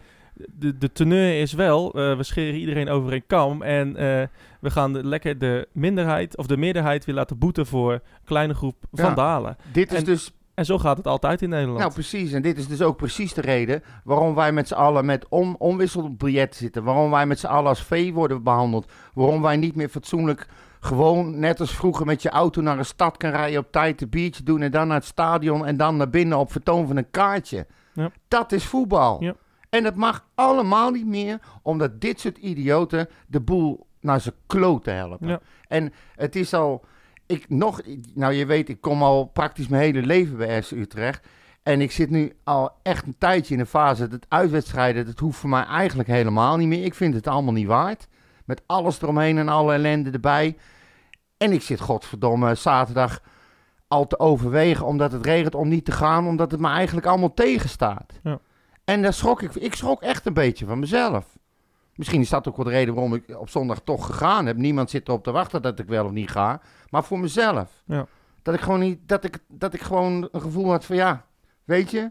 de, 0.53 0.79
de 0.79 0.93
teneur 0.93 1.41
is 1.41 1.53
wel, 1.53 1.93
eh, 1.93 2.17
we 2.17 2.23
scheren 2.23 2.61
iedereen 2.61 2.89
over 2.89 3.13
een 3.13 3.27
kam. 3.27 3.63
En 3.63 3.97
eh, 3.97 4.27
we 4.61 4.71
gaan 4.71 4.93
de, 4.93 5.05
lekker 5.05 5.39
de 5.39 5.69
minderheid, 5.73 6.37
of 6.37 6.47
de 6.47 6.57
meerderheid 6.57 7.05
weer 7.05 7.15
laten 7.15 7.39
boeten 7.39 7.67
voor 7.67 7.93
een 7.93 8.01
kleine 8.25 8.55
groep 8.55 8.77
Ja. 8.91 9.05
vandalen. 9.05 9.57
Dit 9.73 9.93
is 9.93 9.99
en- 9.99 10.05
dus 10.05 10.31
En 10.55 10.65
zo 10.65 10.79
gaat 10.79 10.97
het 10.97 11.07
altijd 11.07 11.43
in 11.43 11.49
Nederland. 11.49 11.79
Nou, 11.79 11.93
precies. 11.93 12.33
En 12.33 12.43
dit 12.43 12.59
is 12.59 12.67
dus 12.69 12.83
ook 12.83 12.97
precies 12.97 13.35
de 13.35 13.41
reden 13.41 13.83
waarom 14.05 14.35
wij 14.35 14.53
met 14.53 14.69
z'n 14.69 14.75
allen 14.75 15.05
met 15.05 15.27
on 15.29 15.57
onwisselbiljetten 15.59 16.61
zitten. 16.61 16.85
Waarom 16.85 17.11
wij 17.11 17.27
met 17.27 17.39
z'n 17.39 17.47
allen 17.47 17.69
als 17.69 17.83
vee 17.83 18.13
worden 18.15 18.43
behandeld. 18.43 18.93
Waarom 19.15 19.43
wij 19.43 19.57
niet 19.57 19.75
meer 19.77 19.89
fatsoenlijk 19.89 20.47
gewoon, 20.81 21.39
net 21.39 21.61
als 21.61 21.75
vroeger, 21.75 22.07
met 22.07 22.23
je 22.23 22.31
auto 22.31 22.63
naar 22.63 22.79
een 22.79 22.85
stad 22.85 23.17
kan 23.17 23.31
rijden 23.31 23.59
op 23.61 23.73
tijd, 23.73 24.03
een 24.03 24.09
biertje 24.09 24.43
doen 24.43 24.63
en 24.63 24.71
dan 24.71 24.87
naar 24.87 24.97
het 24.97 25.05
stadion 25.07 25.67
en 25.67 25.77
dan 25.77 25.97
naar 25.97 26.11
binnen 26.11 26.39
op 26.39 26.53
vertoon 26.53 26.87
van 26.87 26.97
een 26.97 27.11
kaartje. 27.11 27.67
Ja. 27.93 28.11
Dat 28.29 28.53
is 28.53 28.65
voetbal. 28.65 29.23
Ja. 29.23 29.35
En 29.69 29.83
dat 29.83 29.95
mag 29.95 30.29
allemaal 30.35 30.91
niet 30.91 31.07
meer, 31.07 31.41
omdat 31.63 32.01
dit 32.01 32.21
soort 32.21 32.39
idioten 32.39 33.09
de 33.27 33.41
boel 33.41 33.87
naar 34.01 34.21
zijn 34.21 34.35
kloten 34.47 34.95
helpen. 34.95 35.29
Ja. 35.29 35.41
En 35.69 35.93
het 36.15 36.37
is 36.37 36.55
al, 36.55 36.85
ik 37.27 37.49
nog, 37.49 37.81
nou 38.15 38.33
je 38.33 38.47
weet, 38.47 38.69
ik 38.69 38.81
kom 38.81 39.03
al 39.03 39.25
praktisch 39.25 39.69
mijn 39.69 39.83
hele 39.83 40.07
leven 40.07 40.37
bij 40.37 40.63
FC 40.63 40.71
Utrecht. 40.71 41.27
En 41.63 41.81
ik 41.81 41.93
zit 41.93 42.11
nu 42.11 42.33
al 42.45 42.71
echt 42.83 43.07
een 43.07 43.19
tijdje 43.19 43.55
in 43.55 43.61
een 43.61 43.67
fase 43.67 44.09
dat 44.09 44.27
uitwedstrijden, 44.29 45.07
dat 45.07 45.19
hoeft 45.19 45.39
voor 45.39 45.51
mij 45.51 45.65
eigenlijk 45.65 46.09
helemaal 46.09 46.57
niet 46.57 46.69
meer. 46.69 46.85
Ik 46.85 46.95
vind 46.95 47.15
het 47.15 47.27
allemaal 47.27 47.53
niet 47.53 47.67
waard. 47.67 48.09
Met 48.45 48.63
alles 48.67 49.03
eromheen 49.03 49.39
en 49.39 49.49
alle 49.49 49.73
ellende 49.73 50.11
erbij. 50.11 50.57
En 51.37 51.53
ik 51.53 51.63
zit 51.63 51.81
godverdomme 51.81 52.55
zaterdag 52.55 53.21
al 53.89 54.07
te 54.07 54.19
overwegen 54.19 54.87
omdat 54.87 55.13
het 55.13 55.27
regent 55.27 55.55
om 55.55 55.69
niet 55.69 55.85
te 55.85 55.93
gaan, 55.93 56.27
omdat 56.27 56.51
het 56.51 56.61
me 56.61 56.69
eigenlijk 56.69 57.07
allemaal 57.07 57.35
tegenstaat. 57.35 58.13
Ja. 58.23 58.39
En 58.87 59.03
daar 59.03 59.13
schrok 59.13 59.43
ik, 59.43 59.55
ik 59.55 59.75
schrok 59.75 60.03
echt 60.03 60.27
een 60.27 60.33
beetje 60.35 60.67
van 60.67 60.79
mezelf. 60.79 61.39
Misschien 61.95 62.21
is 62.21 62.29
dat 62.29 62.49
ook 62.49 62.57
wel 62.57 62.65
de 62.65 62.71
reden 62.71 62.95
waarom 62.95 63.15
ik 63.15 63.37
op 63.39 63.49
zondag 63.49 63.81
toch 63.85 64.07
gegaan 64.07 64.47
heb. 64.47 64.57
Niemand 64.57 64.91
zit 64.91 65.09
erop 65.09 65.25
te 65.25 65.31
wachten 65.31 65.63
dat 65.63 65.79
ik 65.79 65.89
wel 65.89 66.05
of 66.05 66.11
niet 66.11 66.31
ga. 66.31 66.61
Maar 66.91 67.05
voor 67.05 67.19
mezelf. 67.19 67.83
Ja. 67.87 68.07
Dat 68.43 68.55
ik 68.55 68.61
gewoon 68.61 68.81
niet, 68.81 68.99
dat 69.09 69.25
ik, 69.25 69.39
dat 69.49 69.75
ik 69.75 69.81
gewoon 69.81 70.29
een 70.33 70.41
gevoel 70.41 70.71
had 70.71 70.85
van 70.85 70.97
ja, 70.97 71.27
weet 71.65 71.91
je, 71.91 72.11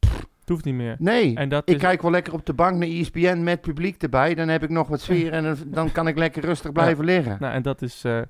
Het 0.00 0.48
hoeft 0.48 0.64
niet 0.64 0.74
meer. 0.74 0.96
nee. 0.98 1.34
En 1.36 1.48
dat 1.48 1.68
Ik 1.68 1.74
is, 1.74 1.80
kijk 1.80 2.02
wel 2.02 2.10
lekker 2.10 2.32
op 2.32 2.46
de 2.46 2.52
bank 2.54 2.76
naar 2.76 2.88
ESPN 2.88 3.42
met 3.42 3.60
publiek 3.60 4.02
erbij. 4.02 4.34
Dan 4.34 4.48
heb 4.48 4.62
ik 4.62 4.70
nog 4.70 4.88
wat 4.88 5.00
sfeer 5.00 5.32
en 5.32 5.56
dan, 5.66 5.92
kan 5.92 6.08
ik 6.08 6.16
lekker 6.18 6.44
rustig 6.44 6.72
blijven 6.72 7.04
liggen. 7.04 7.36
nou, 7.40 7.52
en 7.54 7.62
dat 7.62 7.82
is... 7.82 8.04
eh, 8.04 8.20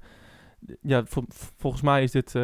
ja, 0.83 1.03
vol- 1.05 1.25
volgens 1.57 1.83
mij 1.83 2.03
is 2.03 2.11
dit... 2.11 2.35
eh, 2.35 2.43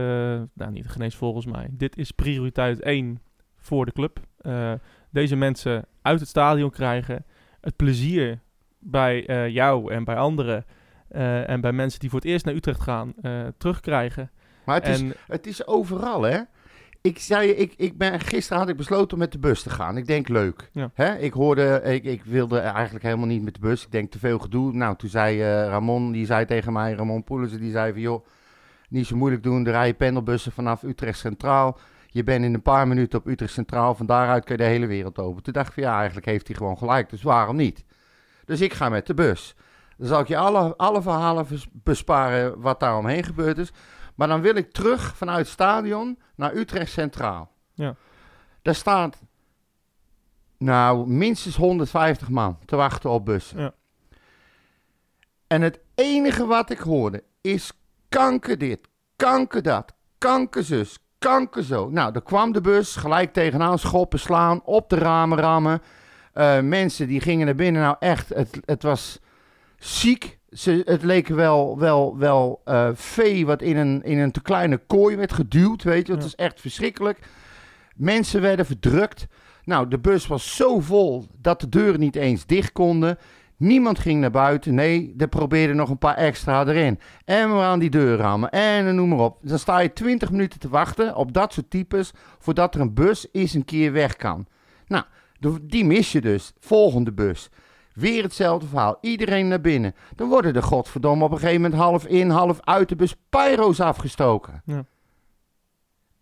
nou, 0.53 0.71
niet 0.71 0.89
genees 0.89 1.17
volgens 1.17 1.47
mij. 1.47 1.69
Dit 1.71 1.97
is 1.97 2.11
prioriteit 2.11 2.81
1 2.81 3.21
voor 3.57 3.85
de 3.85 3.93
club. 3.93 4.21
Eh, 4.39 4.73
deze 5.15 5.37
mensen 5.37 5.85
uit 6.03 6.21
het 6.21 6.29
stadion 6.29 6.71
krijgen. 6.71 7.25
Het 7.61 7.77
plezier 7.77 8.39
bij 8.79 9.27
eh, 9.27 9.49
jou 9.49 9.93
en 9.93 10.05
bij 10.05 10.17
anderen... 10.17 10.65
eh, 11.09 11.49
en 11.49 11.61
bij 11.61 11.73
mensen 11.73 12.01
die 12.01 12.11
voor 12.11 12.19
het 12.19 12.29
eerst 12.29 12.45
naar 12.45 12.55
Utrecht 12.55 12.81
gaan, 12.81 13.13
eh, 13.23 13.41
terugkrijgen. 13.59 14.31
Maar 14.65 14.75
het 14.75 14.89
is, 14.89 15.03
het 15.27 15.47
is 15.47 15.67
overal, 15.67 16.23
hè? 16.23 16.41
Ik 17.01 17.19
zei, 17.19 17.51
ik, 17.51 17.75
ik 17.77 17.99
ben, 17.99 18.21
gisteren 18.21 18.59
had 18.59 18.69
ik 18.69 18.77
besloten 18.77 19.13
om 19.13 19.19
met 19.19 19.33
de 19.33 19.39
bus 19.39 19.63
te 19.63 19.71
gaan. 19.71 19.97
Ik 19.97 20.07
denk 20.07 20.29
leuk. 20.29 20.71
Ja. 20.73 20.91
Hè? 20.95 21.19
Ik 21.19 21.33
hoorde, 21.33 21.81
ik, 21.83 22.05
ik 22.05 22.25
wilde 22.25 22.59
eigenlijk 22.59 23.05
helemaal 23.05 23.27
niet 23.27 23.43
met 23.43 23.55
de 23.55 23.61
bus. 23.61 23.85
Ik 23.85 23.91
denk 23.91 24.11
te 24.11 24.19
veel 24.19 24.39
gedoe. 24.39 24.73
Nou, 24.73 24.97
toen 24.97 25.11
zei 25.11 25.43
Ramon, 25.43 26.13
die 26.13 26.27
zei 26.27 26.45
tegen 26.45 26.73
mij, 26.73 26.93
Ramon 26.93 27.25
Poelissen, 27.25 27.61
die 27.61 27.71
zei 27.71 27.93
van 27.93 28.01
joh, 28.01 28.27
niet 28.89 29.07
zo 29.07 29.17
moeilijk 29.17 29.43
doen. 29.43 29.67
Er 29.67 29.73
rijden 29.73 29.97
pendelbussen 29.97 30.53
vanaf 30.53 30.83
Utrecht 30.83 31.19
Centraal. 31.19 31.79
Je 32.15 32.25
bent 32.25 32.45
in 32.45 32.55
een 32.55 32.63
paar 32.63 32.89
minuten 32.89 33.19
op 33.19 33.27
Utrecht 33.27 33.53
Centraal. 33.53 33.95
Van 33.95 34.07
daaruit 34.07 34.45
kun 34.45 34.57
je 34.57 34.63
de 34.63 34.69
hele 34.69 34.87
wereld 34.87 35.19
over. 35.19 35.43
Toen 35.43 35.53
dacht 35.53 35.69
ik 35.69 35.75
van 35.75 35.83
ja, 35.83 35.97
eigenlijk 35.97 36.27
heeft 36.27 36.47
hij 36.47 36.57
gewoon 36.57 36.79
gelijk. 36.79 37.11
Dus 37.11 37.23
waarom 37.23 37.57
niet? 37.57 37.85
Dus 38.45 38.61
ik 38.61 38.73
ga 38.73 38.89
met 38.89 39.07
de 39.07 39.15
bus. 39.15 39.55
Dan 39.97 40.07
zal 40.07 40.21
ik 40.21 40.29
je 40.29 40.37
alle, 40.37 40.77
alle 40.77 41.03
verhalen 41.03 41.47
besparen 41.73 42.61
wat 42.61 42.81
daar 42.81 42.97
omheen 42.97 43.25
gebeurd 43.25 43.59
is. 43.59 43.73
Maar 44.15 44.29
dan 44.29 44.41
wil 44.41 44.55
ik 44.55 44.73
terug 44.73 45.17
vanuit 45.17 45.39
het 45.39 45.49
stadion 45.49 46.19
naar 46.35 46.55
Utrecht 46.55 46.93
Centraal. 46.93 47.51
Ja. 47.73 47.97
Daar 48.63 48.75
staat 48.75 49.23
nou 50.59 51.09
minstens 51.09 51.57
150 51.57 52.29
man 52.29 52.59
te 52.65 52.77
wachten 52.77 53.11
op 53.11 53.25
bussen. 53.25 53.61
Ja. 53.61 53.75
En 55.47 55.63
het 55.63 55.81
enige 55.95 56.47
wat 56.47 56.71
ik 56.71 56.79
hoorde 56.79 57.25
is 57.41 57.73
kanker 58.09 58.59
dit, 58.59 58.89
kanker 59.17 59.63
dat, 59.63 59.95
kankerzus, 60.19 60.99
kanker 61.19 61.63
zo. 61.63 61.89
Nou, 61.91 62.15
er 62.15 62.23
kwam 62.23 62.53
de 62.53 62.61
bus, 62.61 62.97
gelijk 62.97 63.33
tegenaan 63.33 63.79
schoppen, 63.79 64.19
slaan, 64.19 64.61
op 64.65 64.89
de 64.89 64.97
ramen 64.97 65.39
rammen. 65.39 65.83
Eh, 66.33 66.61
mensen 66.61 67.09
die 67.09 67.21
gingen 67.21 67.47
naar 67.47 67.55
binnen, 67.55 67.83
nou 67.83 67.97
echt, 67.99 68.29
het, 68.29 68.61
het 68.65 68.83
was 68.83 69.19
ziek. 69.79 70.39
Ze, 70.51 70.83
het 70.85 71.03
leek 71.03 71.29
wel, 71.29 71.79
wel, 71.79 72.19
wel 72.19 72.61
eh, 72.65 72.89
vee 72.95 73.47
wat 73.47 73.63
in 73.63 73.77
een, 73.77 74.03
in 74.03 74.19
een 74.19 74.31
te 74.33 74.43
kleine 74.43 74.77
kooi 74.87 75.17
werd 75.17 75.33
geduwd, 75.33 75.83
weet 75.83 76.07
je. 76.07 76.13
Het 76.13 76.21
Ja. 76.21 76.27
is 76.29 76.35
echt 76.35 76.61
verschrikkelijk. 76.61 77.19
Mensen 77.97 78.41
werden 78.41 78.67
verdrukt. 78.67 79.27
Nou, 79.65 79.89
de 79.89 79.99
bus 79.99 80.27
was 80.27 80.57
zo 80.57 80.81
vol 80.81 81.27
dat 81.41 81.61
de 81.61 81.69
deuren 81.69 82.01
niet 82.01 82.17
eens 82.17 82.47
dicht 82.47 82.73
konden. 82.73 83.19
Niemand 83.65 83.99
ging 83.99 84.21
naar 84.21 84.31
buiten. 84.31 84.75
Nee, 84.75 85.15
er 85.19 85.29
probeerden 85.29 85.77
nog 85.77 85.91
een 85.91 85.99
paar 85.99 86.15
extra 86.17 86.67
erin. 86.67 86.99
En 87.25 87.49
we 87.57 87.63
aan 87.63 87.79
die 87.79 87.91
deur 87.91 88.17
rammen. 88.17 88.51
En 88.51 88.95
noem 88.95 89.09
maar 89.09 89.19
op. 89.19 89.39
Dan 89.43 89.59
sta 89.59 89.79
je 89.79 89.93
20 89.93 90.31
minuten 90.31 90.59
te 90.61 90.69
wachten 90.69 91.17
op 91.17 91.33
dat 91.33 91.53
soort 91.53 91.71
types. 91.71 92.13
Voordat 92.39 92.75
er 92.75 92.81
een 92.81 92.95
bus 92.95 93.27
eens 93.33 93.55
een 93.55 93.65
keer 93.65 93.93
weg 93.93 94.17
kan. 94.17 94.47
Nou, 94.87 95.05
de- 95.39 95.67
die 95.67 95.85
mis 95.85 96.13
je 96.13 96.21
dus. 96.21 96.53
Volgende 96.61 97.13
bus. 97.13 97.49
Weer 97.93 98.23
hetzelfde 98.23 98.67
verhaal. 98.67 98.99
Iedereen 99.01 99.49
naar 99.49 99.61
binnen. 99.61 99.95
Dan 100.17 100.29
worden 100.29 100.55
er 100.55 100.63
godverdomme 100.63 101.25
op 101.25 101.31
een 101.33 101.39
gegeven 101.39 101.61
moment 101.63 101.81
half 101.81 102.07
in, 102.07 102.31
half 102.31 102.61
uit 102.61 102.89
de 102.89 102.97
bus 102.97 103.15
pyro's 103.31 103.81
afgestoken. 103.81 104.63
Ja. 104.65 104.85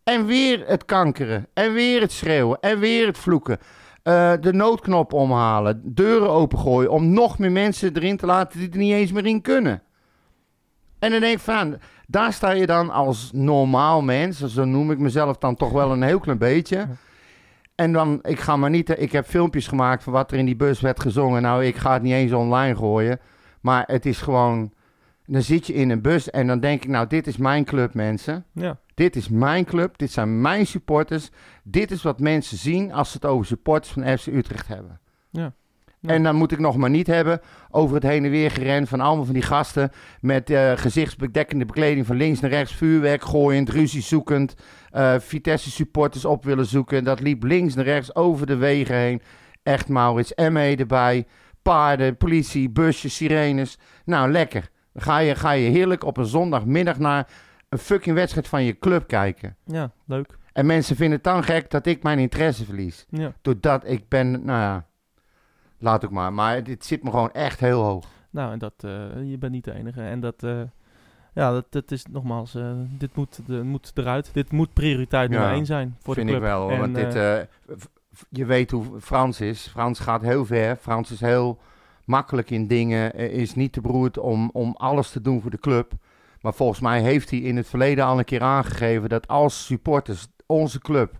En 0.04 0.26
weer 0.26 0.66
het 0.66 0.84
kankeren. 0.84 1.46
En 1.54 1.72
weer 1.72 2.00
het 2.00 2.12
schreeuwen. 2.12 2.60
En 2.60 2.78
weer 2.78 3.06
het 3.06 3.18
vloeken. 3.18 3.58
Eh, 4.02 4.32
de 4.40 4.52
noodknop 4.52 5.12
omhalen. 5.12 5.80
Deuren 5.84 6.30
opengooien. 6.30 6.90
Om 6.90 7.12
nog 7.12 7.38
meer 7.38 7.52
mensen 7.52 7.96
erin 7.96 8.16
te 8.16 8.26
laten 8.26 8.58
die 8.58 8.70
er 8.70 8.78
niet 8.78 8.92
eens 8.92 9.12
meer 9.12 9.26
in 9.26 9.40
kunnen. 9.40 9.82
En 10.98 11.10
dan 11.10 11.20
denk 11.20 11.34
ik 11.34 11.40
van, 11.40 11.76
daar 12.06 12.32
sta 12.32 12.50
je 12.50 12.66
dan 12.66 12.90
als 12.90 13.30
normaal 13.32 14.02
mens, 14.02 14.44
zo 14.44 14.64
noem 14.64 14.90
ik 14.90 14.98
mezelf 14.98 15.38
dan 15.38 15.56
toch 15.56 15.72
wel 15.72 15.92
een 15.92 16.02
heel 16.02 16.18
klein 16.18 16.38
beetje. 16.38 16.86
En 17.74 17.92
dan, 17.92 18.18
ik 18.22 18.40
ga 18.40 18.56
maar 18.56 18.70
niet, 18.70 19.00
ik 19.00 19.12
heb 19.12 19.26
filmpjes 19.26 19.66
gemaakt 19.66 20.02
van 20.02 20.12
wat 20.12 20.30
er 20.30 20.38
in 20.38 20.46
die 20.46 20.56
bus 20.56 20.80
werd 20.80 21.00
gezongen. 21.00 21.42
Nou, 21.42 21.64
ik 21.64 21.76
ga 21.76 21.92
het 21.92 22.02
niet 22.02 22.12
eens 22.12 22.32
online 22.32 22.76
gooien. 22.76 23.20
Maar 23.60 23.84
het 23.86 24.06
is 24.06 24.20
gewoon, 24.20 24.72
dan 25.32 25.42
zit 25.42 25.66
je 25.66 25.72
in 25.72 25.90
een 25.90 26.02
bus 26.02 26.30
en 26.30 26.46
dan 26.46 26.60
denk 26.60 26.82
ik, 26.82 26.90
nou, 26.90 27.06
dit 27.06 27.26
is 27.26 27.36
mijn 27.36 27.64
club, 27.64 27.94
mensen. 27.94 28.44
Ja, 28.52 28.78
Dit 28.94 29.16
is 29.16 29.28
mijn 29.28 29.64
club, 29.64 29.98
dit 29.98 30.10
zijn 30.10 30.40
mijn 30.40 30.66
supporters. 30.66 31.30
Dit 31.64 31.90
is 31.90 32.02
wat 32.02 32.20
mensen 32.20 32.56
zien 32.56 32.92
als 32.92 33.10
ze 33.10 33.16
het 33.16 33.26
over 33.26 33.46
supporters 33.46 33.92
van 33.92 34.18
FC 34.18 34.26
Utrecht 34.26 34.68
hebben. 34.68 35.00
Ja. 35.30 35.52
Ja. 36.00 36.08
En 36.08 36.22
dan 36.22 36.36
moet 36.36 36.52
ik 36.52 36.58
nog 36.58 36.76
maar 36.76 36.90
niet 36.90 37.06
hebben 37.06 37.40
over 37.70 37.94
het 37.94 38.04
heen 38.04 38.24
en 38.24 38.30
weer 38.30 38.50
geren 38.50 38.86
van 38.86 39.00
allemaal 39.00 39.24
van 39.24 39.34
die 39.34 39.42
gasten 39.42 39.90
met 40.20 40.50
eh, 40.50 40.72
gezichtsbedekkende 40.76 41.64
bekleding 41.64 42.06
van 42.06 42.16
links 42.16 42.40
naar 42.40 42.50
rechts, 42.50 42.74
vuurwerk 42.74 43.22
gooiend, 43.22 43.68
ruzie 43.68 44.02
zoekend, 44.02 44.54
eh, 44.90 45.14
Vitesse 45.18 45.70
supporters 45.70 46.24
op 46.24 46.44
willen 46.44 46.66
zoeken. 46.66 47.04
Dat 47.04 47.20
liep 47.20 47.42
links 47.42 47.74
naar 47.74 47.84
rechts 47.84 48.14
over 48.14 48.46
de 48.46 48.56
wegen 48.56 48.96
heen. 48.96 49.22
Echt 49.62 49.88
Maurits, 49.88 50.34
ME 50.34 50.76
erbij, 50.76 51.26
paarden, 51.62 52.16
politie, 52.16 52.70
busjes, 52.70 53.16
sirenes. 53.16 53.78
Nou, 54.04 54.30
lekker. 54.30 54.70
Ga 54.94 55.18
je, 55.18 55.34
ga 55.34 55.50
je 55.50 55.70
heerlijk 55.70 56.04
op 56.04 56.16
een 56.16 56.26
zondagmiddag 56.26 56.98
naar 56.98 57.28
een 57.68 57.78
fucking 57.78 58.14
wedstrijd 58.16 58.48
van 58.48 58.62
je 58.64 58.78
club 58.78 59.06
kijken. 59.06 59.56
ja, 59.64 59.90
leuk. 60.06 60.38
En 60.52 60.66
mensen 60.66 60.96
vinden 60.96 61.14
het 61.14 61.24
dan 61.24 61.42
gek 61.44 61.70
dat 61.70 61.86
ik 61.86 62.02
mijn 62.02 62.18
interesse 62.18 62.64
verlies. 62.64 63.06
Ja. 63.08 63.32
Doordat 63.42 63.82
ik 63.86 64.08
ben, 64.08 64.30
nou 64.30 64.60
ja, 64.60 64.86
laat 65.78 66.04
ook 66.04 66.10
maar. 66.10 66.32
Maar 66.32 66.64
dit 66.64 66.84
zit 66.84 67.02
me 67.02 67.10
gewoon 67.10 67.32
echt 67.32 67.60
heel 67.60 67.82
hoog. 67.82 68.06
Nou, 68.30 68.52
en 68.52 68.58
dat, 68.58 68.72
eh, 68.76 68.90
je 69.30 69.38
bent 69.38 69.52
niet 69.52 69.64
de 69.64 69.72
enige. 69.74 70.02
En 70.02 70.20
dat, 70.20 70.42
eh, 70.42 70.60
ja, 71.34 71.52
dat, 71.52 71.66
dat 71.70 71.90
is 71.90 72.06
nogmaals, 72.10 72.54
eh, 72.54 72.72
dit 72.98 73.16
moet, 73.16 73.40
de, 73.46 73.62
moet 73.62 73.90
eruit. 73.94 74.30
Dit 74.32 74.50
moet 74.52 74.72
prioriteit 74.72 75.30
Ja, 75.30 75.36
nummer 75.38 75.54
één 75.56 75.66
zijn 75.66 75.96
voor 76.00 76.14
vind 76.14 76.26
de 76.28 76.32
ik 76.32 76.38
club. 76.38 76.50
wel. 76.50 76.60
hoor, 76.62 76.72
En, 76.72 76.78
want 76.78 76.94
dit, 76.94 77.12
je 78.28 78.44
weet 78.44 78.70
hoe 78.70 79.00
Frans 79.00 79.40
is. 79.40 79.66
Frans 79.66 79.98
gaat 79.98 80.22
heel 80.22 80.44
ver. 80.44 80.76
Frans 80.76 81.10
is 81.10 81.20
heel 81.20 81.58
makkelijk 82.12 82.50
in 82.50 82.66
dingen. 82.66 83.14
eh, 83.14 83.28
Is 83.32 83.54
niet 83.54 83.72
te 83.72 83.80
beroerd 83.80 84.18
om, 84.18 84.50
om 84.52 84.74
alles 84.76 85.10
te 85.10 85.20
doen 85.20 85.40
voor 85.40 85.50
de 85.50 85.58
club. 85.58 85.92
Maar 86.40 86.54
volgens 86.54 86.80
mij 86.80 87.00
heeft 87.02 87.30
hij 87.30 87.38
in 87.38 87.56
het 87.56 87.68
verleden 87.68 88.04
al 88.04 88.18
een 88.18 88.24
keer 88.24 88.42
aangegeven 88.42 89.08
dat 89.08 89.28
als 89.28 89.64
supporters 89.66 90.26
onze 90.46 90.78
club 90.80 91.18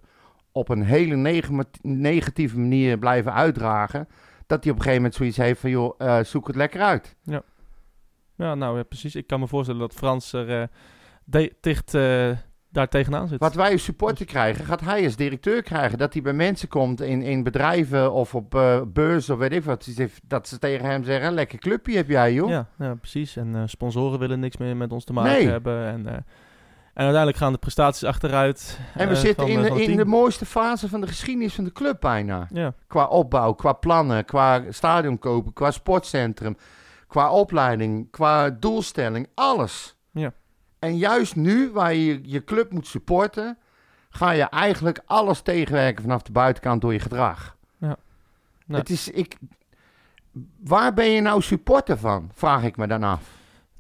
op 0.53 0.69
een 0.69 0.83
hele 0.83 1.17
neg- 1.17 1.49
negatieve 1.83 2.59
manier 2.59 2.99
blijven 2.99 3.33
uitdragen, 3.35 4.09
dat 4.47 4.63
hij 4.65 4.73
op 4.73 4.79
een 4.79 4.83
gegeven 4.85 4.95
moment 5.03 5.15
zoiets 5.15 5.37
heeft 5.37 5.61
van 5.61 5.71
joh, 5.71 5.95
eh, 5.99 6.25
zoek 6.25 6.47
het 6.47 6.57
lekker 6.57 6.81
uit. 6.81 7.17
ja, 8.37 8.55
nou 8.55 8.77
ja, 8.77 8.83
precies. 8.83 9.15
Ik 9.15 9.27
kan 9.27 9.41
me 9.41 9.47
voorstellen 9.49 9.81
dat 9.81 9.95
Frans 9.95 10.33
er 10.33 10.61
eh, 10.61 11.49
dicht 11.61 11.95
daar 12.73 12.89
tegenaan 12.89 13.29
zit. 13.29 13.39
Wat 13.41 13.55
wij 13.55 13.73
als 13.73 13.85
supporter 13.85 14.27
krijgen, 14.27 14.65
gaat 14.65 14.81
hij 14.81 15.05
als 15.05 15.17
directeur 15.17 15.63
krijgen. 15.63 15.99
Dat 15.99 16.13
hij 16.13 16.23
bij 16.23 16.33
mensen 16.33 16.69
komt 16.69 17.01
in, 17.01 17.23
in 17.23 17.43
bedrijven 17.43 18.13
of 18.13 18.35
op 18.35 18.55
eh 18.55 18.81
beurs 18.87 19.31
of 19.31 19.39
weet 19.39 19.53
ik 19.53 19.65
wat. 19.65 19.89
Dat 20.27 20.49
ze 20.49 20.59
tegen 20.59 20.87
hem 20.87 21.05
zeggen, 21.05 21.33
lekker 21.33 21.59
clubje 21.59 21.97
heb 21.97 22.09
jij 22.09 22.33
joh. 22.33 22.49
Ja, 22.49 22.67
ja, 22.79 22.95
precies. 22.95 23.37
En 23.37 23.55
eh, 23.57 23.63
sponsoren 23.67 24.19
willen 24.19 24.41
niks 24.41 24.57
meer 24.57 24.77
met 24.77 24.93
ons 24.93 25.05
te 25.05 25.13
maken 25.13 25.33
Nee. 25.33 25.49
hebben. 25.49 25.87
En, 25.87 26.07
eh, 26.07 26.13
en 26.95 27.03
uiteindelijk 27.05 27.37
gaan 27.37 27.53
de 27.53 27.59
prestaties 27.59 28.05
achteruit. 28.05 28.79
En 28.95 29.09
we 29.09 29.15
zitten 29.17 29.47
van, 29.49 29.57
in, 29.65 29.75
de, 29.75 29.83
in 29.85 29.97
de 29.97 30.05
mooiste 30.05 30.47
fase 30.47 30.89
van 30.89 31.01
de 31.01 31.07
geschiedenis 31.07 31.55
van 31.55 31.65
de 31.65 31.73
club 31.73 32.01
bijna. 32.01 32.47
Ja, 32.53 32.75
Qua 32.87 33.05
opbouw, 33.07 33.53
qua 33.53 33.73
plannen, 33.73 34.25
qua 34.25 34.63
stadion 34.69 35.19
kopen, 35.19 35.53
qua 35.53 35.71
sportcentrum, 35.71 36.57
qua 37.07 37.31
opleiding, 37.31 38.11
qua 38.11 38.51
doelstelling, 38.51 39.27
alles. 39.35 39.97
Ja. 40.11 40.33
En 40.83 40.97
juist 40.97 41.37
nu, 41.37 41.71
waar 41.71 41.95
je 41.95 42.21
je 42.23 42.45
club 42.45 42.73
moet 42.73 42.87
supporten, 42.87 43.59
ga 44.11 44.31
je 44.31 44.43
eigenlijk 44.43 45.03
alles 45.05 45.41
tegenwerken 45.41 46.03
vanaf 46.03 46.23
de 46.23 46.33
buitenkant 46.33 46.81
door 46.81 46.93
je 46.93 46.99
gedrag. 46.99 47.57
Ja. 47.79 47.97
Nou. 48.67 48.81
Het 48.81 48.91
is, 48.91 49.09
ik, 49.09 49.37
waar 50.61 50.95
ben 50.95 51.11
je 51.11 51.21
nou 51.21 51.43
supporter 51.43 51.99
van? 51.99 52.31
Vraag 52.35 52.63
ik 52.63 52.77
me 52.77 52.87
dan 52.87 53.03
af. 53.03 53.23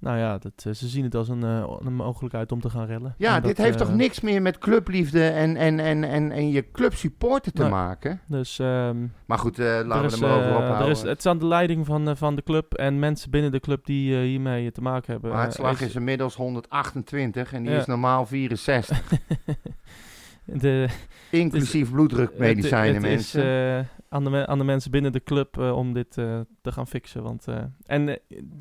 Nou 0.02 0.18
ja, 0.18 0.38
dat, 0.38 0.52
eh, 0.66 0.72
ze 0.72 0.88
zien 0.88 1.04
het 1.04 1.14
als 1.14 1.28
een, 1.28 1.42
eh, 1.42 1.76
een 1.80 1.94
mogelijkheid 1.94 2.52
om 2.52 2.60
te 2.60 2.70
gaan 2.70 2.86
rellen. 2.86 3.14
Ja, 3.18 3.40
dit 3.40 3.58
heeft 3.58 3.80
eh, 3.80 3.86
toch 3.86 3.94
niks 3.96 4.20
meer 4.20 4.42
met 4.42 4.58
clubliefde 4.58 5.28
en, 5.28 5.56
en, 5.56 5.80
en, 5.80 6.04
en, 6.04 6.30
en 6.32 6.50
je 6.50 6.70
club 6.70 6.94
supporter 6.94 7.52
te 7.52 7.62
Nee. 7.62 7.70
maken? 7.70 8.20
Dus 8.26 8.58
ehm, 8.58 9.06
Maar 9.26 9.38
goed, 9.38 9.58
eh, 9.58 9.66
laten 9.66 10.00
we 10.00 10.06
is, 10.06 10.12
er 10.12 10.20
maar 10.28 10.36
over 10.36 10.50
eh, 10.50 10.56
ophouden. 10.56 10.84
er 10.84 10.90
is, 10.90 11.02
het 11.02 11.18
is 11.18 11.26
aan 11.26 11.38
de 11.38 11.46
leiding 11.46 11.86
van, 11.86 12.08
eh, 12.08 12.14
van 12.16 12.34
de 12.36 12.42
club 12.42 12.74
en 12.74 12.98
mensen 12.98 13.30
binnen 13.30 13.50
de 13.52 13.60
club 13.60 13.86
die 13.86 14.14
eh, 14.16 14.20
hiermee 14.22 14.72
te 14.72 14.80
maken 14.80 15.12
hebben. 15.12 15.30
Maar 15.30 15.40
het 15.42 15.52
Eh, 15.52 15.58
slag 15.58 15.80
is 15.80 15.94
inmiddels 15.94 16.34
128 16.34 17.52
en 17.52 17.62
die 17.62 17.72
Ja. 17.72 17.78
is 17.78 17.86
normaal 17.86 18.26
64. 18.26 19.02
de, 20.44 20.88
Inclusief 21.30 21.90
bloeddrukmedicijnen, 21.90 22.94
het, 22.94 23.10
het 23.10 23.20
is 23.20 23.32
mensen. 23.32 23.78
eh, 23.78 23.84
aan, 24.08 24.24
de, 24.24 24.46
aan 24.46 24.58
de 24.58 24.64
mensen 24.64 24.90
binnen 24.90 25.12
de 25.12 25.22
club 25.22 25.58
eh, 25.58 25.76
om 25.76 25.92
dit 25.92 26.18
eh, 26.18 26.40
te 26.62 26.72
gaan 26.72 26.86
fixen. 26.86 27.22
Want, 27.22 27.48
eh, 27.48 27.56
en 27.86 28.08
eh, 28.08 28.16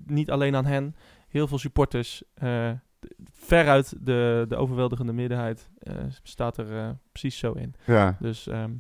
niet 0.06 0.32
alleen 0.32 0.56
aan 0.56 0.66
hen, 0.66 0.96
heel 1.32 1.48
veel 1.48 1.58
supporters, 1.58 2.24
eh, 2.34 2.72
veruit 3.32 3.94
de, 4.00 4.46
de 4.48 4.56
overweldigende 4.56 5.14
meerderheid, 5.14 5.70
eh, 5.80 5.94
staat 6.24 6.58
er 6.58 6.78
eh, 6.78 6.90
precies 7.12 7.38
zo 7.38 7.52
in. 7.52 7.76
ja. 7.86 8.18
Dus 8.20 8.48
ehm, 8.48 8.72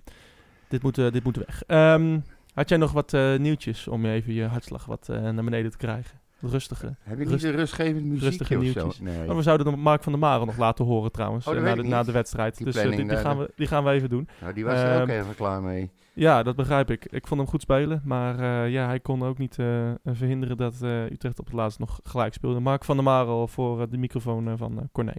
dit, 0.68 0.84
moet, 0.84 0.96
dit 0.96 1.24
moet 1.24 1.38
weg. 1.38 1.64
Ehm, 1.68 2.20
had 2.54 2.70
jij 2.70 2.78
nog 2.78 2.92
wat 2.92 3.12
nieuwtjes 3.38 3.88
om 3.88 4.06
je 4.06 4.12
even 4.12 4.34
je 4.34 4.46
hartslag 4.46 4.86
wat 4.86 5.08
naar 5.08 5.44
beneden 5.44 5.72
te 5.72 5.78
krijgen? 5.78 6.20
Rustige. 6.40 6.96
Heb 7.02 7.20
je 7.20 7.26
niet 7.26 7.44
een 7.44 7.52
rustgevend 7.52 8.06
muziekje 8.06 8.28
rustige 8.28 8.58
of 8.58 8.66
zo? 8.66 8.72
nieuwtjes. 8.72 9.00
Nee. 9.00 9.28
Maar 9.28 9.36
we 9.36 9.42
zouden 9.42 9.72
de 9.72 9.78
Mark 9.78 10.04
van 10.04 10.12
der 10.12 10.22
Maren 10.22 10.46
nog 10.46 10.58
laten 10.58 10.86
horen 10.86 11.12
trouwens. 11.12 11.48
Oh, 11.48 11.56
na, 11.56 11.76
de, 11.76 11.82
ik 11.82 11.88
na 11.88 12.04
de 12.04 12.12
wedstrijd. 12.12 12.58
Die 12.58 12.66
dus 12.66 12.76
die, 12.82 13.18
gaan 13.18 13.38
we, 13.38 13.52
die 13.56 13.68
gaan 13.68 13.84
we 13.84 13.90
even 13.90 14.10
doen. 14.10 14.28
Nou, 14.42 14.54
die 14.54 14.66
was 14.66 14.80
er 14.80 15.02
ook 15.02 15.08
Ehm, 15.08 15.20
even 15.20 15.36
klaar 15.36 15.62
mee. 15.62 15.92
Ja, 16.14 16.44
dat 16.44 16.56
begrijp 16.56 16.90
ik. 16.92 17.06
Ik 17.06 17.28
vond 17.28 17.40
hem 17.40 17.50
goed 17.50 17.62
spelen. 17.62 18.02
Maar 18.06 18.40
eh, 18.40 18.72
ja, 18.72 18.86
hij 18.86 19.00
kon 19.00 19.24
ook 19.24 19.38
niet 19.38 19.60
eh, 19.60 19.92
verhinderen 20.06 20.58
dat 20.58 20.82
eh, 20.82 21.04
Utrecht 21.06 21.40
op 21.40 21.46
het 21.46 21.54
laatst 21.54 21.80
nog 21.80 22.00
gelijk 22.04 22.34
speelde. 22.34 22.60
Mark 22.60 22.84
van 22.86 22.96
der 22.96 23.06
Marel 23.06 23.48
voor 23.48 23.82
eh, 23.82 23.88
de 23.90 23.98
microfoon 23.98 24.48
eh, 24.48 24.54
van 24.58 24.80
eh 24.80 24.86
Corné. 24.92 25.14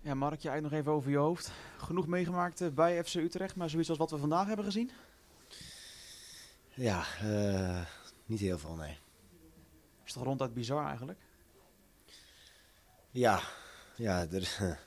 Ja, 0.00 0.14
Mark, 0.14 0.40
je 0.40 0.48
eigenlijk 0.48 0.62
nog 0.62 0.80
even 0.80 0.92
over 0.92 1.10
je 1.10 1.16
hoofd. 1.16 1.52
Genoeg 1.76 2.06
meegemaakt 2.06 2.60
eh, 2.60 2.68
bij 2.68 3.04
FC 3.04 3.14
Utrecht, 3.14 3.56
maar 3.56 3.70
zoiets 3.70 3.88
als 3.88 3.98
wat 3.98 4.10
we 4.10 4.18
vandaag 4.18 4.46
hebben 4.46 4.64
gezien? 4.64 4.90
Ja, 6.74 7.02
eh, 7.22 7.80
niet 8.26 8.40
heel 8.40 8.58
veel, 8.58 8.74
nee. 8.74 8.98
Is 10.04 10.12
toch 10.12 10.22
ronduit 10.22 10.54
bizar 10.54 10.86
eigenlijk? 10.86 11.18
Ja, 13.10 13.40
ja 13.96 14.26
er, 14.30 14.58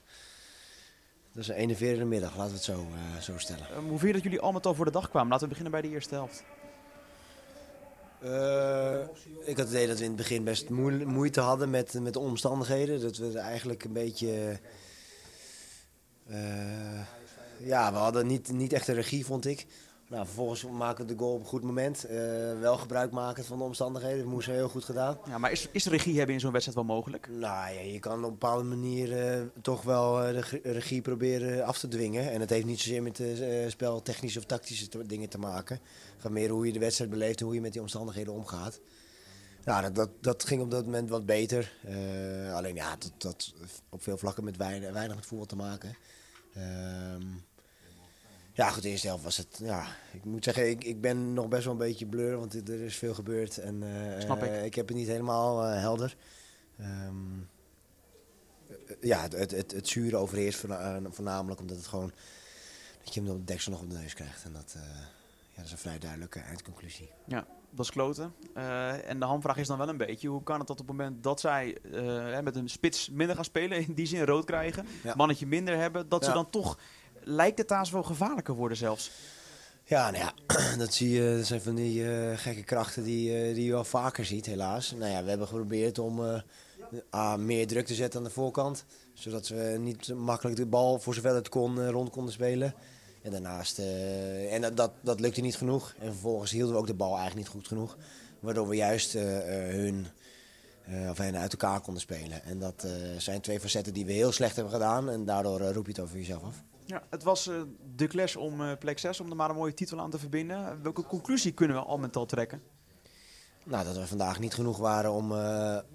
dat 1.34 1.44
is 1.44 1.48
een 1.48 1.56
enerverende 1.56 2.06
middag, 2.06 2.32
laten 2.38 2.50
we 2.52 2.56
het 2.56 2.64
zo, 2.66 2.88
eh, 2.94 3.22
zo 3.22 3.38
stellen. 3.38 3.68
Eh, 3.70 3.78
hoe 3.78 3.88
vind 3.90 4.02
je 4.02 4.14
dat 4.14 4.24
jullie 4.24 4.40
al 4.40 4.52
met 4.52 4.66
al 4.66 4.74
voor 4.76 4.86
de 4.86 4.92
dag 4.92 5.10
kwamen? 5.10 5.30
Laten 5.30 5.44
we 5.48 5.54
beginnen 5.56 5.72
bij 5.82 5.90
de 5.90 5.96
eerste 5.96 6.14
helft. 6.16 6.44
Eh, 8.20 9.00
ik 9.50 9.58
had 9.58 9.66
het 9.66 9.70
idee 9.70 9.88
dat 9.88 9.98
we 9.98 10.04
in 10.04 10.10
het 10.10 10.18
begin 10.20 10.44
best 10.44 10.70
moe- 10.70 11.06
moeite 11.06 11.40
hadden 11.42 11.70
met, 11.70 11.94
met 11.94 12.14
de 12.14 12.20
omstandigheden. 12.20 13.02
Dat 13.02 13.18
we 13.18 13.40
eigenlijk 13.40 13.84
een 13.84 13.94
beetje... 13.94 14.60
ja, 17.58 17.92
we 17.92 17.98
hadden 17.98 18.28
niet, 18.28 18.52
niet 18.52 18.74
echt 18.74 18.86
de 18.86 18.94
regie, 18.94 19.26
vond 19.26 19.46
ik. 19.46 19.66
Nou, 20.12 20.26
vervolgens 20.26 20.66
maken 20.66 21.06
we 21.06 21.14
de 21.14 21.20
goal 21.20 21.34
op 21.34 21.40
een 21.40 21.46
goed 21.46 21.64
moment. 21.64 22.06
Eh, 22.06 22.18
wel 22.60 22.78
gebruik 22.78 23.12
maken 23.12 23.46
van 23.46 23.58
de 23.58 23.64
omstandigheden. 23.64 24.18
Dat 24.18 24.28
moesten 24.28 24.54
we 24.54 24.60
heel 24.60 24.70
goed 24.70 24.84
gedaan. 24.84 25.18
Ja, 25.28 25.38
maar 25.38 25.52
is, 25.52 25.68
is 25.72 25.86
regie 25.86 26.18
hebben 26.18 26.36
in 26.36 26.42
zo'n 26.42 26.52
wedstrijd 26.52 26.78
wel 26.78 26.96
mogelijk? 26.96 27.28
Nou 27.28 27.74
ja, 27.74 27.80
je 27.80 28.00
kan 28.00 28.18
op 28.18 28.24
een 28.24 28.30
bepaalde 28.30 28.64
manier 28.64 29.18
eh, 29.18 29.42
toch 29.62 29.82
wel 29.82 30.24
eh, 30.24 30.34
de 30.34 30.60
regie 30.64 31.02
proberen 31.02 31.66
af 31.66 31.80
te 31.80 31.88
dwingen. 31.88 32.32
En 32.32 32.40
het 32.40 32.50
heeft 32.50 32.66
niet 32.66 32.80
zozeer 32.80 33.04
met 33.04 33.22
spel 33.68 34.02
technische 34.02 34.40
of 34.40 34.46
tactische 34.46 35.06
dingen 35.06 35.30
te 35.30 35.40
maken. 35.40 35.76
Het 36.14 36.22
gaat 36.22 36.32
meer 36.32 36.50
hoe 36.50 36.66
je 36.66 36.74
de 36.74 36.80
wedstrijd 36.80 37.12
beleeft 37.12 37.40
en 37.40 37.46
hoe 37.46 37.56
je 37.56 37.62
met 37.62 37.74
die 37.74 37.82
omstandigheden 37.82 38.34
omgaat. 38.34 38.80
Nou, 39.64 39.82
dat, 39.82 39.96
dat, 39.96 40.10
dat 40.22 40.44
ging 40.44 40.62
op 40.62 40.72
dat 40.72 40.86
moment 40.86 41.10
wat 41.10 41.26
beter. 41.26 41.74
Alleen 42.54 42.76
ja, 42.76 42.96
dat, 42.96 43.12
dat 43.18 43.54
op 43.90 44.04
veel 44.04 44.18
vlakken 44.18 44.44
met 44.44 44.58
weinig, 44.58 44.92
weinig 44.92 45.16
met 45.16 45.26
voetbal 45.26 45.48
te 45.48 45.56
maken. 45.56 45.96
Ehm, 46.54 47.24
Ja, 48.62 48.70
goed, 48.70 48.82
de 48.84 48.90
eerste 48.90 49.08
helft 49.08 49.24
was 49.24 49.38
het. 49.38 49.60
Ja, 49.64 49.86
ik 50.14 50.26
moet 50.26 50.44
zeggen, 50.44 50.70
ik, 50.70 50.84
ik 50.84 51.02
ben 51.02 51.34
nog 51.34 51.48
best 51.48 51.64
wel 51.64 51.74
een 51.74 51.80
beetje 51.80 52.06
blur, 52.06 52.38
want 52.38 52.70
er 52.70 52.82
is 52.82 52.96
veel 52.98 53.14
gebeurd. 53.14 53.58
En, 53.58 53.84
eh, 53.84 54.20
Snap 54.22 54.44
ik. 54.44 54.50
eh, 54.50 54.66
ik 54.66 54.76
heb 54.76 54.88
het 54.88 54.98
niet 54.98 55.08
helemaal 55.08 55.64
eh, 55.66 55.80
helder. 55.80 56.16
Ehm, 56.80 57.16
eh, 58.70 58.76
ja, 59.02 59.22
het, 59.22 59.34
het, 59.34 59.52
het, 59.52 59.72
het 59.72 59.88
zure 59.88 60.18
overheerst 60.18 60.60
voorna- 60.60 61.00
voornamelijk 61.10 61.60
omdat 61.62 61.78
het 61.78 61.88
gewoon. 61.88 62.12
dat 63.04 63.14
je 63.14 63.22
hem 63.22 63.30
op 63.30 63.38
de 63.38 63.44
deksel 63.44 63.72
nog 63.72 63.82
op 63.82 63.90
de 63.90 63.98
neus 63.98 64.14
krijgt. 64.14 64.44
En 64.44 64.54
dat, 64.54 64.76
ja, 64.76 65.56
dat 65.56 65.66
is 65.66 65.72
een 65.72 65.78
vrij 65.78 66.00
duidelijke 66.00 66.40
eindconclusie. 66.40 67.10
Dat 67.74 67.86
is 67.86 67.92
kloten. 67.92 68.34
En 69.06 69.20
de 69.20 69.26
hamvraag 69.26 69.58
is 69.58 69.68
dan 69.68 69.78
wel 69.78 69.90
een 69.90 69.98
beetje, 69.98 70.28
hoe 70.28 70.44
kan 70.44 70.60
het 70.60 70.68
dat 70.68 70.80
op 70.80 70.88
het 70.88 70.98
moment 70.98 71.24
dat 71.24 71.40
zij 71.40 71.78
met 72.44 72.56
een 72.56 72.70
spits 72.70 73.10
minder 73.10 73.36
gaan 73.36 73.46
spelen, 73.46 73.78
in 73.88 73.94
die 73.94 74.06
zin 74.06 74.24
rood 74.26 74.46
krijgen, 74.46 74.86
Ja. 75.04 75.14
mannetje 75.16 75.48
minder 75.48 75.78
hebben, 75.78 76.10
dat 76.10 76.24
ze 76.24 76.30
Ja. 76.30 76.36
dan 76.36 76.50
toch, 76.50 76.78
lijkt 77.24 77.58
het 77.58 77.70
haast 77.70 77.92
wel 77.92 78.04
gevaarlijker 78.04 78.54
worden 78.54 78.78
zelfs. 78.78 79.12
Ja, 79.92 80.12
nou 80.12 80.24
ja, 80.24 80.34
dat 80.84 80.94
zie 80.94 81.10
je. 81.10 81.36
Dat 81.38 81.46
zijn 81.46 81.62
van 81.62 81.76
die 81.76 82.10
eh, 82.10 82.38
gekke 82.38 82.64
krachten 82.64 83.04
die, 83.04 83.38
eh, 83.38 83.56
die 83.56 83.66
je 83.66 83.72
wel 83.72 83.84
vaker 83.84 84.26
ziet, 84.26 84.46
helaas. 84.46 84.92
Nou 84.92 85.12
ja, 85.12 85.24
we 85.24 85.30
hebben 85.30 85.48
geprobeerd 85.48 86.00
om 86.00 86.44
eh, 87.12 87.36
meer 87.36 87.68
druk 87.68 87.86
te 87.86 87.94
zetten 87.94 88.20
aan 88.20 88.26
de 88.26 88.32
voorkant. 88.32 88.86
Zodat 89.14 89.48
we 89.48 89.78
niet 89.80 90.14
makkelijk 90.14 90.58
de 90.58 90.66
bal, 90.66 91.00
voor 91.00 91.14
zover 91.14 91.36
het 91.36 91.50
kon, 91.50 91.90
rond 91.90 92.10
konden 92.10 92.34
spelen. 92.34 92.74
En 93.22 93.32
daarnaast, 93.32 93.80
en 94.50 94.76
dat, 94.76 94.92
dat, 95.02 95.20
lukte 95.20 95.42
niet 95.42 95.58
genoeg. 95.58 95.94
En 96.00 96.12
vervolgens 96.12 96.52
hielden 96.52 96.74
we 96.74 96.80
ook 96.80 96.88
de 96.88 96.94
bal 96.94 97.18
eigenlijk 97.18 97.38
niet 97.38 97.56
goed 97.56 97.68
genoeg. 97.68 97.98
Waardoor 98.40 98.68
we 98.68 98.76
juist 98.76 99.14
hun, 99.14 100.08
of 101.10 101.18
hen 101.18 101.38
uit 101.38 101.52
elkaar 101.52 101.82
konden 101.82 102.02
spelen. 102.02 102.44
En 102.44 102.60
dat 102.60 102.88
zijn 103.18 103.42
twee 103.42 103.60
facetten 103.60 103.94
die 103.94 104.06
we 104.06 104.12
heel 104.12 104.32
slecht 104.32 104.56
hebben 104.56 104.74
gedaan. 104.74 105.10
En 105.10 105.26
daardoor 105.26 105.60
roep 105.60 105.86
je 105.86 105.92
het 105.92 106.02
over 106.02 106.18
jezelf 106.18 106.44
af. 106.44 106.64
Het 107.10 107.24
was 107.24 107.48
eh, 107.48 107.62
de 107.96 108.08
clash 108.08 108.36
om 108.36 108.62
eh, 108.62 108.78
plek 108.80 109.00
6, 109.00 109.20
om 109.20 109.30
er 109.30 109.36
maar 109.36 109.50
een 109.50 109.56
mooie 109.56 109.74
titel 109.74 110.00
aan 110.00 110.10
te 110.10 110.20
verbinden. 110.20 110.84
Welke 110.84 111.04
conclusie 111.04 111.52
kunnen 111.52 111.78
we 111.78 111.84
al 111.84 111.98
met 111.98 112.16
al 112.16 112.26
trekken? 112.26 112.62
Nou, 113.64 113.86
dat 113.86 113.96
we 113.96 114.08
vandaag 114.08 114.40
niet 114.40 114.54
genoeg 114.54 114.78
waren 114.78 115.12
om, 115.12 115.32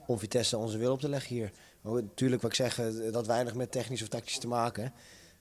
om 0.07 0.19
Vitesse 0.19 0.57
onze 0.57 0.79
wil 0.79 0.93
op 0.93 1.01
te 1.01 1.09
leggen 1.09 1.35
hier. 1.35 1.51
Natuurlijk, 1.83 2.43
wat 2.43 2.51
ik 2.51 2.57
zeg, 2.57 2.81
dat 3.11 3.27
weinig 3.27 3.55
met 3.55 3.71
technisch 3.71 4.03
of 4.03 4.09
tactisch 4.09 4.39
te 4.39 4.49
maken. 4.49 4.93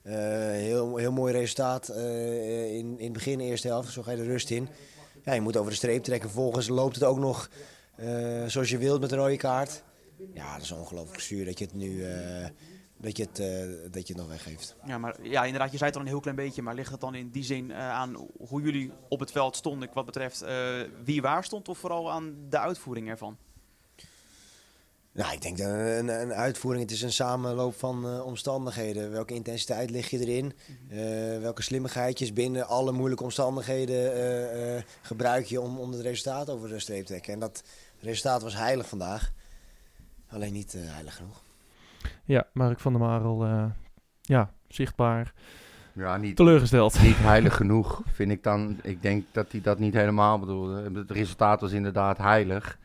Heel, 0.02 0.96
heel 0.96 1.12
mooi 1.12 1.32
resultaat 1.32 1.88
in, 1.88 2.98
in 2.98 3.04
het 3.04 3.12
begin, 3.12 3.40
eerste 3.40 3.68
helft. 3.68 3.92
Zo 3.92 4.02
ga 4.02 4.10
je 4.10 4.16
de 4.16 4.22
rust 4.22 4.50
in. 4.50 4.68
Ja, 5.24 5.32
je 5.32 5.40
moet 5.40 5.56
over 5.56 5.70
de 5.70 5.76
streep 5.76 6.02
trekken. 6.02 6.30
Vervolgens 6.30 6.68
loopt 6.68 6.94
het 6.94 7.04
ook 7.04 7.18
nog 7.18 7.50
zoals 8.46 8.70
je 8.70 8.78
wilt 8.78 9.00
met 9.00 9.12
een 9.12 9.18
rode 9.18 9.36
kaart. 9.36 9.82
Ja, 10.34 10.54
dat 10.54 10.62
is 10.62 10.72
ongelooflijk 10.72 11.20
zuur 11.20 11.44
dat 11.44 11.58
je 11.58 11.64
het 11.64 11.74
nu 11.74 12.04
dat 12.96 13.16
je 13.16 13.22
het, 13.22 13.38
eh, 13.38 13.92
dat 13.92 14.06
je 14.06 14.12
het 14.12 14.22
nog 14.22 14.28
weggeeft. 14.28 14.76
Ja, 14.84 14.98
maar 14.98 15.16
ja, 15.22 15.44
inderdaad, 15.44 15.70
je 15.70 15.76
zei 15.76 15.90
het 15.90 15.98
al 15.98 16.04
een 16.04 16.10
heel 16.10 16.20
klein 16.20 16.36
beetje, 16.36 16.62
maar 16.62 16.74
ligt 16.74 16.90
het 16.90 17.00
dan 17.00 17.14
in 17.14 17.30
die 17.30 17.44
zin 17.44 17.70
eh, 17.70 17.90
aan 17.90 18.28
hoe 18.38 18.62
jullie 18.62 18.92
op 19.08 19.20
het 19.20 19.32
veld 19.32 19.56
stonden 19.56 19.88
wat 19.92 20.04
betreft 20.04 20.42
eh, 20.42 20.80
wie 21.04 21.22
waar 21.22 21.44
stond, 21.44 21.68
of 21.68 21.78
vooral 21.78 22.10
aan 22.10 22.36
de 22.48 22.58
uitvoering 22.58 23.08
ervan? 23.08 23.36
Nou, 25.12 25.32
ik 25.32 25.42
denk 25.42 25.58
dat 25.58 25.66
een, 25.66 26.08
een 26.08 26.32
uitvoering, 26.32 26.82
het 26.82 26.92
is 26.92 27.02
een 27.02 27.12
samenloop 27.12 27.74
van 27.74 28.22
omstandigheden. 28.22 29.10
Welke 29.10 29.34
intensiteit 29.34 29.90
lig 29.90 30.10
je 30.10 30.18
erin? 30.18 30.52
Eh, 30.88 30.98
welke 31.40 31.62
slimmigheidjes 31.62 32.32
binnen 32.32 32.66
alle 32.66 32.92
moeilijke 32.92 33.24
omstandigheden 33.24 34.84
gebruik 35.02 35.46
je 35.46 35.60
om, 35.60 35.78
om 35.78 35.92
het 35.92 36.00
resultaat 36.00 36.50
over 36.50 36.68
de 36.68 36.78
streep 36.78 37.00
te 37.00 37.06
trekken? 37.06 37.32
En 37.32 37.40
dat 37.40 37.62
resultaat 38.00 38.42
was 38.42 38.54
heilig 38.54 38.88
vandaag. 38.88 39.32
Alleen 40.28 40.52
niet 40.52 40.72
heilig 40.72 41.16
genoeg. 41.16 41.45
Ja, 42.24 42.46
Mark 42.52 42.80
van 42.80 42.92
der 42.92 43.00
Marel, 43.02 43.44
eh, 43.44 43.64
ja, 44.20 44.50
zichtbaar 44.68 45.32
Ja, 45.92 46.16
niet, 46.16 46.36
teleurgesteld. 46.36 47.02
niet 47.02 47.18
heilig 47.18 47.56
genoeg, 47.56 48.02
vind 48.06 48.30
ik 48.30 48.42
dan. 48.42 48.78
Ik 48.82 49.02
denk 49.02 49.24
dat 49.32 49.52
hij 49.52 49.60
dat 49.60 49.78
niet 49.78 49.94
helemaal 49.94 50.38
bedoelde. 50.38 50.90
Het 50.94 51.10
resultaat 51.10 51.60
was 51.60 51.72
inderdaad 51.72 52.18
heilig. 52.18 52.78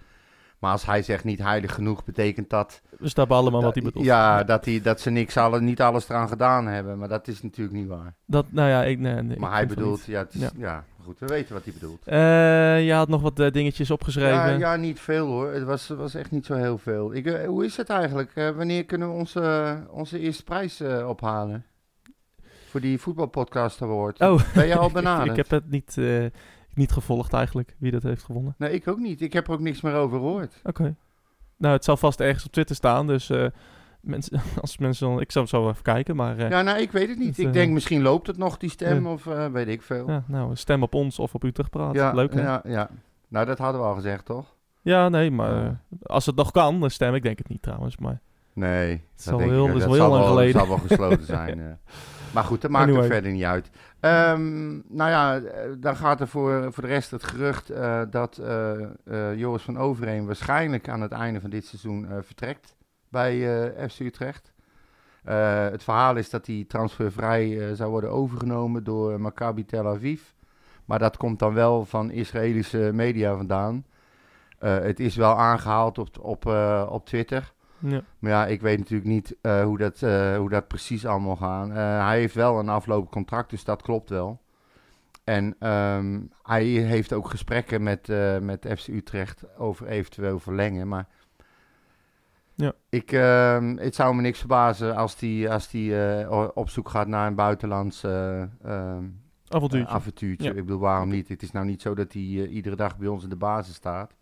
Maar 0.59 0.71
als 0.71 0.85
hij 0.85 1.01
zegt 1.03 1.23
niet 1.23 1.39
heilig 1.39 1.73
genoeg, 1.73 2.03
betekent 2.03 2.49
dat... 2.49 2.81
We 2.99 3.09
snappen 3.09 3.35
allemaal 3.37 3.61
wat 3.61 3.73
hij 3.73 3.83
bedoelt. 3.83 4.05
Ja, 4.05 4.43
dat, 4.43 4.65
hij, 4.65 4.81
dat 4.81 5.01
ze 5.01 5.09
niks, 5.09 5.37
alle, 5.37 5.61
niet 5.61 5.81
alles 5.81 6.09
eraan 6.09 6.27
gedaan 6.27 6.67
hebben. 6.67 6.97
Maar 6.97 7.07
dat 7.07 7.27
is 7.27 7.41
natuurlijk 7.41 7.77
niet 7.77 7.87
waar. 7.87 8.13
Dat, 8.25 8.45
nou 8.51 8.69
ja, 8.69 8.83
ik, 8.83 8.99
nee, 8.99 9.13
nee, 9.13 9.33
ik 9.33 9.39
maar 9.39 9.51
hij 9.51 9.67
bedoelt, 9.67 9.97
niet. 9.97 10.05
ja, 10.05 10.19
het 10.19 10.33
is, 10.33 10.41
Ja. 10.41 10.49
ja. 10.57 10.83
Goed, 11.03 11.19
we 11.19 11.25
weten 11.25 11.53
wat 11.53 11.63
hij 11.63 11.73
bedoelt. 11.73 12.07
Eh, 12.07 12.85
je 12.85 12.93
had 12.93 13.07
nog 13.07 13.21
wat 13.21 13.39
eh, 13.39 13.51
dingetjes 13.51 13.91
opgeschreven. 13.91 14.35
Ja, 14.35 14.57
ja, 14.57 14.75
niet 14.75 14.99
veel 14.99 15.27
hoor. 15.27 15.51
Het 15.51 15.63
was, 15.63 15.87
was 15.87 16.15
echt 16.15 16.31
niet 16.31 16.45
zo 16.45 16.53
heel 16.53 16.77
veel. 16.77 17.15
Ik, 17.15 17.25
eh, 17.25 17.47
hoe 17.47 17.65
is 17.65 17.77
het 17.77 17.89
eigenlijk? 17.89 18.33
Wanneer 18.33 18.85
kunnen 18.85 19.07
we 19.07 19.13
onze, 19.13 19.77
onze 19.89 20.19
eerste 20.19 20.43
prijs 20.43 20.81
ophalen? 21.05 21.65
Voor 22.69 22.81
die 22.81 22.99
voetbalpodcast 22.99 23.81
award. 23.81 24.19
Oh, 24.19 24.53
Ben 24.53 24.67
je 24.67 24.77
al 24.77 24.91
benaderd? 25.01 25.29
ik 25.29 25.35
heb 25.35 25.49
het 25.49 25.69
niet, 25.69 25.97
niet 26.73 26.91
gevolgd 26.91 27.33
eigenlijk, 27.33 27.75
wie 27.77 27.91
dat 27.91 28.03
heeft 28.03 28.23
gewonnen. 28.23 28.55
Nee, 28.57 28.73
ik 28.73 28.87
ook 28.87 28.99
niet. 28.99 29.21
Ik 29.21 29.33
heb 29.33 29.47
er 29.47 29.53
ook 29.53 29.59
niks 29.59 29.81
meer 29.81 29.93
over 29.93 30.17
gehoord. 30.17 30.59
Oké. 30.63 30.95
Nou, 31.57 31.73
het 31.73 31.83
zal 31.83 31.97
vast 31.97 32.19
ergens 32.19 32.45
op 32.45 32.51
Twitter 32.51 32.75
staan, 32.75 33.07
dus 33.07 33.29
mensen, 34.01 34.41
als 34.61 34.77
mensen 34.77 35.07
dan, 35.07 35.21
ik 35.21 35.31
het 35.33 35.49
zo 35.49 35.69
even 35.69 35.83
kijken, 35.83 36.15
maar 36.15 36.37
eh, 36.37 36.39
ja. 36.39 36.49
Ja, 36.57 36.61
nou, 36.61 36.79
ik 36.79 36.91
weet 36.91 37.09
het 37.09 37.17
niet. 37.17 37.27
Het, 37.27 37.37
ik 37.39 37.45
eh, 37.45 37.53
denk 37.53 37.71
misschien 37.73 38.01
loopt 38.01 38.27
het 38.27 38.37
nog, 38.37 38.57
die 38.57 38.69
stem, 38.69 39.03
Ja. 39.03 39.11
of 39.11 39.27
eh, 39.27 39.45
weet 39.47 39.67
ik 39.67 39.81
veel. 39.81 40.09
Ja, 40.09 40.23
nou, 40.27 40.55
stem 40.55 40.83
op 40.83 40.93
ons 40.93 41.19
of 41.19 41.33
op 41.35 41.43
Utrecht 41.43 41.69
praat. 41.69 42.13
Leuk 42.15 42.33
hè? 42.33 42.41
Ja, 42.41 42.61
ja, 42.63 42.71
ja. 42.71 42.89
Nou, 43.27 43.45
dat 43.45 43.57
hadden 43.57 43.81
we 43.81 43.87
al 43.87 43.95
gezegd, 43.95 44.25
toch? 44.25 44.55
nee, 44.81 45.31
maar 45.31 45.63
Ja. 45.63 45.81
als 46.03 46.25
het 46.25 46.35
nog 46.35 46.51
kan, 46.51 46.79
dan 46.79 46.89
stem 46.89 47.15
ik 47.15 47.23
denk 47.23 47.37
het 47.37 47.49
niet 47.49 47.61
trouwens, 47.61 47.97
maar 47.97 48.19
Nee, 48.53 49.03
is 49.17 49.23
dat 49.23 49.33
al 49.33 49.39
denk 49.39 49.51
heel- 49.51 49.67
ik. 49.67 49.73
is 49.73 49.79
dat 49.79 49.89
wel 49.89 49.91
heel 49.93 50.01
zal 50.01 50.09
lang 50.11 50.23
wel, 50.23 50.31
geleden. 50.33 50.59
zal 50.59 50.67
wel 50.67 50.77
gesloten 50.77 51.25
zijn. 51.37 51.59
eh. 51.59 51.65
Maar 52.33 52.43
goed, 52.43 52.61
dat 52.61 52.71
maakt 52.71 52.83
Anyway. 52.85 53.03
er 53.05 53.11
verder 53.11 53.31
niet 53.31 53.43
uit. 53.43 53.69
Ehm, 53.99 54.69
nou 54.87 55.09
ja, 55.09 55.41
dan 55.79 55.95
gaat 55.95 56.21
er 56.21 56.27
voor, 56.27 56.73
voor 56.73 56.83
de 56.83 56.89
rest 56.89 57.11
het 57.11 57.23
gerucht 57.23 57.71
dat 58.11 58.41
Joris 59.35 59.61
van 59.63 59.77
Overheen 59.77 60.25
waarschijnlijk 60.25 60.89
aan 60.89 61.01
het 61.01 61.11
einde 61.11 61.41
van 61.41 61.49
dit 61.49 61.65
seizoen 61.65 62.07
vertrekt 62.21 62.75
bij 63.11 63.63
eh, 63.73 63.89
FC 63.89 63.99
Utrecht. 63.99 64.53
Eh, 65.23 65.69
het 65.69 65.83
verhaal 65.83 66.15
is 66.15 66.29
dat 66.29 66.45
hij 66.45 66.65
transfervrij 66.67 67.59
eh, 67.59 67.75
zou 67.75 67.89
worden 67.89 68.11
overgenomen 68.11 68.83
door 68.83 69.21
Maccabi 69.21 69.65
Tel 69.65 69.87
Aviv. 69.87 70.21
Maar 70.85 70.99
dat 70.99 71.17
komt 71.17 71.39
dan 71.39 71.53
wel 71.53 71.85
van 71.85 72.11
Israëlische 72.11 72.91
media 72.93 73.35
vandaan. 73.35 73.85
Het 74.59 74.99
is 74.99 75.15
wel 75.15 75.35
aangehaald 75.35 75.97
op, 75.97 76.19
op, 76.19 76.45
op 76.89 77.05
Twitter. 77.05 77.53
ja. 77.77 78.01
Maar 78.19 78.31
ja, 78.31 78.47
ik 78.47 78.61
weet 78.61 78.77
natuurlijk 78.77 79.09
niet 79.09 79.35
hoe, 79.41 79.77
dat, 79.77 79.99
hoe 80.37 80.49
dat 80.49 80.67
precies 80.67 81.05
allemaal 81.05 81.35
gaat. 81.35 81.69
Hij 82.07 82.19
heeft 82.19 82.35
wel 82.35 82.59
een 82.59 82.69
aflopend 82.69 83.11
contract, 83.11 83.49
dus 83.49 83.63
dat 83.63 83.81
klopt 83.81 84.09
wel. 84.09 84.41
En 85.23 85.55
ehm, 85.59 86.19
hij 86.43 86.63
heeft 86.63 87.13
ook 87.13 87.29
gesprekken 87.29 87.83
met, 87.83 88.07
met 88.41 88.67
FC 88.77 88.87
Utrecht 88.87 89.57
over 89.57 89.87
eventueel 89.87 90.39
verlengen. 90.39 90.87
Maar 90.87 91.07
Ja. 92.61 92.73
ik, 92.89 93.11
ehm, 93.11 93.77
het 93.77 93.95
zou 93.95 94.15
me 94.15 94.21
niks 94.21 94.39
verbazen 94.39 94.95
als 94.95 95.19
hij 95.19 95.49
als 95.49 95.69
die, 95.69 96.05
eh, 96.05 96.47
op 96.53 96.69
zoek 96.69 96.89
gaat 96.89 97.07
naar 97.07 97.27
een 97.27 97.35
buitenlands 97.35 98.03
eh, 98.03 98.41
ehm, 98.41 99.05
avontuurtje. 99.47 99.87
eh, 99.87 99.95
avontuurtje. 99.95 100.47
Ja. 100.47 100.53
Ik 100.55 100.65
bedoel, 100.65 100.79
waarom 100.79 101.09
niet? 101.09 101.27
Het 101.27 101.41
is 101.41 101.51
nou 101.51 101.65
niet 101.65 101.81
zo 101.81 101.93
dat 101.95 102.13
hij 102.13 102.21
eh, 102.21 102.53
iedere 102.53 102.75
dag 102.75 102.97
bij 102.97 103.07
ons 103.07 103.23
in 103.23 103.29
de 103.29 103.35
basis 103.35 103.75
staat. 103.75 104.15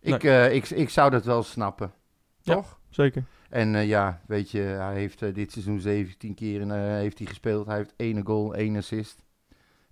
Ik, 0.00 0.22
ik, 0.52 0.68
ik 0.70 0.90
zou 0.90 1.10
dat 1.10 1.24
wel 1.24 1.42
snappen. 1.42 1.92
Ja. 2.40 2.54
Toch? 2.54 2.80
Zeker. 2.88 3.24
En 3.50 3.86
ja, 3.86 4.20
weet 4.26 4.50
je, 4.50 4.60
hij 4.60 4.94
heeft 4.94 5.34
dit 5.34 5.52
seizoen 5.52 5.80
17 5.80 6.34
keer 6.34 6.72
heeft 6.72 7.18
hij 7.18 7.26
gespeeld. 7.26 7.66
Hij 7.66 7.76
heeft 7.76 7.94
één 7.96 8.26
goal, 8.26 8.54
één 8.54 8.76
assist. 8.76 9.24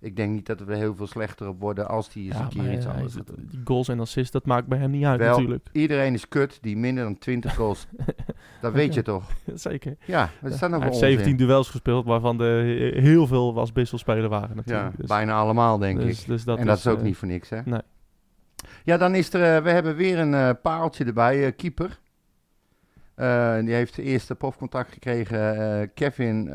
Ik 0.03 0.15
denk 0.15 0.31
niet 0.33 0.45
dat 0.45 0.59
we 0.59 0.75
heel 0.75 0.95
veel 0.95 1.07
slechter 1.07 1.47
op 1.47 1.59
worden 1.59 1.87
als 1.87 2.13
hij 2.13 2.23
eens 2.23 2.35
Ja, 2.35 2.41
een 2.41 2.47
keer 2.49 2.63
maar 2.63 2.73
iets 2.73 2.85
anders 2.85 3.13
hij- 3.13 3.23
gaat 3.25 3.35
doen. 3.35 3.47
die 3.49 3.61
goals 3.63 3.87
en 3.87 3.99
assists, 3.99 4.31
dat 4.31 4.45
maakt 4.45 4.67
bij 4.67 4.77
hem 4.77 4.91
niet 4.91 5.05
uit 5.05 5.19
Wel, 5.19 5.35
natuurlijk. 5.37 5.67
Iedereen 5.71 6.13
is 6.13 6.27
kut 6.27 6.57
die 6.61 6.77
minder 6.77 7.03
dan 7.03 7.17
20 7.17 7.55
goals. 7.55 7.87
dat 8.61 8.73
weet 8.73 8.93
je 8.93 9.01
toch? 9.01 9.29
Zeker. 9.53 9.95
Ja, 10.05 10.29
dat 10.41 10.59
hij 10.59 10.69
voor 10.69 10.81
heeft 10.81 10.95
17 10.95 11.31
onzin? 11.31 11.47
duels 11.47 11.69
gespeeld, 11.69 12.05
waarvan 12.05 12.41
er 12.41 12.63
heel 13.01 13.27
veel 13.27 13.57
als 13.59 13.71
wisselspeler 13.71 14.29
waren 14.29 14.49
Ja, 14.49 14.55
natuurlijk. 14.55 14.97
dus, 14.97 15.07
bijna 15.07 15.33
allemaal 15.33 15.77
denk 15.77 15.99
dus- 15.99 16.21
ik. 16.21 16.27
dus 16.27 16.43
dat 16.43 16.57
en 16.57 16.65
dat 16.65 16.77
is 16.77 16.87
ook 16.87 16.97
eh, 16.97 17.03
niet 17.03 17.17
voor 17.17 17.27
niks, 17.27 17.49
hè? 17.49 17.61
nee. 17.65 17.81
Ja, 18.83 18.97
dan 18.97 19.15
is 19.15 19.33
er, 19.33 19.55
eh, 19.55 19.63
we 19.63 19.69
hebben 19.69 19.95
weer 19.95 20.19
een 20.19 20.33
eh, 20.33 20.49
pareltje 20.61 21.05
erbij, 21.05 21.51
keeper. 21.51 21.99
Die 23.65 23.73
heeft 23.73 23.95
de 23.95 24.01
eerste 24.01 24.35
profcontact 24.35 24.91
gekregen, 24.91 25.93
Kevin 25.93 26.49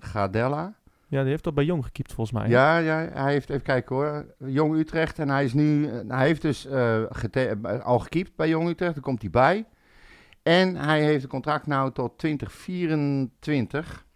Gardella. 0.00 0.74
Ja, 1.16 1.22
die 1.22 1.30
heeft 1.30 1.44
dat 1.44 1.54
bij 1.54 1.64
Jong 1.64 1.84
gekiept 1.84 2.12
volgens 2.12 2.38
mij. 2.38 2.48
Ja, 2.48 2.78
ja, 2.78 3.08
hij 3.12 3.32
heeft, 3.32 3.50
even 3.50 3.62
kijken 3.62 3.96
hoor, 3.96 4.26
Jong 4.38 4.74
Utrecht. 4.74 5.18
En 5.18 5.28
hij 5.28 5.44
is 5.44 5.52
nu, 5.52 5.88
hij 6.08 6.26
heeft 6.26 6.42
dus 6.42 6.66
eh, 6.66 7.02
eh, 7.02 7.84
al 7.84 7.98
gekiept 7.98 8.36
bij 8.36 8.48
Jong 8.48 8.68
Utrecht, 8.68 8.94
daar 8.94 9.02
komt 9.02 9.20
hij 9.20 9.30
bij. 9.30 9.64
En 10.42 10.76
hij 10.76 11.02
heeft 11.02 11.22
een 11.22 11.28
contract 11.28 11.66
nou 11.66 11.92
tot 11.92 12.18
2024. 12.18 14.06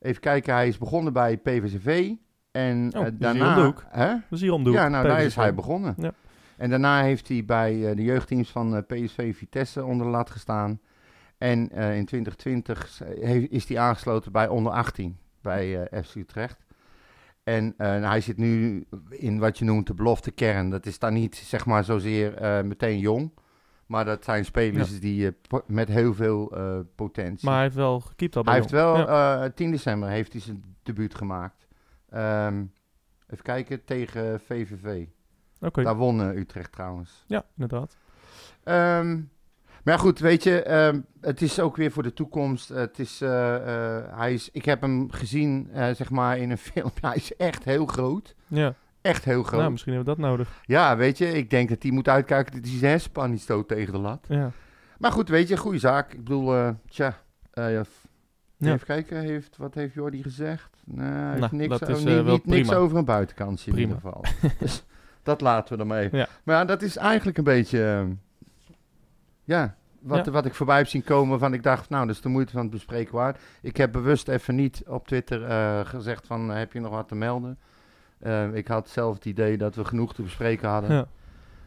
Even 0.00 0.20
kijken, 0.20 0.54
hij 0.54 0.68
is 0.68 0.78
begonnen 0.78 1.12
bij 1.12 1.36
PVCV. 1.36 2.12
En 2.50 2.90
Oh, 2.96 3.02
hier 3.02 3.18
daarna... 3.18 3.64
hoek. 3.64 3.84
Hè? 3.88 4.14
Is 4.30 4.40
Ja, 4.40 4.88
nou 4.88 5.06
daar 5.06 5.22
is 5.22 5.34
hij 5.36 5.54
begonnen. 5.54 5.94
Ja. 5.98 6.12
En 6.56 6.70
daarna 6.70 7.02
heeft 7.02 7.28
hij 7.28 7.44
bij 7.44 7.94
de 7.94 8.02
jeugdteams 8.02 8.50
van 8.50 8.84
PSV 8.86 9.36
Vitesse 9.36 9.84
onder 9.84 10.06
de 10.06 10.12
lat 10.12 10.30
gestaan. 10.30 10.80
En 11.38 11.68
in 11.68 12.04
2020 12.04 13.00
heeft- 13.20 13.50
is 13.50 13.68
hij 13.68 13.78
aangesloten 13.78 14.32
bij 14.32 14.48
onder 14.48 14.72
18 14.72 15.18
bij 15.44 15.86
eh, 15.88 16.02
FC 16.02 16.14
Utrecht. 16.14 16.64
En 17.42 17.74
eh, 17.76 18.08
hij 18.08 18.20
zit 18.20 18.36
nu 18.36 18.84
in 19.10 19.38
wat 19.38 19.58
je 19.58 19.64
noemt 19.64 19.86
de 19.86 19.94
belofte 19.94 20.30
kern. 20.30 20.70
Dat 20.70 20.86
is 20.86 20.98
dan 20.98 21.12
niet 21.12 21.36
zeg 21.36 21.66
maar 21.66 21.84
zozeer 21.84 22.34
eh, 22.36 22.62
meteen 22.62 22.98
jong. 22.98 23.30
Maar 23.86 24.04
dat 24.04 24.24
zijn 24.24 24.44
spelers 24.44 25.00
die 25.00 25.30
met 25.66 25.88
heel 25.88 26.14
veel 26.14 26.52
potentie. 26.94 27.44
Maar 27.46 27.54
hij 27.54 27.62
heeft 27.64 27.74
wel 27.76 28.00
gekiept 28.00 28.36
al 28.36 28.42
bij 28.42 28.52
hij 28.52 28.60
heeft 28.60 28.72
wel, 28.74 28.96
Ja. 28.96 29.44
eh 29.44 29.50
10 29.54 29.70
december 29.70 30.08
heeft 30.08 30.32
hij 30.32 30.40
zijn 30.40 30.64
debuut 30.82 31.14
gemaakt. 31.14 31.66
Ehm, 32.10 32.64
even 33.28 33.44
kijken, 33.44 33.84
tegen 33.84 34.40
VVV. 34.40 35.06
Oké, 35.60 35.82
Daar 35.82 35.96
won 35.96 36.20
Utrecht 36.20 36.72
trouwens. 36.72 37.24
ja, 37.26 37.44
inderdaad. 37.56 37.96
Ehm, 38.62 39.20
maar 39.84 39.98
goed, 39.98 40.18
weet 40.18 40.42
je, 40.42 40.62
ehm, 40.62 41.00
het 41.20 41.42
is 41.42 41.60
ook 41.60 41.76
weer 41.76 41.90
voor 41.90 42.02
de 42.02 42.12
toekomst. 42.12 42.68
Het 42.68 42.98
is, 42.98 43.20
eh, 43.20 43.54
eh, 43.96 44.04
hij 44.18 44.32
is, 44.32 44.48
ik 44.52 44.64
heb 44.64 44.80
hem 44.80 45.10
gezien, 45.12 45.68
eh, 45.72 45.94
zeg 45.94 46.10
maar, 46.10 46.38
in 46.38 46.50
een 46.50 46.58
film. 46.72 46.90
Hij 47.00 47.14
is 47.16 47.36
echt 47.36 47.64
heel 47.64 47.86
groot. 47.86 48.34
Ja, 48.46 48.74
Echt 49.00 49.24
heel 49.24 49.42
groot. 49.42 49.60
nou, 49.60 49.70
misschien 49.72 49.92
hebben 49.94 50.14
we 50.14 50.20
dat 50.20 50.30
nodig. 50.30 50.60
Ja, 50.66 50.96
weet 50.96 51.18
je, 51.18 51.32
ik 51.32 51.50
denk 51.50 51.68
dat 51.68 51.82
hij 51.82 51.92
moet 51.92 52.08
uitkijken 52.08 52.52
dat 52.54 52.64
hij 52.70 52.78
zijn 52.78 52.90
hersenpan 52.90 53.30
niet 53.30 53.40
stoot 53.40 53.68
tegen 53.68 53.92
de 53.92 53.98
lat. 53.98 54.24
Ja. 54.28 54.50
Maar 54.98 55.12
goed, 55.12 55.28
weet 55.28 55.48
je, 55.48 55.56
goede 55.56 55.78
zaak. 55.78 56.12
Ik 56.12 56.24
bedoel, 56.24 56.74
tja, 56.88 57.18
ja, 57.52 57.84
even 58.58 58.86
kijken, 58.86 59.18
heeft, 59.20 59.56
wat 59.56 59.74
heeft 59.74 59.94
Jordi 59.94 60.22
gezegd? 60.22 60.82
Nee, 60.84 61.06
hij 61.06 61.28
heeft 61.28 61.40
Nou, 61.40 61.56
niks, 61.56 61.78
dat 61.78 61.88
is, 61.88 62.04
niet- 62.04 62.46
niks 62.46 62.72
over 62.72 62.96
een 62.98 63.04
buitenkantje 63.04 63.70
in 63.70 63.76
Prima. 63.76 63.94
ieder 63.94 64.10
geval. 64.10 64.24
dus 64.66 64.84
dat 65.22 65.40
laten 65.40 65.78
we 65.78 65.84
dan 65.86 65.96
even. 65.96 66.18
Ja. 66.18 66.28
Maar 66.42 66.56
ja, 66.56 66.64
dat 66.64 66.82
is 66.82 66.96
eigenlijk 66.96 67.38
een 67.38 67.44
beetje, 67.44 67.84
eh, 67.84 68.04
ja, 69.44 69.74
wat, 70.00 70.24
Ja. 70.24 70.30
wat 70.30 70.46
ik 70.46 70.54
voorbij 70.54 70.76
heb 70.76 70.86
zien 70.86 71.04
komen 71.04 71.38
van 71.38 71.54
ik 71.54 71.62
dacht, 71.62 71.88
nou, 71.88 72.06
dat 72.06 72.14
is 72.14 72.20
de 72.20 72.28
moeite 72.28 72.52
van 72.52 72.62
het 72.62 72.70
bespreken 72.70 73.14
waard. 73.14 73.40
Ik 73.62 73.76
heb 73.76 73.92
bewust 73.92 74.28
even 74.28 74.54
niet 74.54 74.82
op 74.86 75.06
Twitter 75.06 75.44
eh, 75.44 75.80
gezegd 75.86 76.26
van, 76.26 76.50
eh, 76.50 76.56
heb 76.58 76.72
je 76.72 76.80
nog 76.80 76.92
wat 76.92 77.08
te 77.08 77.14
melden? 77.14 77.58
Eh, 78.18 78.54
ik 78.54 78.68
had 78.68 78.88
zelf 78.88 79.14
het 79.14 79.24
idee 79.24 79.56
dat 79.58 79.74
we 79.74 79.84
genoeg 79.84 80.14
te 80.14 80.22
bespreken 80.22 80.68
hadden. 80.68 80.90
Ja. 80.92 81.06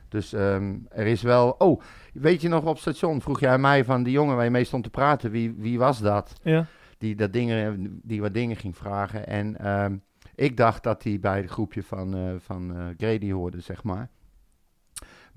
Dus 0.10 0.34
ehm, 0.34 0.76
er 0.90 1.06
is 1.06 1.22
wel... 1.22 1.56
Oh, 1.58 1.82
weet 2.14 2.42
je 2.42 2.48
nog 2.48 2.64
op 2.64 2.78
station 2.78 3.22
vroeg 3.22 3.40
jij 3.40 3.58
mij 3.58 3.86
van 3.86 4.04
die 4.04 4.14
jongen 4.14 4.36
waar 4.36 4.46
je 4.46 4.52
mee 4.52 4.64
stond 4.64 4.84
te 4.84 4.90
praten. 4.90 5.32
Wie, 5.32 5.54
wie 5.58 5.78
was 5.80 6.00
dat? 6.00 6.34
ja. 6.44 6.66
Die, 6.98 7.16
dat 7.16 7.34
dingen, 7.34 8.00
die 8.04 8.22
wat 8.22 8.34
dingen 8.34 8.56
ging 8.56 8.78
vragen. 8.78 9.28
En 9.28 9.58
ehm, 9.60 9.96
ik 10.36 10.58
dacht 10.58 10.84
dat 10.84 11.04
hij 11.04 11.20
bij 11.20 11.38
het 11.42 11.50
groepje 11.50 11.84
van, 11.84 12.16
eh, 12.16 12.22
van 12.38 12.94
Grady 12.98 13.32
hoorde, 13.32 13.60
zeg 13.62 13.84
maar. 13.84 14.10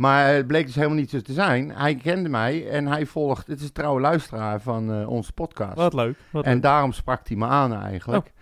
Maar 0.01 0.27
het 0.35 0.47
bleek 0.47 0.67
dus 0.67 0.75
helemaal 0.75 0.97
niet 0.97 1.11
zo 1.11 1.21
te 1.21 1.33
zijn. 1.33 1.71
Hij 1.71 1.95
kende 1.95 2.29
mij 2.29 2.69
en 2.71 2.87
hij 2.87 3.07
volgt... 3.07 3.47
Het 3.47 3.59
is 3.61 3.65
een 3.67 3.73
trouwe 3.73 4.01
luisteraar 4.01 4.61
van 4.61 4.93
eh, 4.93 5.09
onze 5.09 5.33
podcast. 5.33 5.75
Wat 5.75 5.95
leuk. 5.95 6.17
Wat 6.31 6.45
En 6.45 6.53
leuk. 6.53 6.63
daarom 6.63 6.93
sprak 6.93 7.29
hij 7.29 7.37
me 7.37 7.47
aan 7.47 7.75
eigenlijk. 7.75 8.27
Oh. 8.27 8.33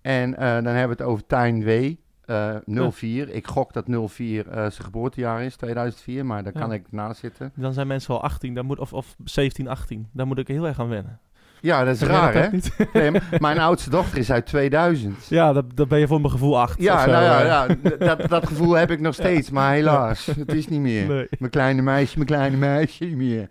En 0.00 0.34
eh, 0.36 0.40
dan 0.54 0.64
hebben 0.74 0.96
we 0.96 1.02
het 1.02 1.12
over 1.12 1.26
Tijn 1.26 1.64
W. 1.64 1.92
eh 2.24 2.54
04. 2.90 3.28
Ik 3.28 3.46
gok 3.46 3.72
dat 3.72 3.86
04 4.06 4.48
eh, 4.48 4.54
zijn 4.54 4.72
geboortejaar 4.72 5.42
is, 5.42 5.56
2004. 5.56 6.26
Maar 6.26 6.42
daar 6.42 6.52
Ja. 6.54 6.60
kan 6.60 6.72
ik 6.72 6.92
naast 6.92 7.20
zitten. 7.20 7.52
Dan 7.54 7.72
zijn 7.72 7.86
mensen 7.86 8.10
wel 8.10 8.22
18, 8.22 8.54
daar 8.54 8.64
moet, 8.64 8.78
of, 8.78 8.92
of 8.92 9.14
17, 9.24 9.68
18. 9.68 10.08
Daar 10.12 10.26
moet 10.26 10.38
ik 10.38 10.48
heel 10.48 10.66
erg 10.66 10.80
aan 10.80 10.88
wennen. 10.88 11.20
Ja, 11.66 11.84
dat 11.84 11.94
is 11.94 12.00
raar, 12.02 12.34
hè? 12.34 12.48
Nee, 13.00 13.20
mijn 13.38 13.58
oudste 13.58 13.90
dochter 13.90 14.18
is 14.18 14.32
uit 14.32 14.46
2000. 14.46 15.26
ja, 15.28 15.52
dat, 15.52 15.64
dat 15.74 15.88
ben 15.88 15.98
je 15.98 16.06
voor 16.06 16.20
mijn 16.20 16.32
gevoel 16.32 16.60
8. 16.60 16.82
Ja, 16.82 17.06
nou 17.06 17.22
ja, 17.22 17.44
ja 17.44 17.66
dat, 17.98 18.28
dat 18.28 18.46
gevoel 18.46 18.74
heb 18.74 18.90
ik 18.90 19.00
nog 19.00 19.14
steeds. 19.24 19.50
Maar 19.50 19.72
helaas, 19.72 20.26
het 20.26 20.52
is 20.52 20.68
niet 20.68 20.80
meer. 20.80 21.06
Nee. 21.06 21.26
Mijn 21.38 21.50
kleine 21.50 21.82
meisje, 21.82 22.14
mijn 22.14 22.28
kleine 22.28 22.56
meisje, 22.56 23.04
niet 23.04 23.16
meer. 23.16 23.48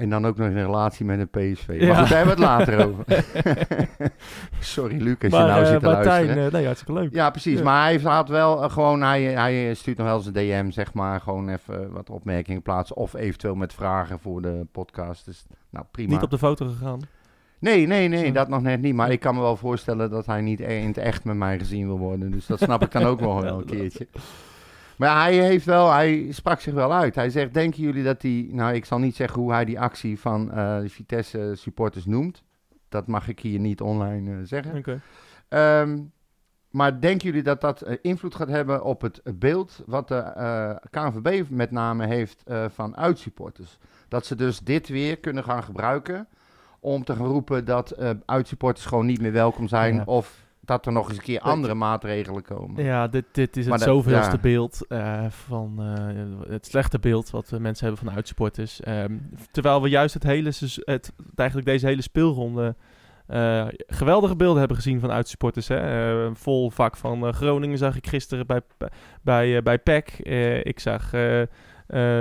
En 0.00 0.10
dan 0.10 0.26
ook 0.26 0.36
nog 0.36 0.46
in 0.46 0.56
een 0.56 0.64
relatie 0.64 1.04
met 1.04 1.18
een 1.18 1.28
PSV. 1.28 1.68
Maar 1.68 1.96
goed, 1.96 2.08
daar 2.08 2.24
hebben 2.24 2.24
we 2.24 2.30
het 2.30 2.38
later 2.38 2.78
over. 2.86 3.04
Sorry, 4.60 5.02
Luc, 5.02 5.16
als 5.22 5.32
je 5.32 5.38
nou 5.38 5.62
eh, 5.62 5.66
zit 5.66 5.80
te 5.80 5.86
luisteren. 5.86 6.44
Eh, 6.44 6.52
nee, 6.52 6.64
hartstikke 6.64 7.00
leuk. 7.00 7.14
Ja, 7.14 7.30
precies. 7.30 7.58
Ja. 7.58 7.64
Maar 7.64 7.84
hij 7.84 7.98
had 7.98 8.28
wel 8.28 8.62
eh, 8.62 8.70
gewoon, 8.70 9.02
hij, 9.02 9.22
hij 9.22 9.74
stuurt 9.74 9.96
nog 9.96 10.06
wel 10.06 10.16
eens 10.16 10.26
een 10.26 10.32
DM, 10.32 10.70
zeg 10.70 10.94
maar. 10.94 11.20
Gewoon 11.20 11.48
even 11.48 11.92
wat 11.92 12.10
opmerkingen 12.10 12.62
plaatsen. 12.62 12.96
Of 12.96 13.14
eventueel 13.14 13.54
met 13.54 13.72
vragen 13.72 14.18
voor 14.18 14.42
de 14.42 14.66
podcast. 14.72 15.24
Dus, 15.24 15.46
nou, 15.70 15.84
prima. 15.90 16.12
Niet 16.12 16.22
op 16.22 16.30
de 16.30 16.38
foto 16.38 16.66
gegaan. 16.66 17.00
Nee, 17.58 17.86
nee, 17.86 18.08
nee, 18.08 18.32
dat 18.32 18.48
nog 18.48 18.62
net 18.62 18.80
niet. 18.80 18.94
Maar 18.94 19.10
ik 19.10 19.20
kan 19.20 19.34
me 19.34 19.40
wel 19.40 19.56
voorstellen 19.56 20.10
dat 20.10 20.26
hij 20.26 20.40
niet 20.40 20.60
e- 20.60 20.80
in 20.80 20.86
het 20.86 20.98
echt 20.98 21.24
met 21.24 21.36
mij 21.36 21.58
gezien 21.58 21.86
wil 21.86 21.98
worden. 21.98 22.30
Dus 22.30 22.46
dat 22.46 22.58
snap 22.58 22.82
ik 22.82 22.92
dan 22.92 23.02
ook 23.04 23.20
wel 23.20 23.42
wel 23.42 23.58
een 23.58 23.64
keertje. 23.64 24.08
Maar 25.00 25.22
hij 25.22 25.34
heeft 25.34 25.64
wel, 25.64 25.92
hij 25.92 26.26
sprak 26.30 26.60
zich 26.60 26.74
wel 26.74 26.92
uit. 26.92 27.14
Hij 27.14 27.30
zegt, 27.30 27.54
denken 27.54 27.82
jullie 27.82 28.04
dat 28.04 28.22
hij, 28.22 28.48
nou 28.50 28.74
ik 28.74 28.84
zal 28.84 28.98
niet 28.98 29.16
zeggen 29.16 29.40
hoe 29.40 29.52
hij 29.52 29.64
die 29.64 29.80
actie 29.80 30.18
van 30.18 30.52
eh, 30.52 30.80
de 30.80 30.88
Vitesse 30.88 31.52
supporters 31.56 32.04
noemt. 32.04 32.42
Dat 32.88 33.06
mag 33.06 33.28
ik 33.28 33.40
hier 33.40 33.58
niet 33.58 33.80
online 33.80 34.30
eh, 34.30 34.38
zeggen. 34.44 34.76
Oké. 34.76 35.00
Ehm, 35.48 35.98
maar 36.70 37.00
denken 37.00 37.26
jullie 37.26 37.42
dat 37.42 37.60
dat 37.60 37.82
eh, 37.82 37.96
invloed 38.02 38.34
gaat 38.34 38.48
hebben 38.48 38.84
op 38.84 39.00
het 39.00 39.22
beeld 39.34 39.82
wat 39.86 40.08
de 40.08 40.14
eh, 40.16 40.76
KNVB 40.90 41.50
met 41.50 41.70
name 41.70 42.06
heeft 42.06 42.42
eh, 42.44 42.64
van 42.68 42.96
uitsupporters? 42.96 43.78
Dat 44.08 44.26
ze 44.26 44.34
dus 44.34 44.60
dit 44.60 44.88
weer 44.88 45.18
kunnen 45.18 45.44
gaan 45.44 45.62
gebruiken 45.62 46.28
om 46.80 47.04
te 47.04 47.14
gaan 47.14 47.26
roepen 47.26 47.64
dat 47.64 47.90
eh 47.90 48.10
uitsupporters 48.26 48.86
gewoon 48.86 49.06
niet 49.06 49.20
meer 49.20 49.32
welkom 49.32 49.68
zijn 49.68 49.94
Ja. 49.94 50.02
of 50.04 50.48
dat 50.70 50.86
er 50.86 50.92
nog 50.92 51.08
eens 51.08 51.16
een 51.18 51.22
keer 51.24 51.40
andere 51.40 51.74
maatregelen 51.74 52.42
komen. 52.42 52.84
Ja, 52.84 53.08
dit, 53.08 53.24
dit 53.32 53.56
is 53.56 53.64
het 53.66 53.74
dat- 53.74 53.82
zoveelste 53.82 54.34
ja. 54.34 54.40
beeld 54.40 54.86
eh, 54.88 55.24
van 55.28 55.74
eh, 55.78 56.50
het 56.52 56.66
slechte 56.66 56.98
beeld 56.98 57.30
wat 57.30 57.48
we 57.50 57.58
mensen 57.58 57.86
hebben 57.86 58.04
van 58.04 58.14
uitsupporters. 58.14 58.80
Ehm, 58.80 59.16
terwijl 59.50 59.82
we 59.82 59.88
juist 59.88 60.14
het 60.14 60.22
hele, 60.22 60.52
het, 60.84 61.12
eigenlijk 61.36 61.68
deze 61.68 61.86
hele 61.86 62.02
speelronde 62.02 62.74
eh, 63.26 63.66
geweldige 63.86 64.36
beelden 64.36 64.58
hebben 64.58 64.76
gezien 64.76 65.00
van 65.00 65.10
uitsupporters. 65.10 65.68
Hè? 65.68 65.76
Eh, 66.26 66.30
vol 66.34 66.70
vak 66.70 66.96
van 66.96 67.34
Groningen 67.34 67.78
zag 67.78 67.96
ik 67.96 68.06
gisteren 68.06 68.46
bij, 68.46 68.60
bij, 69.22 69.62
bij 69.62 69.78
PEC. 69.78 70.18
Ik 70.62 70.80
zag 70.80 71.10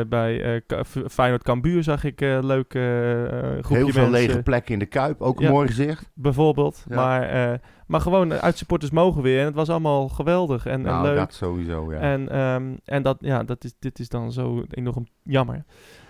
bij 0.09 0.61
Feyenoord 1.09 1.43
Cambuur 1.43 1.83
zag 1.83 2.03
ik 2.03 2.21
eh 2.21 2.37
leuk 2.41 2.73
eh, 2.73 2.81
groepje 2.81 3.75
Heel 3.75 3.89
veel 3.89 4.01
mensen. 4.09 4.09
lege 4.11 4.43
plekken 4.43 4.73
in 4.73 4.79
de 4.79 4.85
Kuip, 4.85 5.21
ook 5.21 5.39
een 5.39 5.45
Ja. 5.45 5.51
mooi 5.51 5.67
gezicht. 5.67 6.09
Bijvoorbeeld. 6.13 6.85
Ja. 6.89 6.95
Maar, 6.95 7.59
maar 7.89 8.01
gewoon, 8.01 8.31
eh, 8.31 8.37
uitsupporters 8.37 8.91
mogen 8.91 9.21
weer. 9.21 9.39
En 9.39 9.45
het 9.45 9.55
was 9.55 9.69
allemaal 9.69 10.09
geweldig 10.09 10.65
en, 10.65 10.71
en 10.73 10.81
nou, 10.81 11.03
leuk. 11.07 11.17
dat 11.17 11.33
sowieso, 11.33 11.91
ja. 11.93 11.99
En, 11.99 12.29
ehm, 12.29 12.75
en 12.85 13.03
dat, 13.03 13.17
ja, 13.19 13.43
dat 13.43 13.63
is, 13.63 13.73
dit 13.79 13.99
is 13.99 14.09
dan 14.09 14.31
zo 14.31 14.63
enorm 14.69 15.07
jammer. 15.23 15.63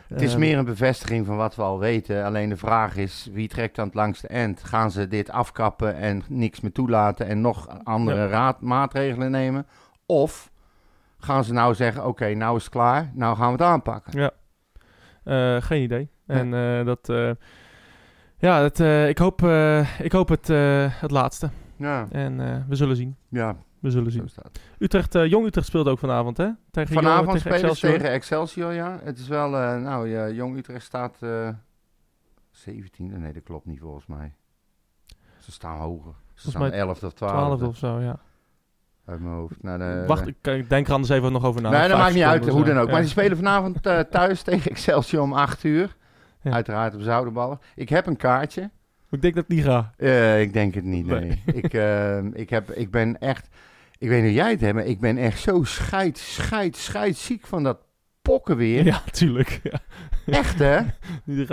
Het 0.07 0.21
is 0.21 0.32
Ehm, 0.32 0.39
meer 0.39 0.57
een 0.57 0.65
bevestiging 0.65 1.25
van 1.25 1.36
wat 1.38 1.55
we 1.55 1.61
al 1.61 1.80
weten. 1.80 2.23
Alleen 2.25 2.49
de 2.49 2.57
vraag 2.57 2.95
is, 2.95 3.30
wie 3.32 3.47
trekt 3.47 3.75
dan 3.75 3.86
het 3.86 3.93
langste 3.93 4.27
eind? 4.27 4.63
Gaan 4.63 4.91
ze 4.91 5.07
dit 5.07 5.30
afkappen 5.30 5.95
en 5.95 6.23
niks 6.27 6.59
meer 6.59 6.71
toelaten 6.71 7.27
en 7.27 7.41
nog 7.41 7.67
andere 7.84 8.17
Ja. 8.19 8.27
raad, 8.27 8.61
maatregelen 8.61 9.32
nemen? 9.32 9.67
Of 10.05 10.51
gaan 11.17 11.43
ze 11.43 11.53
nou 11.53 11.75
zeggen, 11.75 12.05
oké, 12.05 12.34
nou 12.34 12.55
is 12.55 12.63
het 12.63 12.71
klaar, 12.71 13.11
nou 13.13 13.36
gaan 13.36 13.45
we 13.45 13.51
het 13.51 13.61
aanpakken? 13.61 14.19
Ja. 14.19 14.32
Eh, 15.23 15.61
geen 15.61 15.82
idee. 15.84 16.09
En 16.25 16.53
eh, 16.53 16.86
dat... 16.86 17.11
ja, 18.38 18.61
het, 18.61 18.80
ik, 19.09 19.17
hoop, 19.17 19.41
ik 19.99 20.11
hoop 20.11 20.30
het, 20.30 20.47
het 21.01 21.11
laatste. 21.11 21.49
Ja, 21.80 22.07
En 22.11 22.39
eh, 22.39 22.55
we 22.67 22.75
zullen 22.75 22.95
zien. 22.95 23.15
ja 23.30 23.55
We 23.80 23.89
zullen 23.89 24.11
zien. 24.11 24.30
Utrecht, 24.80 25.15
eh, 25.15 25.25
Jong 25.25 25.45
Utrecht 25.45 25.67
speelt 25.67 25.88
ook 25.88 25.99
vanavond, 25.99 26.38
hè? 26.38 26.49
Tegen 26.71 26.93
Jong- 26.93 27.05
Vanavond 27.05 27.27
tegen 27.32 27.39
spelen 27.41 27.59
Excelsior. 27.69 27.91
tegen 27.91 28.11
Excelsior, 28.11 28.73
ja. 28.73 28.99
Het 29.03 29.17
is 29.19 29.27
wel, 29.27 29.57
eh, 29.57 29.82
nou, 29.82 30.07
ja, 30.09 30.30
Jong 30.30 30.57
Utrecht 30.57 30.86
staat 30.86 31.17
eh 31.19 31.49
17e. 32.51 33.17
Nee, 33.17 33.34
dat 33.34 33.43
klopt 33.43 33.65
niet 33.65 33.80
volgens 33.80 34.05
mij. 34.05 34.34
Ze 35.39 35.51
staan 35.51 35.77
hoger. 35.77 36.11
Ze 36.13 36.41
Volgens 36.41 36.49
staan 36.55 36.61
mij 36.61 36.71
11 36.80 37.03
of 37.03 37.13
12 37.13 37.32
12 37.57 37.61
of 37.61 37.77
zo, 37.77 37.99
ja. 37.99 38.19
uit 39.05 39.19
mijn 39.19 39.34
hoofd. 39.34 39.63
Nou, 39.63 39.77
de- 39.80 40.03
Wacht, 40.07 40.27
ik, 40.27 40.69
denk 40.69 40.88
er 40.88 40.93
anders 40.93 41.11
even 41.11 41.32
nog 41.32 41.45
over 41.45 41.61
na. 41.61 41.69
nee, 41.69 41.88
dat 41.88 41.97
maakt 41.97 42.13
niet 42.13 42.23
uit, 42.23 42.47
hoe 42.47 42.63
dan 42.65 42.77
ook. 42.77 42.86
Ja. 42.86 42.91
Maar 42.91 43.01
die 43.01 43.09
spelen 43.09 43.38
vanavond 43.38 43.82
thuis 44.11 44.41
tegen 44.41 44.71
Excelsior 44.71 45.21
om 45.23 45.34
8 45.34 45.63
uur. 45.63 45.95
Ja. 46.41 46.51
Uiteraard 46.51 46.95
op 46.95 47.01
Zoudenballen. 47.01 47.59
Ik 47.75 47.89
heb 47.89 48.05
een 48.05 48.17
kaartje. 48.17 48.69
Ik 49.12 49.22
denk 49.22 49.36
dat 49.36 49.45
het 49.47 49.55
niet 49.55 49.66
gaat. 49.66 49.93
Eh, 49.97 50.41
ik 50.41 50.53
denk 50.53 50.74
het 50.74 50.84
niet, 50.84 51.05
nee. 51.05 51.20
Nee. 51.20 51.41
ik, 51.64 51.74
eh, 51.74 52.18
ik, 52.34 52.49
heb, 52.49 52.72
ik 52.72 52.91
ben 52.91 53.20
echt... 53.20 53.47
Ik 53.97 54.07
weet 54.10 54.18
niet 54.24 54.32
hoe 54.32 54.39
jij 54.41 54.51
het 54.51 54.62
hebt, 54.62 54.74
maar 54.74 54.86
ik 54.86 54.99
ben 54.99 55.18
echt 55.18 55.39
zo 55.39 55.64
scheid, 55.64 56.18
scheid, 56.18 56.76
scheid 56.78 57.18
ziek 57.18 57.47
van 57.47 57.64
dat 57.64 57.78
pokken 58.22 58.57
weer. 58.57 58.86
Ja, 58.86 59.01
tuurlijk. 59.12 59.60
Ja. 59.64 59.80
Echt, 60.26 60.60
hè? 60.60 60.78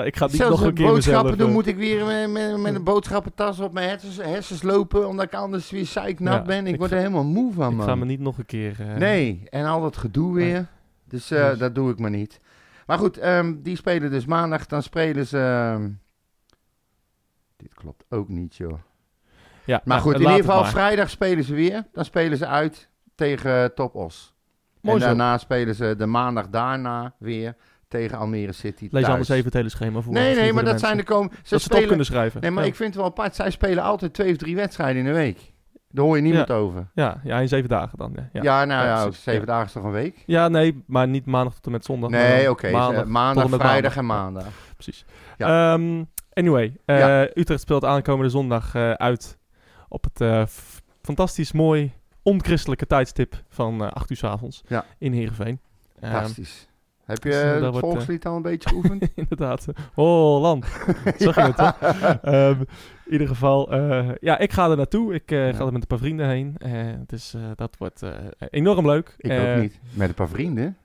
Ik 0.04 0.16
ga 0.16 0.26
niet 0.26 0.34
Zelfs 0.36 0.38
nog 0.38 0.62
een 0.62 0.74
keer 0.74 0.86
boodschappen 0.86 1.22
mezelf... 1.30 1.36
doen 1.46 1.52
moet 1.52 1.66
ik 1.66 1.76
weer 1.76 2.04
met, 2.06 2.30
met, 2.30 2.56
met 2.60 2.74
een 2.74 2.84
boodschappentas 2.84 3.60
op 3.60 3.72
mijn 3.72 3.88
hersens, 3.88 4.16
hersens 4.16 4.62
lopen, 4.62 5.08
omdat 5.08 5.24
ik 5.24 5.34
anders 5.34 5.70
weer 5.70 5.86
zeiknat 5.86 6.34
Ja, 6.34 6.42
ben. 6.42 6.66
Ik, 6.66 6.72
ik 6.72 6.78
word 6.78 6.90
er 6.90 6.96
ga- 6.96 7.02
helemaal 7.02 7.24
moe 7.24 7.52
van, 7.52 7.70
Ik 7.70 7.76
man. 7.76 7.86
ga 7.86 7.94
me 7.94 8.04
niet 8.04 8.20
nog 8.20 8.38
een 8.38 8.46
keer... 8.46 8.76
eh, 8.80 8.96
Nee, 8.96 9.42
en 9.50 9.64
al 9.64 9.80
dat 9.80 9.96
gedoe 9.96 10.34
weer. 10.34 10.66
Dus 11.08 11.30
eh, 11.30 11.48
Dus- 11.50 11.58
dat 11.58 11.74
doe 11.74 11.90
ik 11.90 11.98
maar 11.98 12.10
niet. 12.10 12.40
Maar 12.86 12.98
goed, 12.98 13.18
ehm, 13.18 13.54
die 13.62 13.76
spelen 13.76 14.10
dus 14.10 14.26
maandag. 14.26 14.66
Dan 14.66 14.82
spelen 14.82 15.26
ze... 15.26 15.38
ehm, 15.38 15.88
dit 17.56 17.74
klopt 17.74 18.04
ook 18.08 18.28
niet, 18.28 18.56
joh. 18.56 18.72
Ja, 19.64 19.74
Maar 19.74 19.80
nou, 19.84 20.00
goed, 20.00 20.14
in 20.14 20.20
ieder 20.20 20.36
geval 20.36 20.64
vrijdag 20.64 21.10
spelen 21.10 21.44
ze 21.44 21.54
weer. 21.54 21.84
Dan 21.92 22.04
spelen 22.04 22.38
ze 22.38 22.46
uit 22.46 22.88
tegen 23.14 23.62
eh, 23.62 23.68
Top 23.68 23.94
Os. 23.94 24.34
Mooi 24.80 24.96
en 24.96 25.02
zo. 25.02 25.06
daarna 25.08 25.38
spelen 25.38 25.74
ze 25.74 25.94
de 25.98 26.06
maandag 26.06 26.48
daarna 26.48 27.14
weer 27.18 27.56
tegen 27.88 28.18
Almere 28.18 28.52
City 28.52 28.82
Lees 28.82 28.90
thuis. 28.92 29.06
anders 29.06 29.28
even 29.28 29.44
het 29.44 29.54
hele 29.54 29.68
schema 29.68 30.00
voor. 30.00 30.12
Nee, 30.12 30.34
nee, 30.34 30.52
maar 30.52 30.64
dat 30.64 30.80
zijn 30.80 30.96
de 30.96 31.02
komen... 31.02 31.30
Ze 31.32 31.38
Dat 31.50 31.60
ze 31.60 31.66
spelen... 31.68 31.86
kunnen 31.88 32.06
schrijven. 32.06 32.40
Nee, 32.40 32.50
maar 32.50 32.62
Ja. 32.62 32.68
ik 32.68 32.74
vind 32.76 32.88
het 32.88 32.98
wel 32.98 33.10
apart. 33.10 33.34
Zij 33.34 33.50
spelen 33.50 33.82
altijd 33.82 34.14
twee 34.14 34.30
of 34.30 34.36
drie 34.36 34.56
wedstrijden 34.56 34.96
in 34.96 35.04
de 35.04 35.12
week. 35.12 35.52
Daar 35.90 36.04
hoor 36.04 36.16
je 36.16 36.22
niemand 36.22 36.48
Ja. 36.48 36.54
over. 36.54 36.88
Ja, 36.94 37.20
ja, 37.24 37.38
in 37.38 37.48
zeven 37.48 37.68
dagen 37.68 37.98
dan. 37.98 38.12
Ja, 38.32 38.42
Ja, 38.42 38.64
nou 38.64 38.86
Ja, 38.86 39.10
zeven 39.10 39.46
dagen 39.46 39.66
is 39.66 39.72
toch 39.72 39.84
een 39.84 39.90
week? 39.90 40.22
Ja, 40.26 40.48
nee, 40.48 40.82
maar 40.86 41.08
niet 41.08 41.26
maandag 41.26 41.54
tot 41.54 41.66
en 41.66 41.72
met 41.72 41.84
zondag. 41.84 42.10
Nee, 42.10 42.50
oké. 42.50 42.70
Maandag, 42.70 43.04
eh, 43.36 43.44
en 43.44 43.50
met 43.50 43.60
vrijdag 43.60 43.94
maandag. 43.94 43.96
en 43.96 44.04
maandag. 44.06 44.46
Precies. 44.74 45.04
Ja. 45.36 45.72
Ehm, 45.74 46.04
anyway, 46.36 46.76
eh, 46.84 46.98
Ja. 46.98 47.28
Utrecht 47.34 47.60
speelt 47.60 47.84
aankomende 47.84 48.30
zondag 48.30 48.74
eh, 48.74 48.90
uit 48.92 49.38
op 49.88 50.04
het 50.04 50.20
eh, 50.20 50.46
fantastisch 51.02 51.52
mooi 51.52 51.92
onchristelijke 52.22 52.86
tijdstip 52.86 53.42
van 53.48 53.84
eh 53.84 53.90
8 53.92 54.10
uur 54.10 54.16
s 54.16 54.24
avonds 54.24 54.62
Ja. 54.68 54.84
in 54.98 55.12
Heerenveen. 55.12 55.60
Ehm, 56.00 56.12
Fantastisch. 56.12 56.68
Heb 57.04 57.22
je 57.24 57.30
dus, 57.30 57.42
het 57.42 57.60
wordt, 57.60 57.78
volkslied 57.78 58.26
al 58.26 58.36
een 58.36 58.42
beetje 58.42 58.68
geoefend? 58.68 59.08
inderdaad. 59.14 59.66
Holland. 59.94 60.64
Zag 61.18 61.34
je 61.34 61.40
het, 61.40 61.56
toch? 61.56 61.78
Ehm, 62.22 62.60
in 63.04 63.12
ieder 63.12 63.28
geval, 63.28 63.74
ja, 64.20 64.38
ik 64.38 64.52
ga 64.52 64.70
er 64.70 64.76
naartoe. 64.76 65.14
Ik 65.14 65.30
Ja. 65.30 65.52
ga 65.52 65.66
er 65.66 65.72
met 65.72 65.82
een 65.82 65.86
paar 65.86 65.98
vrienden 65.98 66.28
heen. 66.28 66.56
Dus 67.06 67.34
dat 67.54 67.76
wordt 67.78 68.02
enorm 68.50 68.86
leuk. 68.86 69.14
Ik 69.18 69.32
ook 69.40 69.56
niet. 69.60 69.80
Met 69.92 70.08
een 70.08 70.14
paar 70.14 70.28
vrienden. 70.28 70.76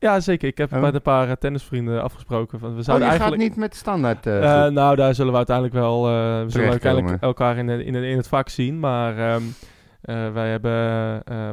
Ja, 0.00 0.20
zeker. 0.20 0.48
Ik 0.48 0.58
heb 0.58 0.72
Oh. 0.72 0.80
met 0.80 0.94
een 0.94 1.02
paar 1.02 1.28
eh, 1.28 1.34
tennisvrienden 1.34 2.02
afgesproken. 2.02 2.58
Van, 2.58 2.68
we 2.68 2.74
Oh, 2.74 2.78
je 2.78 2.84
zouden 2.84 3.08
gaat 3.08 3.18
eigenlijk... 3.20 3.48
niet 3.48 3.58
met 3.58 3.74
standaard 3.74 4.26
eh, 4.26 4.66
Eh, 4.66 4.72
nou, 4.72 4.96
daar 4.96 5.14
zullen 5.14 5.30
we 5.30 5.36
uiteindelijk 5.36 5.76
wel... 5.76 6.02
we 6.04 6.44
zullen 6.46 6.70
uiteindelijk 6.70 7.22
elkaar 7.22 7.56
in, 7.56 7.68
in, 7.84 8.16
het 8.16 8.28
vak 8.28 8.48
zien. 8.48 8.78
Maar 8.80 9.18
ehm, 9.18 9.42
eh, 10.00 10.32
wij 10.32 10.50
hebben, 10.50 10.72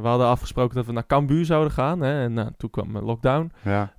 we 0.01 0.07
hadden 0.07 0.27
afgesproken 0.27 0.75
dat 0.75 0.85
we 0.85 0.91
naar 0.91 1.05
Cambuur 1.05 1.45
zouden 1.45 1.71
gaan. 1.71 2.01
Hè, 2.01 2.23
en 2.23 2.33
nou, 2.33 2.49
toen 2.57 2.69
kwam 2.69 2.97
lockdown. 2.97 3.51
Ja, 3.61 3.93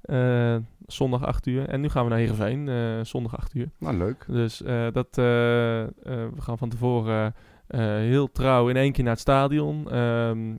zondag 0.87 1.25
8 1.25 1.47
uur. 1.47 1.69
En 1.69 1.81
nu 1.81 1.89
gaan 1.89 2.05
we 2.05 2.11
naar 2.11 2.19
Heerenveen. 2.19 2.71
zondag 3.07 3.37
8 3.37 3.55
uur. 3.55 3.71
nou 3.79 3.97
leuk. 3.97 4.25
Dus 4.29 4.63
dat, 4.93 5.09
we 5.13 6.31
gaan 6.39 6.59
van 6.59 6.69
tevoren 6.69 7.35
heel 7.99 8.33
trouw 8.33 8.69
in 8.69 8.77
één 8.77 8.93
keer 8.93 9.05
naar 9.05 9.13
het 9.13 9.23
stadion. 9.23 9.91
Ehm, 9.91 10.55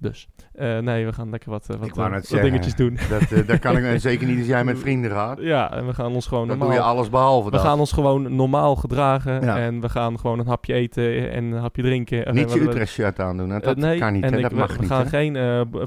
dus 0.00 0.28
eh, 0.54 0.78
nee, 0.78 1.04
we 1.06 1.12
gaan 1.12 1.30
lekker 1.30 1.50
wat, 1.50 1.66
eh, 1.68 1.76
wat, 1.76 1.88
eh, 1.98 2.10
wat 2.30 2.40
dingetjes 2.42 2.74
doen. 2.74 2.98
Dat, 3.08 3.46
dat 3.46 3.58
kan 3.58 3.76
ik 3.76 3.84
en 3.84 4.00
zeker 4.10 4.26
niet 4.26 4.38
als 4.38 4.46
jij 4.46 4.64
met 4.64 4.78
vrienden 4.78 5.10
gaat. 5.10 5.38
Ja, 5.40 5.72
en 5.72 5.86
we 5.86 5.94
gaan 5.94 6.12
ons 6.12 6.26
gewoon 6.26 6.48
Dan 6.48 6.58
normaal... 6.58 6.76
doe 6.76 6.84
je 6.86 6.90
alles 6.92 7.10
behalve 7.10 7.44
we 7.44 7.50
dat. 7.50 7.60
gaan 7.60 7.78
ons 7.78 7.92
gewoon 7.92 8.34
normaal 8.36 8.76
gedragen. 8.76 9.40
Ja. 9.44 9.58
En 9.58 9.80
we 9.80 9.88
gaan 9.88 10.18
gewoon 10.18 10.38
een 10.38 10.46
hapje 10.46 10.72
eten 10.74 11.30
en 11.30 11.44
een 11.44 11.58
hapje 11.60 11.82
drinken. 11.82 12.26
En 12.26 12.34
Niet 12.34 12.52
we- 12.52 12.58
je 12.58 12.64
we- 12.64 12.70
Utrecht 12.70 12.92
shirt 12.92 13.20
aandoen. 13.20 13.48
Dat 13.60 13.76
nee, 13.76 13.98
kan 13.98 14.12
niet. 14.12 14.22
en 14.24 14.30
hè. 14.30 14.36
ik- 14.36 14.42
Dat 14.42 14.52
we, 14.52 14.58
mag 14.58 14.72
we 14.74 14.78
niet. 14.80 14.88
gaan 14.90 15.02
hè. 15.02 15.08
geen 15.08 15.32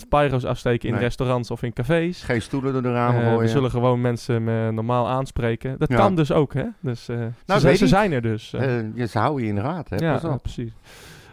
pyro's 0.09 0.43
afsteken 0.45 0.87
in 0.87 0.93
Nee. 0.95 1.03
restaurants 1.03 1.51
of 1.51 1.63
in 1.63 1.73
cafés. 1.73 2.23
Geen 2.23 2.41
stoelen 2.41 2.73
door 2.73 2.81
de 2.81 2.91
ramen 2.93 3.21
Eh, 3.21 3.27
we 3.27 3.33
gooien. 3.33 3.49
zullen 3.49 3.69
gewoon 3.69 4.01
mensen 4.01 4.43
normaal 4.75 5.07
aanspreken. 5.07 5.75
Dat 5.79 5.89
Ja. 5.89 5.95
kan 5.97 6.15
dus 6.15 6.31
ook, 6.31 6.53
hè? 6.53 6.63
Dus, 6.79 7.07
Nou, 7.45 7.59
ze, 7.59 7.75
ze 7.75 7.87
zijn 7.87 8.11
er 8.11 8.21
dus. 8.21 8.49
ze 8.49 9.09
houden 9.19 9.41
je 9.43 9.49
in 9.49 9.55
de 9.55 9.61
raad, 9.61 9.89
hè? 9.89 9.95
ja, 9.95 10.37
precies. 10.41 10.71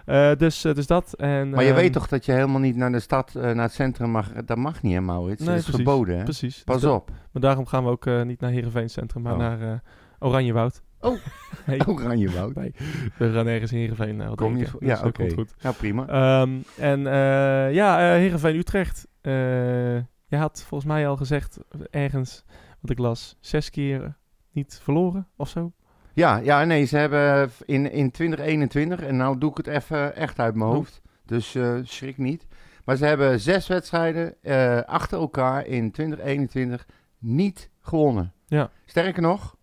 Eh, 0.04 0.30
dus, 0.36 0.64
eh, 0.64 0.74
dus 0.74 0.86
dat. 0.86 1.12
En, 1.14 1.50
Maar 1.50 1.62
je 1.62 1.68
ehm, 1.70 1.78
weet 1.78 1.92
toch 1.92 2.08
dat 2.08 2.24
je 2.24 2.32
helemaal 2.32 2.60
niet 2.60 2.76
naar 2.76 2.92
de 2.92 3.00
stad, 3.00 3.34
eh, 3.34 3.42
naar 3.42 3.56
het 3.64 3.72
centrum 3.72 4.10
mag. 4.10 4.32
Dat 4.32 4.56
mag 4.56 4.82
niet, 4.82 4.92
hè, 4.94 5.00
Maurits? 5.00 5.38
Nee, 5.40 5.48
dat 5.48 5.58
is 5.58 5.64
precies. 5.64 5.84
verboden, 5.84 6.16
hè? 6.16 6.22
Precies. 6.24 6.62
Pas 6.64 6.74
Dus 6.74 6.84
dat- 6.84 6.94
op. 7.00 7.10
Maar 7.32 7.42
daarom 7.42 7.66
gaan 7.66 7.84
we 7.84 7.90
ook 7.90 8.06
niet 8.24 8.40
naar 8.40 8.50
Heerenveen 8.50 8.90
Centrum, 8.90 9.22
maar 9.22 9.32
Oh. 9.32 9.38
naar 9.38 9.82
Oranjewoud. 10.18 10.82
Oh. 11.00 11.16
hey, 11.64 11.86
Oranjewoud. 11.86 12.54
nee, 12.54 12.74
we 13.18 13.32
gaan 13.32 13.46
ergens 13.46 13.72
in 13.72 13.78
Heerenveen. 13.78 14.26
wat 14.28 14.36
Kom 14.36 14.56
je 14.56 14.66
voor- 14.66 14.84
Ja, 14.84 15.00
oké. 15.04 15.30
goed. 15.30 15.54
Nou, 15.62 15.74
prima. 15.74 16.06
Ehm, 16.08 16.50
en 16.78 17.06
eh, 17.06 17.72
ja, 17.74 17.98
eh 18.12 18.16
Heerenveen 18.18 18.56
Utrecht. 18.56 19.06
Je 19.22 20.36
had 20.36 20.64
volgens 20.68 20.90
mij 20.90 21.08
al 21.08 21.16
gezegd 21.16 21.58
ergens, 21.90 22.44
wat 22.80 22.90
ik 22.90 22.98
las, 22.98 23.36
zes 23.40 23.70
keer 23.70 24.16
niet 24.52 24.80
verloren 24.82 25.28
of 25.36 25.48
zo. 25.48 25.72
Ja, 26.20 26.36
ja, 26.36 26.64
nee, 26.64 26.84
ze 26.84 26.96
hebben 26.96 27.50
in, 27.64 27.92
in 27.92 28.10
2021, 28.10 29.00
en 29.02 29.16
nou 29.16 29.38
doe 29.38 29.50
ik 29.50 29.56
het 29.56 29.66
even 29.66 30.16
echt 30.16 30.38
uit 30.38 30.54
mijn 30.54 30.68
Oh. 30.70 30.74
hoofd, 30.76 31.00
dus 31.26 31.54
eh, 31.54 31.74
schrik 31.82 32.18
niet. 32.18 32.46
Maar 32.84 32.96
ze 32.96 33.04
hebben 33.04 33.40
zes 33.40 33.66
wedstrijden 33.66 34.34
eh, 34.42 34.80
achter 34.82 35.18
elkaar 35.18 35.66
in 35.66 35.90
2021 35.90 36.86
niet 37.18 37.70
gewonnen. 37.80 38.32
Ja. 38.46 38.70
Sterker 38.84 39.22
nog, 39.22 39.56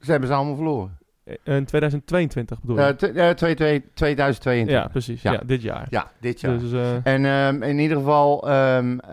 ze 0.00 0.10
hebben 0.10 0.28
ze 0.28 0.34
allemaal 0.34 0.54
verloren. 0.54 0.98
Eh, 1.24 1.56
In 1.56 1.64
2022 1.64 2.60
bedoel 2.60 2.86
je? 2.86 2.94
Twee- 3.34 3.84
2022. 3.94 4.74
ja, 4.74 4.88
precies. 4.88 5.22
ja. 5.22 5.32
Ja. 5.32 5.40
dit 5.46 5.62
jaar. 5.62 5.86
Ja, 5.90 6.10
dit 6.20 6.40
jaar. 6.40 6.58
Dus, 6.58 7.02
En 7.02 7.24
ehm, 7.24 7.62
in 7.62 7.78
ieder 7.78 7.96
geval, 7.96 8.48
ehm, 8.48 8.98
eh, 8.98 9.10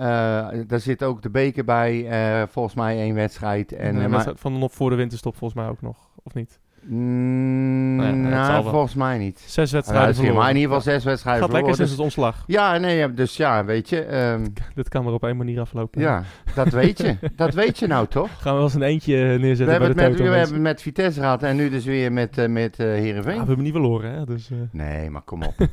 daar 0.67 0.79
zit 0.79 1.03
ook 1.03 1.21
de 1.21 1.29
beker 1.29 1.65
bij, 1.65 2.07
volgens 2.49 2.75
mij 2.75 2.97
één 2.97 3.15
wedstrijd. 3.15 3.71
En, 3.71 3.79
en 3.79 3.87
een 3.95 4.01
maar- 4.01 4.09
wedstrijd 4.09 4.39
van 4.39 4.59
nog 4.59 4.71
voor 4.73 4.89
de 4.89 4.95
winterstop 4.95 5.35
volgens 5.37 5.59
mij 5.59 5.69
ook 5.69 5.81
nog, 5.81 5.97
of 6.23 6.33
niet? 6.33 6.59
Mm, 6.89 7.95
Nou 7.95 8.09
ja, 8.09 8.15
het 8.15 8.29
nou, 8.29 8.69
volgens 8.69 8.93
mij 8.95 9.17
niet. 9.17 9.39
Zes 9.45 9.71
wedstrijden 9.71 10.15
verloren. 10.15 10.37
maar 10.39 10.49
in 10.49 10.55
ieder 10.55 10.67
geval 10.75 10.93
zes 10.93 11.03
wedstrijden 11.03 11.43
Gaat 11.43 11.51
lekker 11.53 11.73
verloren. 11.75 11.87
sinds 11.97 12.15
Dus, 12.15 12.15
het 12.15 12.25
ontslag. 12.27 12.43
ja, 12.47 12.77
nee, 12.77 13.13
dus 13.13 13.37
ja, 13.37 13.65
weet 13.65 13.89
je. 13.89 14.01
ehm, 14.01 14.45
Dit 14.75 14.89
kan 14.89 15.03
maar 15.03 15.13
op 15.13 15.23
één 15.23 15.37
manier 15.37 15.59
aflopen. 15.59 16.01
ja, 16.01 16.23
dat 16.55 16.67
weet 16.69 16.97
je. 16.97 17.15
dat 17.35 17.53
weet 17.53 17.79
je 17.79 17.87
nou 17.87 18.07
toch? 18.07 18.29
Gaan 18.41 18.51
we 18.51 18.57
wel 18.57 18.63
eens 18.63 18.73
een 18.73 18.81
eentje 18.81 19.15
neerzetten 19.15 19.65
We 19.65 19.71
hebben, 19.71 19.95
bij 19.95 20.05
het 20.05 20.17
de 20.17 20.23
met, 20.23 20.31
we 20.31 20.37
hebben 20.37 20.53
het 20.55 20.63
met 20.63 20.81
Vitesse 20.81 21.19
gehad 21.19 21.43
en 21.43 21.55
nu 21.55 21.69
dus 21.69 21.85
weer 21.85 22.11
met, 22.11 22.37
eh 22.37 22.47
met 22.47 22.79
eh 22.79 22.95
Ja, 22.95 23.01
Heerenveen. 23.01 23.31
we 23.41 23.45
hebben 23.45 23.63
niet 23.63 23.71
verloren, 23.73 24.11
hè? 24.11 24.25
Dus, 24.25 24.51
eh, 24.51 24.57
Nee, 24.71 25.09
maar 25.09 25.21
kom 25.21 25.43
op. 25.43 25.55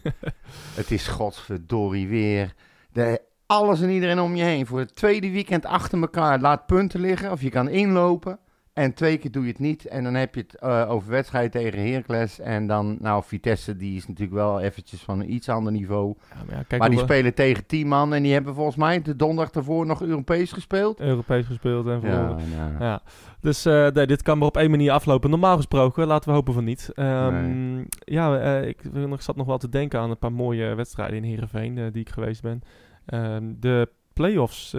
het 0.75 0.91
is 0.91 1.09
godverdorie 1.09 2.09
weer. 2.09 2.55
De, 2.93 3.21
alles 3.47 3.81
en 3.81 3.91
iedereen 3.91 4.21
om 4.21 4.35
je 4.37 4.43
heen. 4.45 4.67
Voor 4.67 4.79
het 4.79 4.97
tweede 4.97 5.31
weekend 5.31 5.67
achter 5.67 6.01
elkaar 6.01 6.41
laat 6.41 6.67
punten 6.67 7.01
liggen. 7.01 7.31
Of 7.33 7.43
je 7.43 7.51
kan 7.51 7.69
inlopen. 7.69 8.39
En 8.75 8.95
twee 8.95 9.18
keer 9.18 9.31
doe 9.31 9.43
je 9.43 9.49
het 9.49 9.59
niet. 9.59 9.87
En 9.87 10.05
dan 10.05 10.14
heb 10.14 10.35
je 10.35 10.41
het 10.41 10.55
eh, 10.55 10.91
over 10.91 11.11
wedstrijd 11.11 11.53
tegen 11.53 11.87
Heracles. 11.87 12.41
En 12.41 12.66
dan, 12.66 12.97
nou, 13.01 13.22
Vitesse, 13.25 13.77
die 13.77 13.97
is 13.97 14.07
natuurlijk 14.07 14.37
wel 14.37 14.61
eventjes 14.61 15.01
van 15.01 15.20
een 15.20 15.33
iets 15.33 15.49
ander 15.49 15.72
niveau. 15.72 16.14
ja, 16.31 16.37
maar 16.47 16.57
ja, 16.57 16.62
kijk 16.68 16.81
maar 16.81 16.91
die 16.91 16.99
we 16.99 17.05
spelen 17.05 17.35
tegen 17.35 17.66
10 17.66 17.89
man. 17.89 18.14
En 18.14 18.22
die 18.22 18.33
hebben 18.33 18.55
volgens 18.55 18.77
mij 18.77 19.03
de 19.03 19.16
donderdag 19.16 19.53
daarvoor 19.53 19.87
nog 19.87 20.03
Europees 20.03 20.53
gespeeld. 20.53 21.01
Europees 21.01 21.47
gespeeld 21.47 21.87
en 21.87 22.01
verloren. 22.01 22.39
Ja. 22.57 22.77
Ja, 22.79 23.03
dus 23.41 23.64
eh, 23.64 23.89
nee, 23.89 24.07
dit 24.07 24.22
kan 24.22 24.39
maar 24.39 24.49
op 24.49 24.57
één 24.57 24.70
manier 24.70 24.93
aflopen. 24.93 25.31
Normaal 25.31 25.57
gesproken, 25.57 26.07
laten 26.07 26.29
we 26.29 26.35
hopen 26.35 26.55
van 26.55 26.64
niet. 26.64 26.91
Ehm, 26.95 27.85
Ja, 28.05 28.39
eh, 28.39 28.68
ik 28.68 28.81
zat 29.18 29.37
nog 29.37 29.47
wel 29.47 29.59
te 29.59 29.68
denken 29.68 30.01
aan 30.01 30.11
een 30.11 30.18
paar 30.18 30.33
mooie 30.33 30.75
wedstrijden 30.75 31.16
in 31.16 31.22
Heerenveen 31.22 31.75
die 31.93 32.01
ik 32.01 32.11
geweest 32.11 32.43
ben. 32.43 32.62
Ehm, 33.07 33.53
de 33.61 33.89
play-offs, 34.12 34.75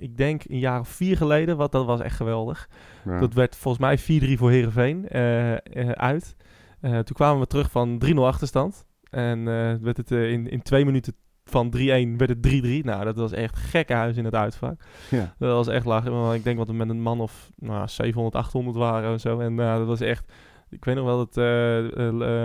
ik 0.00 0.16
denk 0.16 0.42
een 0.48 0.58
jaar 0.58 0.80
of 0.80 0.88
vier 0.88 1.16
geleden, 1.16 1.56
wat, 1.56 1.72
dat 1.72 1.86
was 1.86 2.00
echt 2.00 2.16
geweldig. 2.16 2.68
Ja. 3.04 3.18
Dat 3.20 3.34
werd 3.34 3.56
volgens 3.56 3.84
mij 4.06 4.22
4-3 4.36 4.38
voor 4.38 4.50
Heerenveen 4.50 5.08
eh, 5.08 5.52
eh, 5.52 5.90
uit. 5.90 6.36
Eh, 6.80 6.90
toen 6.90 7.16
kwamen 7.16 7.40
we 7.40 7.46
terug 7.46 7.70
van 7.70 7.98
3-0 7.98 8.14
achterstand. 8.14 8.86
En 9.10 9.44
werd 9.82 9.96
het 9.96 10.10
in, 10.10 10.50
in 10.50 10.62
twee 10.62 10.84
minuten 10.84 11.14
van 11.44 11.74
3-1 11.76 11.80
werd 12.16 12.28
het 12.28 12.48
3-3. 12.48 12.84
Nou, 12.84 13.04
dat 13.04 13.16
was 13.16 13.32
echt 13.32 13.56
gekke 13.56 13.92
huis 13.92 14.16
in 14.16 14.24
het 14.24 14.34
uitvak. 14.34 14.80
Ja. 15.10 15.34
Dat 15.38 15.52
was 15.52 15.66
echt 15.66 15.84
laag. 15.84 16.34
Ik 16.34 16.44
denk 16.44 16.58
dat 16.58 16.66
we 16.66 16.72
met 16.72 16.88
een 16.88 17.02
man 17.02 17.20
of 17.20 17.50
nou, 17.56 17.88
700, 17.88 18.36
800 18.36 18.76
waren 18.76 19.12
en 19.12 19.20
zo. 19.20 19.38
En 19.40 19.56
dat 19.56 19.86
was 19.86 20.00
echt... 20.00 20.32
Ik 20.70 20.84
weet 20.84 20.94
nog 20.94 21.04
wel 21.04 21.26
dat 21.26 21.34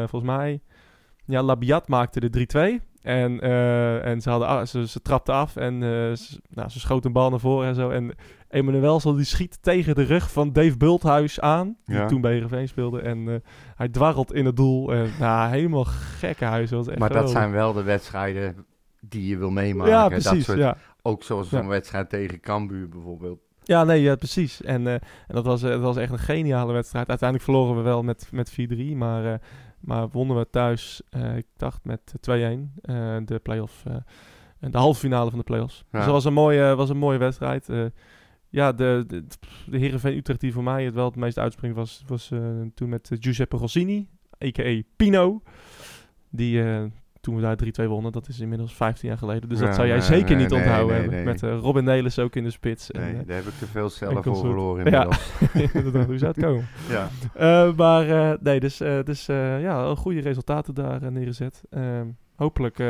volgens 0.10 0.32
mij... 0.32 0.62
Ja, 1.26 1.41
Labiat 1.41 1.88
maakte 1.88 2.30
de 2.30 2.80
3-2. 2.82 2.93
En, 3.04 3.39
eh, 3.41 4.06
en 4.06 4.22
ze, 4.22 4.30
hadden, 4.30 4.68
ze, 4.68 4.88
ze 4.88 5.01
trapte 5.01 5.32
af 5.32 5.56
en 5.56 5.74
eh, 5.74 5.89
ze, 6.16 6.39
nou, 6.49 6.70
ze 6.70 6.80
schoot 6.80 7.06
een 7.06 7.12
bal 7.12 7.30
naar 7.30 7.39
voren 7.39 7.68
en 7.68 7.76
zo. 7.76 7.89
En 7.89 8.16
Emanuelsel 8.49 9.14
die 9.16 9.26
schiet 9.26 9.58
tegen 9.62 9.95
de 9.95 10.04
rug 10.04 10.32
van 10.32 10.54
Dave 10.54 10.78
Bulthuis 10.78 11.39
aan. 11.39 11.78
Die 11.86 11.95
Ja. 11.95 12.06
toen 12.06 12.22
bij 12.22 12.32
Heerenveen 12.32 12.68
speelde. 12.68 13.01
En 13.01 13.28
eh, 13.30 13.36
hij 13.76 13.89
dwarrelt 13.89 14.34
in 14.34 14.45
het 14.45 14.56
doel. 14.56 14.93
En 14.93 15.10
nou, 15.20 15.49
helemaal 15.51 15.84
gekke 15.86 16.45
huis. 16.45 16.70
Dat 16.70 16.80
was 16.80 16.88
echt 16.88 16.99
Maar 16.99 17.10
dat 17.10 17.18
geweldig. 17.18 17.41
zijn 17.41 17.54
wel 17.54 17.74
de 17.74 17.84
wedstrijden 17.84 18.66
die 18.99 19.28
je 19.28 19.38
wil 19.38 19.49
meemaken. 19.51 19.91
Ja, 19.93 20.10
Dat 20.10 20.22
precies. 20.22 20.45
soort, 20.45 20.58
Ja. 20.58 20.78
Ook 21.01 21.24
zoals 21.24 21.49
Ja. 21.49 21.58
zo'n 21.58 21.68
wedstrijd 21.68 22.10
tegen 22.10 22.39
Cambuur 22.39 22.89
bijvoorbeeld. 22.89 23.39
Ja, 23.64 23.84
nee, 23.84 24.01
ja, 24.01 24.16
precies. 24.16 24.62
En, 24.62 24.88
en 24.88 24.99
dat, 25.28 25.45
was, 25.45 25.62
dat 25.62 25.82
was 25.82 25.97
echt 25.97 26.12
een 26.12 26.20
geniale 26.20 26.74
wedstrijd. 26.74 27.08
Uiteindelijk 27.10 27.49
verloren 27.49 27.76
we 27.76 27.82
wel 27.82 28.04
met, 28.04 28.28
met 28.32 28.51
4-3, 28.51 28.95
maar, 28.95 29.39
maar 29.84 30.10
wonnen 30.10 30.38
we 30.38 30.50
thuis, 30.50 31.02
eh, 31.10 31.38
ik 31.38 31.46
dacht 31.58 31.84
met 31.84 32.14
2-1, 32.20 32.74
eh, 32.82 33.18
de 33.26 33.40
play-off, 33.40 33.86
eh, 33.86 33.96
de 34.60 34.78
halve 34.78 35.00
finale 35.00 35.30
van 35.30 35.40
de 35.40 35.46
play-offs. 35.46 35.78
Ja. 35.78 35.98
Dus 35.98 36.06
dat 36.06 36.14
was 36.14 36.26
een 36.26 36.34
mooie, 36.34 36.76
was 36.76 36.90
een 36.90 36.98
mooie 36.98 37.18
wedstrijd. 37.18 37.70
Eh, 37.70 37.86
ja, 38.54 38.72
de, 38.72 39.04
de, 39.08 39.26
de 39.66 39.78
Heerenveen 39.78 40.18
Utrecht 40.18 40.40
die 40.40 40.54
voor 40.54 40.64
mij 40.64 40.86
het 40.86 40.94
wel 40.94 41.06
het 41.06 41.16
meest 41.16 41.40
uitspringt 41.40 41.76
was, 41.76 42.04
was 42.08 42.32
eh, 42.32 42.40
toen 42.76 42.90
met 42.90 43.12
eh, 43.12 43.18
Giuseppe 43.22 43.58
Rossini, 43.58 44.08
a.k.a. 44.44 44.82
Pino. 44.96 45.42
Die, 46.30 46.64
eh, 46.64 46.84
toen 47.24 47.36
we 47.36 47.42
daar 47.42 47.58
3-2 47.86 47.88
wonnen, 47.88 48.12
dat 48.12 48.28
is 48.28 48.40
inmiddels 48.40 48.76
15 48.76 49.10
jaar 49.10 49.18
geleden. 49.18 49.50
Dus 49.50 49.60
Ja, 49.60 49.66
dat 49.66 49.76
zou 49.76 49.88
jij 49.88 49.98
nee, 49.98 50.06
zeker 50.06 50.36
nee, 50.36 50.44
niet 50.44 50.54
onthouden 50.54 50.96
nee, 50.96 51.06
hebben. 51.06 51.24
Met 51.24 51.44
eh, 51.44 51.58
Robin 51.58 51.84
Nelis 51.84 52.20
ook 52.20 52.36
in 52.36 52.44
de 52.44 52.50
spits. 52.50 52.92
En, 52.92 53.02
Nee, 53.02 53.12
eh, 53.22 53.28
daar 53.28 53.36
heb 53.36 53.46
ik 53.46 53.54
te 53.54 53.66
veel 53.66 53.90
cellen 53.90 54.24
voor 54.24 54.38
verloren 54.38 54.92
Ja. 54.92 55.02
inmiddels. 55.02 55.32
Inderdaad, 55.74 56.06
hoe 56.06 56.18
zou 56.18 56.32
het 56.36 56.44
komen? 56.46 56.68
Ja. 56.90 57.10
Eh, 57.34 57.76
maar 57.76 58.38
nee, 58.42 58.60
dus, 58.60 58.78
dus 58.78 59.26
ja, 59.26 59.96
goede 59.96 60.20
resultaten 60.20 60.74
daar 60.74 61.12
neergezet. 61.12 61.64
Ehm, 61.70 62.08
hopelijk 62.36 62.84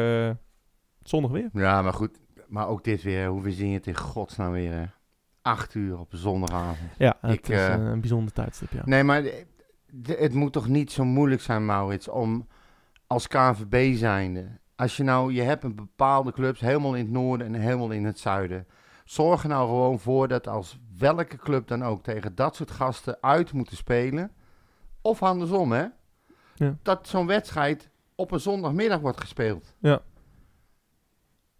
zondag 1.04 1.32
weer. 1.32 1.50
ja, 1.54 1.82
maar 1.82 1.94
goed. 1.94 2.20
Maar 2.48 2.68
ook 2.68 2.84
dit 2.84 3.04
weer, 3.04 3.28
hoe 3.28 3.52
zingen 3.52 3.74
het 3.74 3.88
in 3.88 3.98
godsnaam 3.98 4.52
weer, 4.52 4.72
hè? 4.72 4.84
Acht 5.42 5.76
uur 5.76 6.00
op 6.00 6.08
zondagavond. 6.16 6.90
Ja, 6.98 7.18
het 7.22 7.34
Ik, 7.34 7.48
is 7.48 7.62
een, 7.68 7.82
een 7.82 8.00
bijzonder 8.00 8.34
tijdstip, 8.34 8.72
ja. 8.72 8.82
Nee, 8.86 9.04
maar 9.04 9.24
het 10.08 10.34
moet 10.34 10.54
toch 10.54 10.68
niet 10.68 10.92
zo 10.92 11.06
moeilijk 11.06 11.42
zijn, 11.42 11.66
Maurits, 11.66 12.08
om 12.08 12.48
als 13.14 13.28
KNVB 13.28 13.96
zijnde, 13.98 14.48
als 14.76 14.98
je 14.98 15.04
nou, 15.04 15.34
je 15.34 15.42
hebt 15.42 15.64
een 15.64 15.76
bepaalde 15.76 16.32
clubs 16.32 16.60
helemaal 16.60 16.94
in 16.96 17.04
het 17.04 17.14
noorden 17.14 17.48
en 17.48 17.54
helemaal 17.62 17.92
in 17.92 18.06
het 18.06 18.20
zuiden. 18.20 18.68
Zorg 19.06 19.44
er 19.44 19.50
nou 19.50 19.68
gewoon 19.68 20.00
voor 20.00 20.28
dat 20.28 20.48
als 20.48 20.80
welke 20.98 21.38
club 21.38 21.68
dan 21.68 21.84
ook 21.84 22.04
tegen 22.04 22.36
dat 22.36 22.56
soort 22.56 22.72
gasten 22.72 23.18
uit 23.22 23.54
moeten 23.54 23.78
spelen, 23.78 24.32
of 25.02 25.24
andersom 25.24 25.72
hè, 25.72 25.86
Ja. 26.56 26.78
dat 26.82 27.08
zo'n 27.08 27.28
wedstrijd 27.28 27.90
op 28.16 28.32
een 28.32 28.40
zondagmiddag 28.40 29.00
wordt 29.00 29.20
gespeeld. 29.22 29.74
Ja. 29.80 30.02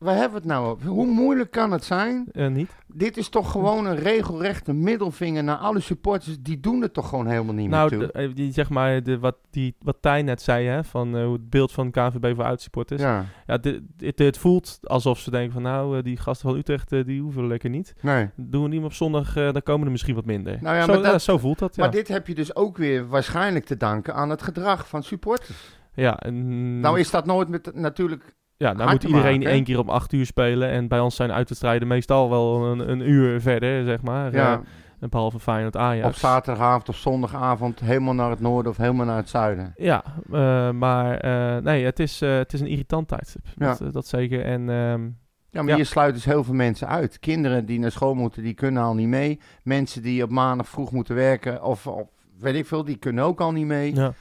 Waar 0.04 0.14
hebben 0.16 0.32
we 0.32 0.38
het 0.38 0.46
nou 0.46 0.68
over? 0.68 0.88
Hoe 0.88 1.06
moeilijk 1.06 1.52
kan 1.52 1.72
het 1.72 1.84
zijn? 1.84 2.26
Eh, 2.32 2.48
niet? 2.48 2.70
Dit 2.88 3.18
is 3.18 3.30
toch 3.30 3.52
gewoon 3.52 3.86
een 3.86 3.96
regelrechte 3.96 4.74
middelvinger 4.74 5.44
naar 5.44 5.56
alle 5.58 5.80
supporters. 5.80 6.38
Die 6.40 6.60
doen 6.60 6.82
het 6.82 6.94
toch 6.94 7.10
gewoon 7.10 7.28
helemaal 7.28 7.54
niet 7.54 7.70
Nou, 7.70 7.98
meer 7.98 8.00
toe. 8.12 8.22
eh, 8.22 8.36
die, 8.36 8.52
zeg 8.54 8.70
maar, 8.70 9.04
de, 9.04 9.20
wat, 9.20 9.36
die, 9.50 9.76
wat 9.80 9.98
Tijn 10.02 10.26
net 10.26 10.42
zei, 10.42 10.68
hè, 10.68 10.84
van 10.84 11.22
hoe 11.24 11.34
het 11.34 11.50
beeld 11.50 11.72
van 11.72 11.92
KNVB 11.92 12.36
voor 12.36 12.44
uitsupporters. 12.44 13.02
Ja, 13.02 13.26
ja, 13.48 13.58
dit, 13.58 13.82
dit, 13.98 14.20
het 14.20 14.38
voelt 14.38 14.80
alsof 14.84 15.20
ze 15.20 15.32
denken 15.32 15.54
van, 15.54 15.62
nou, 15.62 16.02
die 16.02 16.18
gasten 16.18 16.50
van 16.50 16.58
Utrecht, 16.58 16.90
die 17.06 17.22
hoeven 17.22 17.48
lekker 17.48 17.70
niet. 17.70 17.94
nee. 18.02 18.30
Doen 18.36 18.64
we 18.64 18.70
niet 18.70 18.84
op 18.84 18.94
zondag, 18.94 19.34
dan 19.34 19.62
komen 19.64 19.86
er 19.86 19.92
misschien 19.92 20.16
wat 20.16 20.26
minder. 20.26 20.58
Nou 20.62 20.76
ja, 20.76 20.86
zo, 20.86 20.94
maar 20.94 21.12
dat- 21.12 21.22
zo 21.22 21.38
voelt 21.38 21.60
dat, 21.60 21.76
ja. 21.76 21.82
Maar 21.84 21.92
dit 21.92 22.08
heb 22.08 22.28
je 22.28 22.36
dus 22.36 22.56
ook 22.56 22.78
weer 22.78 23.08
waarschijnlijk 23.08 23.66
te 23.66 23.78
danken 23.78 24.14
aan 24.16 24.30
het 24.30 24.42
gedrag 24.42 24.88
van 24.88 25.04
supporters. 25.04 25.78
ja, 25.94 26.20
en, 26.20 26.80
Nou 26.80 27.00
is 27.00 27.10
dat 27.12 27.26
nooit 27.26 27.48
met 27.48 27.72
natuurlijk... 27.76 28.36
ja, 28.58 28.74
nou 28.74 28.90
moet 28.92 29.04
iedereen 29.04 29.38
maken, 29.38 29.52
één 29.52 29.64
keer 29.64 29.80
om 29.80 29.90
acht 29.90 30.14
uur 30.14 30.26
spelen. 30.26 30.70
En 30.70 30.88
bij 30.88 31.00
ons 31.00 31.16
zijn 31.16 31.32
uitwedstrijden 31.32 31.88
meestal 31.88 32.30
wel 32.30 32.66
een, 32.66 32.90
een 32.92 33.10
uur 33.10 33.42
verder, 33.42 33.84
zeg 33.86 34.02
maar. 34.02 34.32
Ja, 34.34 34.54
Eh, 34.54 34.60
en 35.00 35.10
behalve 35.10 35.40
Feyenoord 35.40 35.78
Ajax. 35.78 36.08
op 36.08 36.16
zaterdagavond 36.16 36.90
of 36.90 36.96
zondagavond 36.98 37.80
helemaal 37.80 38.14
naar 38.14 38.30
het 38.30 38.40
noorden 38.40 38.72
of 38.72 38.78
helemaal 38.78 39.06
naar 39.06 39.18
het 39.18 39.30
zuiden. 39.30 39.74
Ja, 39.78 40.04
eh, 40.32 40.70
maar 40.72 41.18
eh, 41.18 41.64
nee, 41.64 41.86
het 41.86 42.00
is, 42.00 42.20
het 42.20 42.54
is 42.54 42.60
een 42.62 42.68
irritant 42.68 43.08
tijdstip. 43.08 43.46
Ja. 43.56 43.76
Dat, 43.80 43.94
dat 43.94 44.08
zeker. 44.08 44.44
En 44.46 44.70
ehm, 44.70 45.02
Ja, 45.50 45.62
maar 45.62 45.72
Ja. 45.72 45.76
je 45.78 45.84
sluit 45.84 46.14
dus 46.14 46.26
heel 46.26 46.44
veel 46.44 46.54
mensen 46.54 46.88
uit. 46.88 47.20
Kinderen 47.20 47.66
die 47.66 47.80
naar 47.80 47.92
school 47.92 48.14
moeten, 48.14 48.44
die 48.44 48.54
kunnen 48.54 48.84
al 48.84 48.94
niet 48.94 49.08
mee. 49.08 49.40
Mensen 49.64 50.02
die 50.02 50.24
op 50.24 50.30
maandag 50.30 50.68
vroeg 50.68 50.92
moeten 50.92 51.16
werken 51.16 51.64
of, 51.64 51.88
of 51.88 52.08
weet 52.40 52.56
ik 52.56 52.66
veel, 52.66 52.84
die 52.84 52.96
kunnen 52.98 53.24
ook 53.24 53.42
al 53.42 53.52
niet 53.52 53.66
mee. 53.66 53.96
ja. 53.96 54.14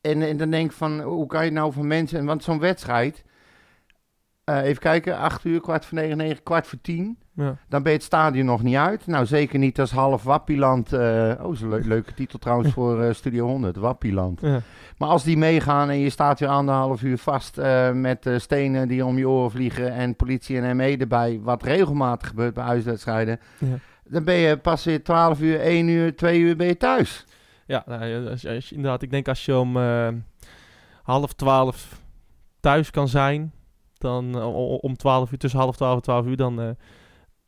En, 0.00 0.22
en 0.22 0.36
dan 0.36 0.50
denk 0.50 0.70
ik 0.70 0.76
van, 0.76 1.00
hoe 1.00 1.26
kan 1.26 1.44
je 1.44 1.50
nou 1.50 1.72
van 1.72 1.86
mensen... 1.86 2.24
Want 2.24 2.42
zo'n 2.44 2.58
wedstrijd, 2.58 3.24
eh, 4.44 4.62
even 4.62 4.82
kijken, 4.82 5.18
acht 5.18 5.44
uur, 5.44 5.60
kwart 5.60 5.84
voor 5.84 5.98
negen, 5.98 6.16
negen, 6.16 6.42
kwart 6.42 6.66
voor 6.66 6.78
tien. 6.82 7.18
Ja. 7.34 7.56
Dan 7.68 7.82
ben 7.82 7.92
je 7.92 7.98
het 7.98 8.06
stadion 8.06 8.46
nog 8.46 8.62
niet 8.62 8.76
uit. 8.76 9.06
Nou, 9.06 9.26
zeker 9.26 9.58
niet 9.58 9.80
als 9.80 9.90
half 9.90 10.22
Wappieland. 10.22 10.92
eh 10.92 11.32
oh, 11.42 11.52
is 11.52 11.60
een 11.60 11.68
leu- 11.68 11.82
leuke 11.86 12.14
titel 12.14 12.38
trouwens 12.38 12.72
voor 12.74 13.02
eh, 13.02 13.14
Studio 13.14 13.46
100, 13.46 13.76
Wappieland. 13.76 14.40
Ja. 14.40 14.60
Maar 14.98 15.08
als 15.08 15.24
die 15.24 15.36
meegaan 15.36 15.90
en 15.90 15.98
je 15.98 16.10
staat 16.10 16.40
weer 16.40 16.48
anderhalf 16.48 17.02
uur 17.02 17.18
vast 17.18 17.56
met 17.92 18.30
stenen 18.36 18.88
die 18.88 19.04
om 19.04 19.18
je 19.18 19.28
oren 19.28 19.50
vliegen 19.50 19.92
en 19.92 20.16
politie 20.16 20.60
en 20.60 20.76
ME 20.76 20.96
erbij, 20.96 21.40
wat 21.42 21.62
regelmatig 21.62 22.28
gebeurt 22.28 22.54
bij 22.54 22.64
uitwedstrijden, 22.64 23.40
Ja. 23.58 23.78
dan 24.04 24.24
ben 24.24 24.34
je 24.34 24.56
pas 24.56 24.84
weer 24.84 25.02
12 25.04 25.40
uur, 25.40 25.60
1 25.60 25.88
uur, 25.88 26.16
2 26.16 26.40
uur 26.40 26.56
ben 26.56 26.66
je 26.66 26.76
thuis. 26.76 27.24
Ja, 27.66 27.82
nou, 27.86 28.28
als, 28.28 28.46
als 28.46 28.72
inderdaad. 28.72 29.02
Ik 29.02 29.10
denk 29.10 29.28
als 29.28 29.44
je 29.44 29.56
om 29.56 29.76
half 31.02 31.32
twaalf 31.32 32.00
thuis 32.60 32.90
kan 32.90 33.08
zijn, 33.08 33.52
dan 34.02 34.34
eh, 34.38 34.78
om 34.82 34.96
twaalf 34.96 35.32
uur, 35.32 35.38
tussen 35.38 35.60
half 35.60 35.76
twaalf 35.76 35.96
en 35.96 36.02
twaalf 36.02 36.26
uur, 36.26 36.36
dan, 36.36 36.60
eh, 36.60 36.68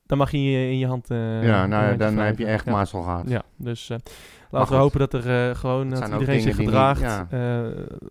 dan 0.06 0.18
mag 0.18 0.30
je 0.30 0.36
in 0.36 0.42
je, 0.42 0.70
in 0.70 0.78
je 0.78 0.86
hand. 0.86 1.10
eh, 1.10 1.44
ja, 1.46 1.66
nou 1.66 1.96
dan 1.96 2.16
heb 2.18 2.38
je 2.38 2.46
echt 2.46 2.64
ja. 2.64 2.70
mazzel 2.72 3.02
gehad. 3.02 3.28
Ja, 3.28 3.42
dus 3.56 3.90
laten 4.50 4.72
we 4.72 4.78
hopen 4.80 4.98
dat 4.98 5.12
er 5.14 5.56
gewoon 5.56 5.90
dat 5.90 6.08
iedereen 6.12 6.40
zich 6.40 6.58
niet- 6.58 6.66
gedraagt. 6.68 7.26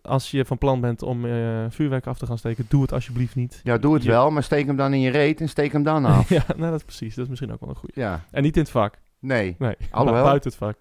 Als 0.02 0.32
je 0.32 0.46
van 0.46 0.58
plan 0.58 0.82
bent 0.82 1.02
om 1.04 1.22
vuurwerk 1.70 2.08
af 2.08 2.18
te 2.18 2.26
gaan 2.26 2.38
steken, 2.38 2.66
doe 2.70 2.82
het 2.82 2.94
alsjeblieft 2.94 3.36
niet. 3.36 3.62
Ja, 3.64 3.78
doe 3.78 3.94
het 3.94 4.04
Je- 4.04 4.10
wel, 4.10 4.32
maar 4.32 4.44
steek 4.44 4.66
hem 4.66 4.76
dan 4.76 4.94
in 4.94 5.00
je 5.00 5.12
reet 5.12 5.41
en 5.41 5.50
steek 5.50 5.72
hem 5.72 5.84
dan 5.84 6.06
af. 6.16 6.30
ja, 6.30 6.44
nou, 6.58 6.70
dat 6.72 6.80
is 6.80 6.86
precies. 6.86 7.16
Dat 7.16 7.24
is 7.24 7.30
misschien 7.30 7.54
ook 7.54 7.60
wel 7.60 7.70
een 7.70 7.76
goede. 7.76 8.00
ja, 8.02 8.22
En 8.32 8.44
niet 8.44 8.56
in 8.56 8.62
het 8.62 8.72
vak. 8.72 8.96
nee. 9.20 9.56
Nee, 9.60 9.76
Alhoewel. 9.91 10.22
bu- 10.24 10.28
buiten 10.30 10.50
het 10.50 10.60
vak. 10.60 10.78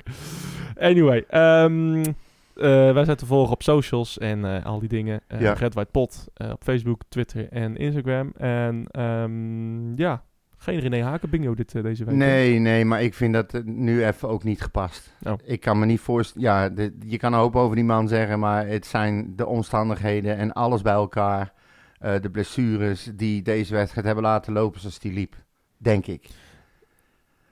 Anyway, 0.81 1.25
eh, 1.29 2.13
wij 2.55 3.05
zijn 3.05 3.17
te 3.17 3.27
volgen 3.27 3.53
op 3.53 3.63
socials 3.63 4.19
en 4.19 4.45
eh, 4.45 4.65
al 4.65 4.79
die 4.79 4.89
dingen. 4.89 5.21
Eh 5.27 5.41
Ja. 5.41 5.53
Red 5.53 5.75
White 5.75 5.91
Pot 5.91 6.27
eh, 6.35 6.51
op 6.51 6.63
Facebook, 6.63 7.01
Twitter 7.09 7.49
en 7.49 7.77
Instagram. 7.77 8.33
En 8.37 8.85
ehm, 8.91 9.97
ja, 9.97 10.23
geen 10.57 10.79
René 10.79 11.03
Haken 11.03 11.31
bingo 11.31 11.55
dit, 11.55 11.75
eh, 11.75 11.83
deze 11.83 12.05
week. 12.05 12.15
Nee, 12.15 12.59
nee, 12.59 12.85
maar 12.85 13.03
ik 13.03 13.15
vind 13.15 13.35
dat 13.35 13.55
eh, 13.55 13.61
nu 13.65 14.05
even 14.07 14.29
ook 14.29 14.45
niet 14.45 14.63
gepast. 14.63 15.15
Oh. 15.23 15.33
Ik 15.45 15.61
kan 15.61 15.79
me 15.79 15.87
niet 15.87 16.01
voorstellen. 16.01 16.49
Ja, 16.49 16.69
de- 16.69 16.97
je 17.07 17.17
kan 17.17 17.33
een 17.33 17.39
hoop 17.39 17.57
over 17.57 17.77
die 17.77 17.85
man 17.85 18.09
zeggen, 18.09 18.39
maar 18.39 18.67
het 18.67 18.87
zijn 18.87 19.33
de 19.37 19.47
omstandigheden 19.47 20.37
en 20.37 20.53
alles 20.53 20.83
bij 20.83 20.93
elkaar. 20.93 21.53
eh, 21.99 22.15
de 22.21 22.31
blessures 22.31 23.11
die 23.15 23.43
deze 23.43 23.75
wedstrijd 23.75 24.07
hebben 24.07 24.25
laten 24.25 24.53
lopen 24.53 24.81
zoals 24.81 24.99
die 24.99 25.13
liep. 25.13 25.35
Denk 25.79 26.07
ik. 26.07 26.29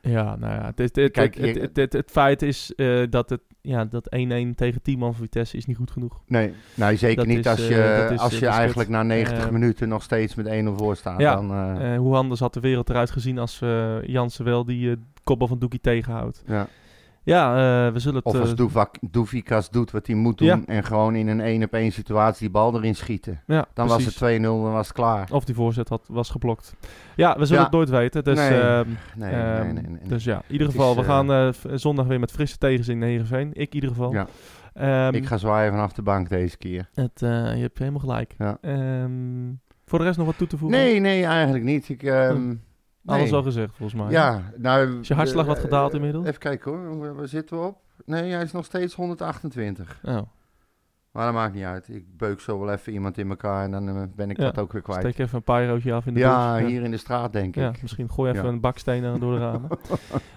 Ja, 0.02 0.36
nou 0.36 0.52
ja, 0.54 0.66
het, 0.66 0.80
is- 0.80 1.02
het, 1.02 1.12
Kijk, 1.12 1.34
je- 1.34 2.02
feit 2.06 2.42
is 2.42 2.74
eh, 2.74 3.02
dat 3.10 3.30
het 3.30 3.40
ja, 3.62 3.84
dat 3.84 4.06
1-1 4.16 4.54
tegen 4.54 4.82
10 4.82 4.98
man 4.98 5.12
van 5.14 5.22
Vitesse 5.22 5.56
is 5.56 5.66
niet 5.66 5.76
goed 5.76 5.90
genoeg. 5.90 6.22
Nee, 6.26 6.52
nou, 6.74 6.96
zeker 6.96 7.16
Dat 7.16 7.26
niet 7.26 7.38
is, 7.38 7.46
als 7.46 7.60
eh, 7.60 7.68
je, 7.68 8.08
is, 8.12 8.18
als 8.18 8.32
eh, 8.34 8.38
je 8.40 8.46
is 8.46 8.52
eigenlijk 8.52 8.88
na 8.88 9.02
90 9.02 9.44
Eh, 9.46 9.50
minuten 9.50 9.88
nog 9.88 10.02
steeds 10.02 10.34
met 10.34 10.46
1-0 10.46 10.74
voor 10.76 10.96
staat. 10.96 11.20
Ja, 11.20 11.34
Dan, 11.34 11.50
eh, 11.52 11.92
Eh, 11.94 11.98
hoe 11.98 12.16
anders 12.16 12.40
had 12.40 12.54
de 12.54 12.60
wereld 12.60 12.90
eruit 12.90 13.10
gezien 13.10 13.38
als 13.38 13.60
eh 13.60 14.02
Jansen 14.02 14.44
wel 14.44 14.64
die 14.64 14.90
eh 14.90 14.96
kopbal 15.24 15.48
van 15.48 15.58
Doekie 15.58 15.80
tegenhoudt. 15.80 16.42
ja. 16.46 16.68
Ja, 17.30 17.54
eh, 17.86 17.92
we 17.92 17.98
zullen 17.98 18.16
het... 18.16 18.24
Of 18.24 18.40
als 18.40 18.50
eh, 18.50 18.56
Doevak- 18.56 18.96
Doefikas 19.10 19.70
doet 19.70 19.90
wat 19.90 20.06
hij 20.06 20.16
moet 20.16 20.38
doen 20.38 20.46
Ja. 20.48 20.60
en 20.66 20.84
gewoon 20.84 21.14
in 21.14 21.28
een 21.28 21.40
1 21.40 21.62
op 21.62 21.72
1 21.74 21.92
situatie 21.92 22.40
die 22.40 22.50
bal 22.50 22.74
erin 22.76 22.94
schieten. 22.94 23.40
ja, 23.46 23.66
Dan 23.74 23.86
precies. 23.86 24.04
was 24.04 24.04
het 24.30 24.38
2-0, 24.40 24.42
dan 24.42 24.72
was 24.72 24.86
het 24.86 24.96
klaar. 24.96 25.28
Of 25.32 25.44
die 25.44 25.54
voorzet 25.54 25.88
had, 25.88 26.06
was 26.08 26.30
geblokt. 26.30 26.74
Ja, 27.16 27.38
we 27.38 27.44
zullen 27.44 27.58
Ja. 27.58 27.62
het 27.68 27.72
nooit 27.76 27.88
weten. 27.88 28.24
Dus, 28.24 28.36
Nee. 28.38 28.60
ehm, 28.60 28.88
Nee, 29.16 29.30
ehm, 29.32 29.64
nee, 29.64 29.72
nee, 29.72 29.82
nee. 29.82 30.08
dus 30.08 30.24
ja, 30.24 30.36
in 30.36 30.52
ieder 30.52 30.66
Het 30.66 30.76
geval, 30.76 30.90
is, 30.90 30.96
we 30.96 31.02
eh, 31.02 31.08
gaan 31.08 31.78
zondag 31.78 32.06
weer 32.06 32.20
met 32.20 32.30
frisse 32.30 32.58
tegenzin 32.58 32.98
naar 32.98 33.08
Heerenveen. 33.08 33.48
Ik 33.52 33.68
in 33.68 33.74
ieder 33.74 33.88
geval. 33.90 34.12
Ja. 34.12 34.26
Ehm, 34.74 35.14
ik 35.14 35.26
ga 35.26 35.36
zwaaien 35.36 35.72
vanaf 35.72 35.92
de 35.92 36.02
bank 36.02 36.28
deze 36.28 36.56
keer. 36.56 36.88
het, 36.94 37.20
je 37.20 37.26
hebt 37.60 37.78
helemaal 37.78 38.00
gelijk. 38.00 38.34
Voor 39.84 39.98
de 39.98 40.04
rest 40.04 40.16
nog 40.18 40.26
wat 40.26 40.38
toe 40.38 40.46
te 40.46 40.58
voegen? 40.58 40.78
Nee, 40.78 41.00
nee, 41.00 41.24
eigenlijk 41.24 41.64
niet. 41.64 41.88
Ik, 41.88 42.02
Alles 43.06 43.32
al 43.32 43.42
gezegd, 43.42 43.76
volgens 43.76 44.02
mij. 44.02 44.10
Ja, 44.10 44.42
nou... 44.56 45.00
Is 45.00 45.08
je 45.08 45.14
hartslag 45.14 45.46
wat 45.46 45.56
eh, 45.56 45.62
gedaald 45.62 45.94
inmiddels? 45.94 46.26
Even 46.26 46.38
kijken 46.40 46.72
hoor, 46.72 47.14
waar, 47.14 47.28
zitten 47.28 47.60
we 47.60 47.66
op? 47.66 47.78
Nee, 48.04 48.32
hij 48.32 48.42
is 48.42 48.52
nog 48.52 48.64
steeds 48.64 48.94
128. 48.94 49.98
Oh, 50.04 50.20
Maar 51.12 51.24
dat 51.24 51.34
maakt 51.34 51.54
niet 51.54 51.64
uit. 51.64 51.88
Ik 51.88 52.16
beuk 52.16 52.40
zo 52.40 52.58
wel 52.58 52.72
even 52.72 52.92
iemand 52.92 53.18
in 53.18 53.28
elkaar 53.30 53.64
en 53.64 53.70
dan 53.70 53.88
eh, 53.88 54.02
ben 54.16 54.30
ik 54.30 54.36
Ja, 54.36 54.44
dat 54.44 54.58
ook 54.58 54.72
weer 54.72 54.82
kwijt. 54.82 55.00
steek 55.00 55.18
even 55.18 55.36
een 55.36 55.42
pyrootje 55.42 55.92
af 55.92 56.06
in 56.06 56.14
de 56.14 56.20
Ja, 56.20 56.58
bus. 56.58 56.66
hier 56.68 56.82
in 56.82 56.90
de 56.90 56.96
straat 56.96 57.32
denk 57.32 57.56
ik. 57.56 57.62
Ja, 57.62 57.72
misschien 57.82 58.10
gooi 58.10 58.30
even 58.32 58.44
Ja. 58.44 58.48
een 58.50 58.60
baksteen 58.60 59.04
aan 59.04 59.20
door 59.20 59.32
de 59.34 59.38
ramen. 59.38 59.68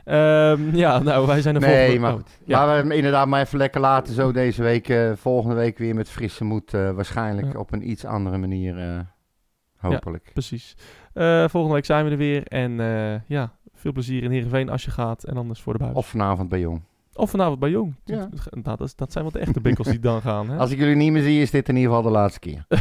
Ehm, 0.03 0.75
ja, 0.75 0.99
nou, 0.99 1.27
wij 1.27 1.41
zijn 1.41 1.55
er 1.55 1.61
Nee, 1.61 1.71
volgende... 1.75 1.99
maar 1.99 2.11
oh, 2.11 2.17
goed. 2.17 2.39
ja. 2.45 2.65
Laten 2.65 2.87
we 2.87 2.95
inderdaad 2.95 3.27
maar 3.27 3.41
even 3.41 3.57
lekker 3.57 3.81
laten 3.81 4.13
zo 4.13 4.31
deze 4.31 4.63
week. 4.63 4.89
eh, 4.89 5.11
volgende 5.15 5.55
week 5.55 5.77
weer 5.77 5.95
met 5.95 6.09
frisse 6.09 6.43
moed. 6.43 6.71
waarschijnlijk 6.71 7.59
op 7.59 7.71
een 7.71 7.89
iets 7.89 8.05
andere 8.05 8.37
manier. 8.37 9.05
hopelijk. 9.77 10.29
Precies. 10.33 10.75
Eh, 11.13 11.47
volgende 11.47 11.75
week 11.75 11.85
zijn 11.85 12.05
we 12.05 12.11
er 12.11 12.17
weer. 12.17 12.47
En 12.47 12.79
eh, 12.79 13.19
ja, 13.27 13.51
veel 13.73 13.91
plezier 13.91 14.23
in 14.23 14.31
Heerenveen 14.31 14.69
als 14.69 14.83
je 14.83 14.91
gaat. 14.91 15.23
En 15.23 15.37
anders 15.37 15.61
voor 15.61 15.73
de 15.73 15.79
buis. 15.79 15.95
Of 15.95 16.07
vanavond 16.07 16.49
bij 16.49 16.59
Jong. 16.59 16.81
Of 17.13 17.29
vanavond 17.29 17.59
bij 17.59 17.69
Jong. 17.69 17.95
Ja. 18.05 18.29
Nou, 18.49 18.77
dat, 18.77 18.93
dat 18.95 19.11
zijn 19.11 19.23
wel 19.23 19.33
de 19.33 19.39
echte 19.39 19.61
bikkels 19.61 19.87
die 19.87 19.99
dan 19.99 20.21
gaan. 20.21 20.49
Hè? 20.49 20.57
Als 20.57 20.71
ik 20.71 20.77
jullie 20.79 20.95
niet 20.95 21.11
meer 21.11 21.21
zie, 21.23 21.41
is 21.41 21.51
dit 21.51 21.69
in 21.69 21.75
ieder 21.75 21.89
geval 21.89 22.05
de 22.11 22.17
laatste 22.17 22.39
keer. 22.39 22.65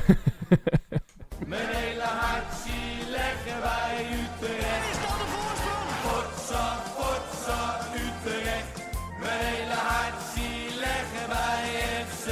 Mijn 1.46 1.68
hele 1.68 2.02
hart 2.02 2.54
zie 2.64 3.10
leggen 3.10 3.60
wij 3.60 4.06
Utrecht. 4.22 4.90
Is 4.90 4.98
dat 5.04 5.18
de 5.22 5.26
voorsprong? 5.34 5.90
Potsa, 6.04 6.64
potsa, 6.96 7.78
Utrecht. 8.04 8.74
Mijn 9.20 9.40
hele 9.44 9.78
hart 9.90 10.20
zie 10.34 10.78
leggen 10.86 11.28
wij 11.34 11.64
FC 12.06 12.26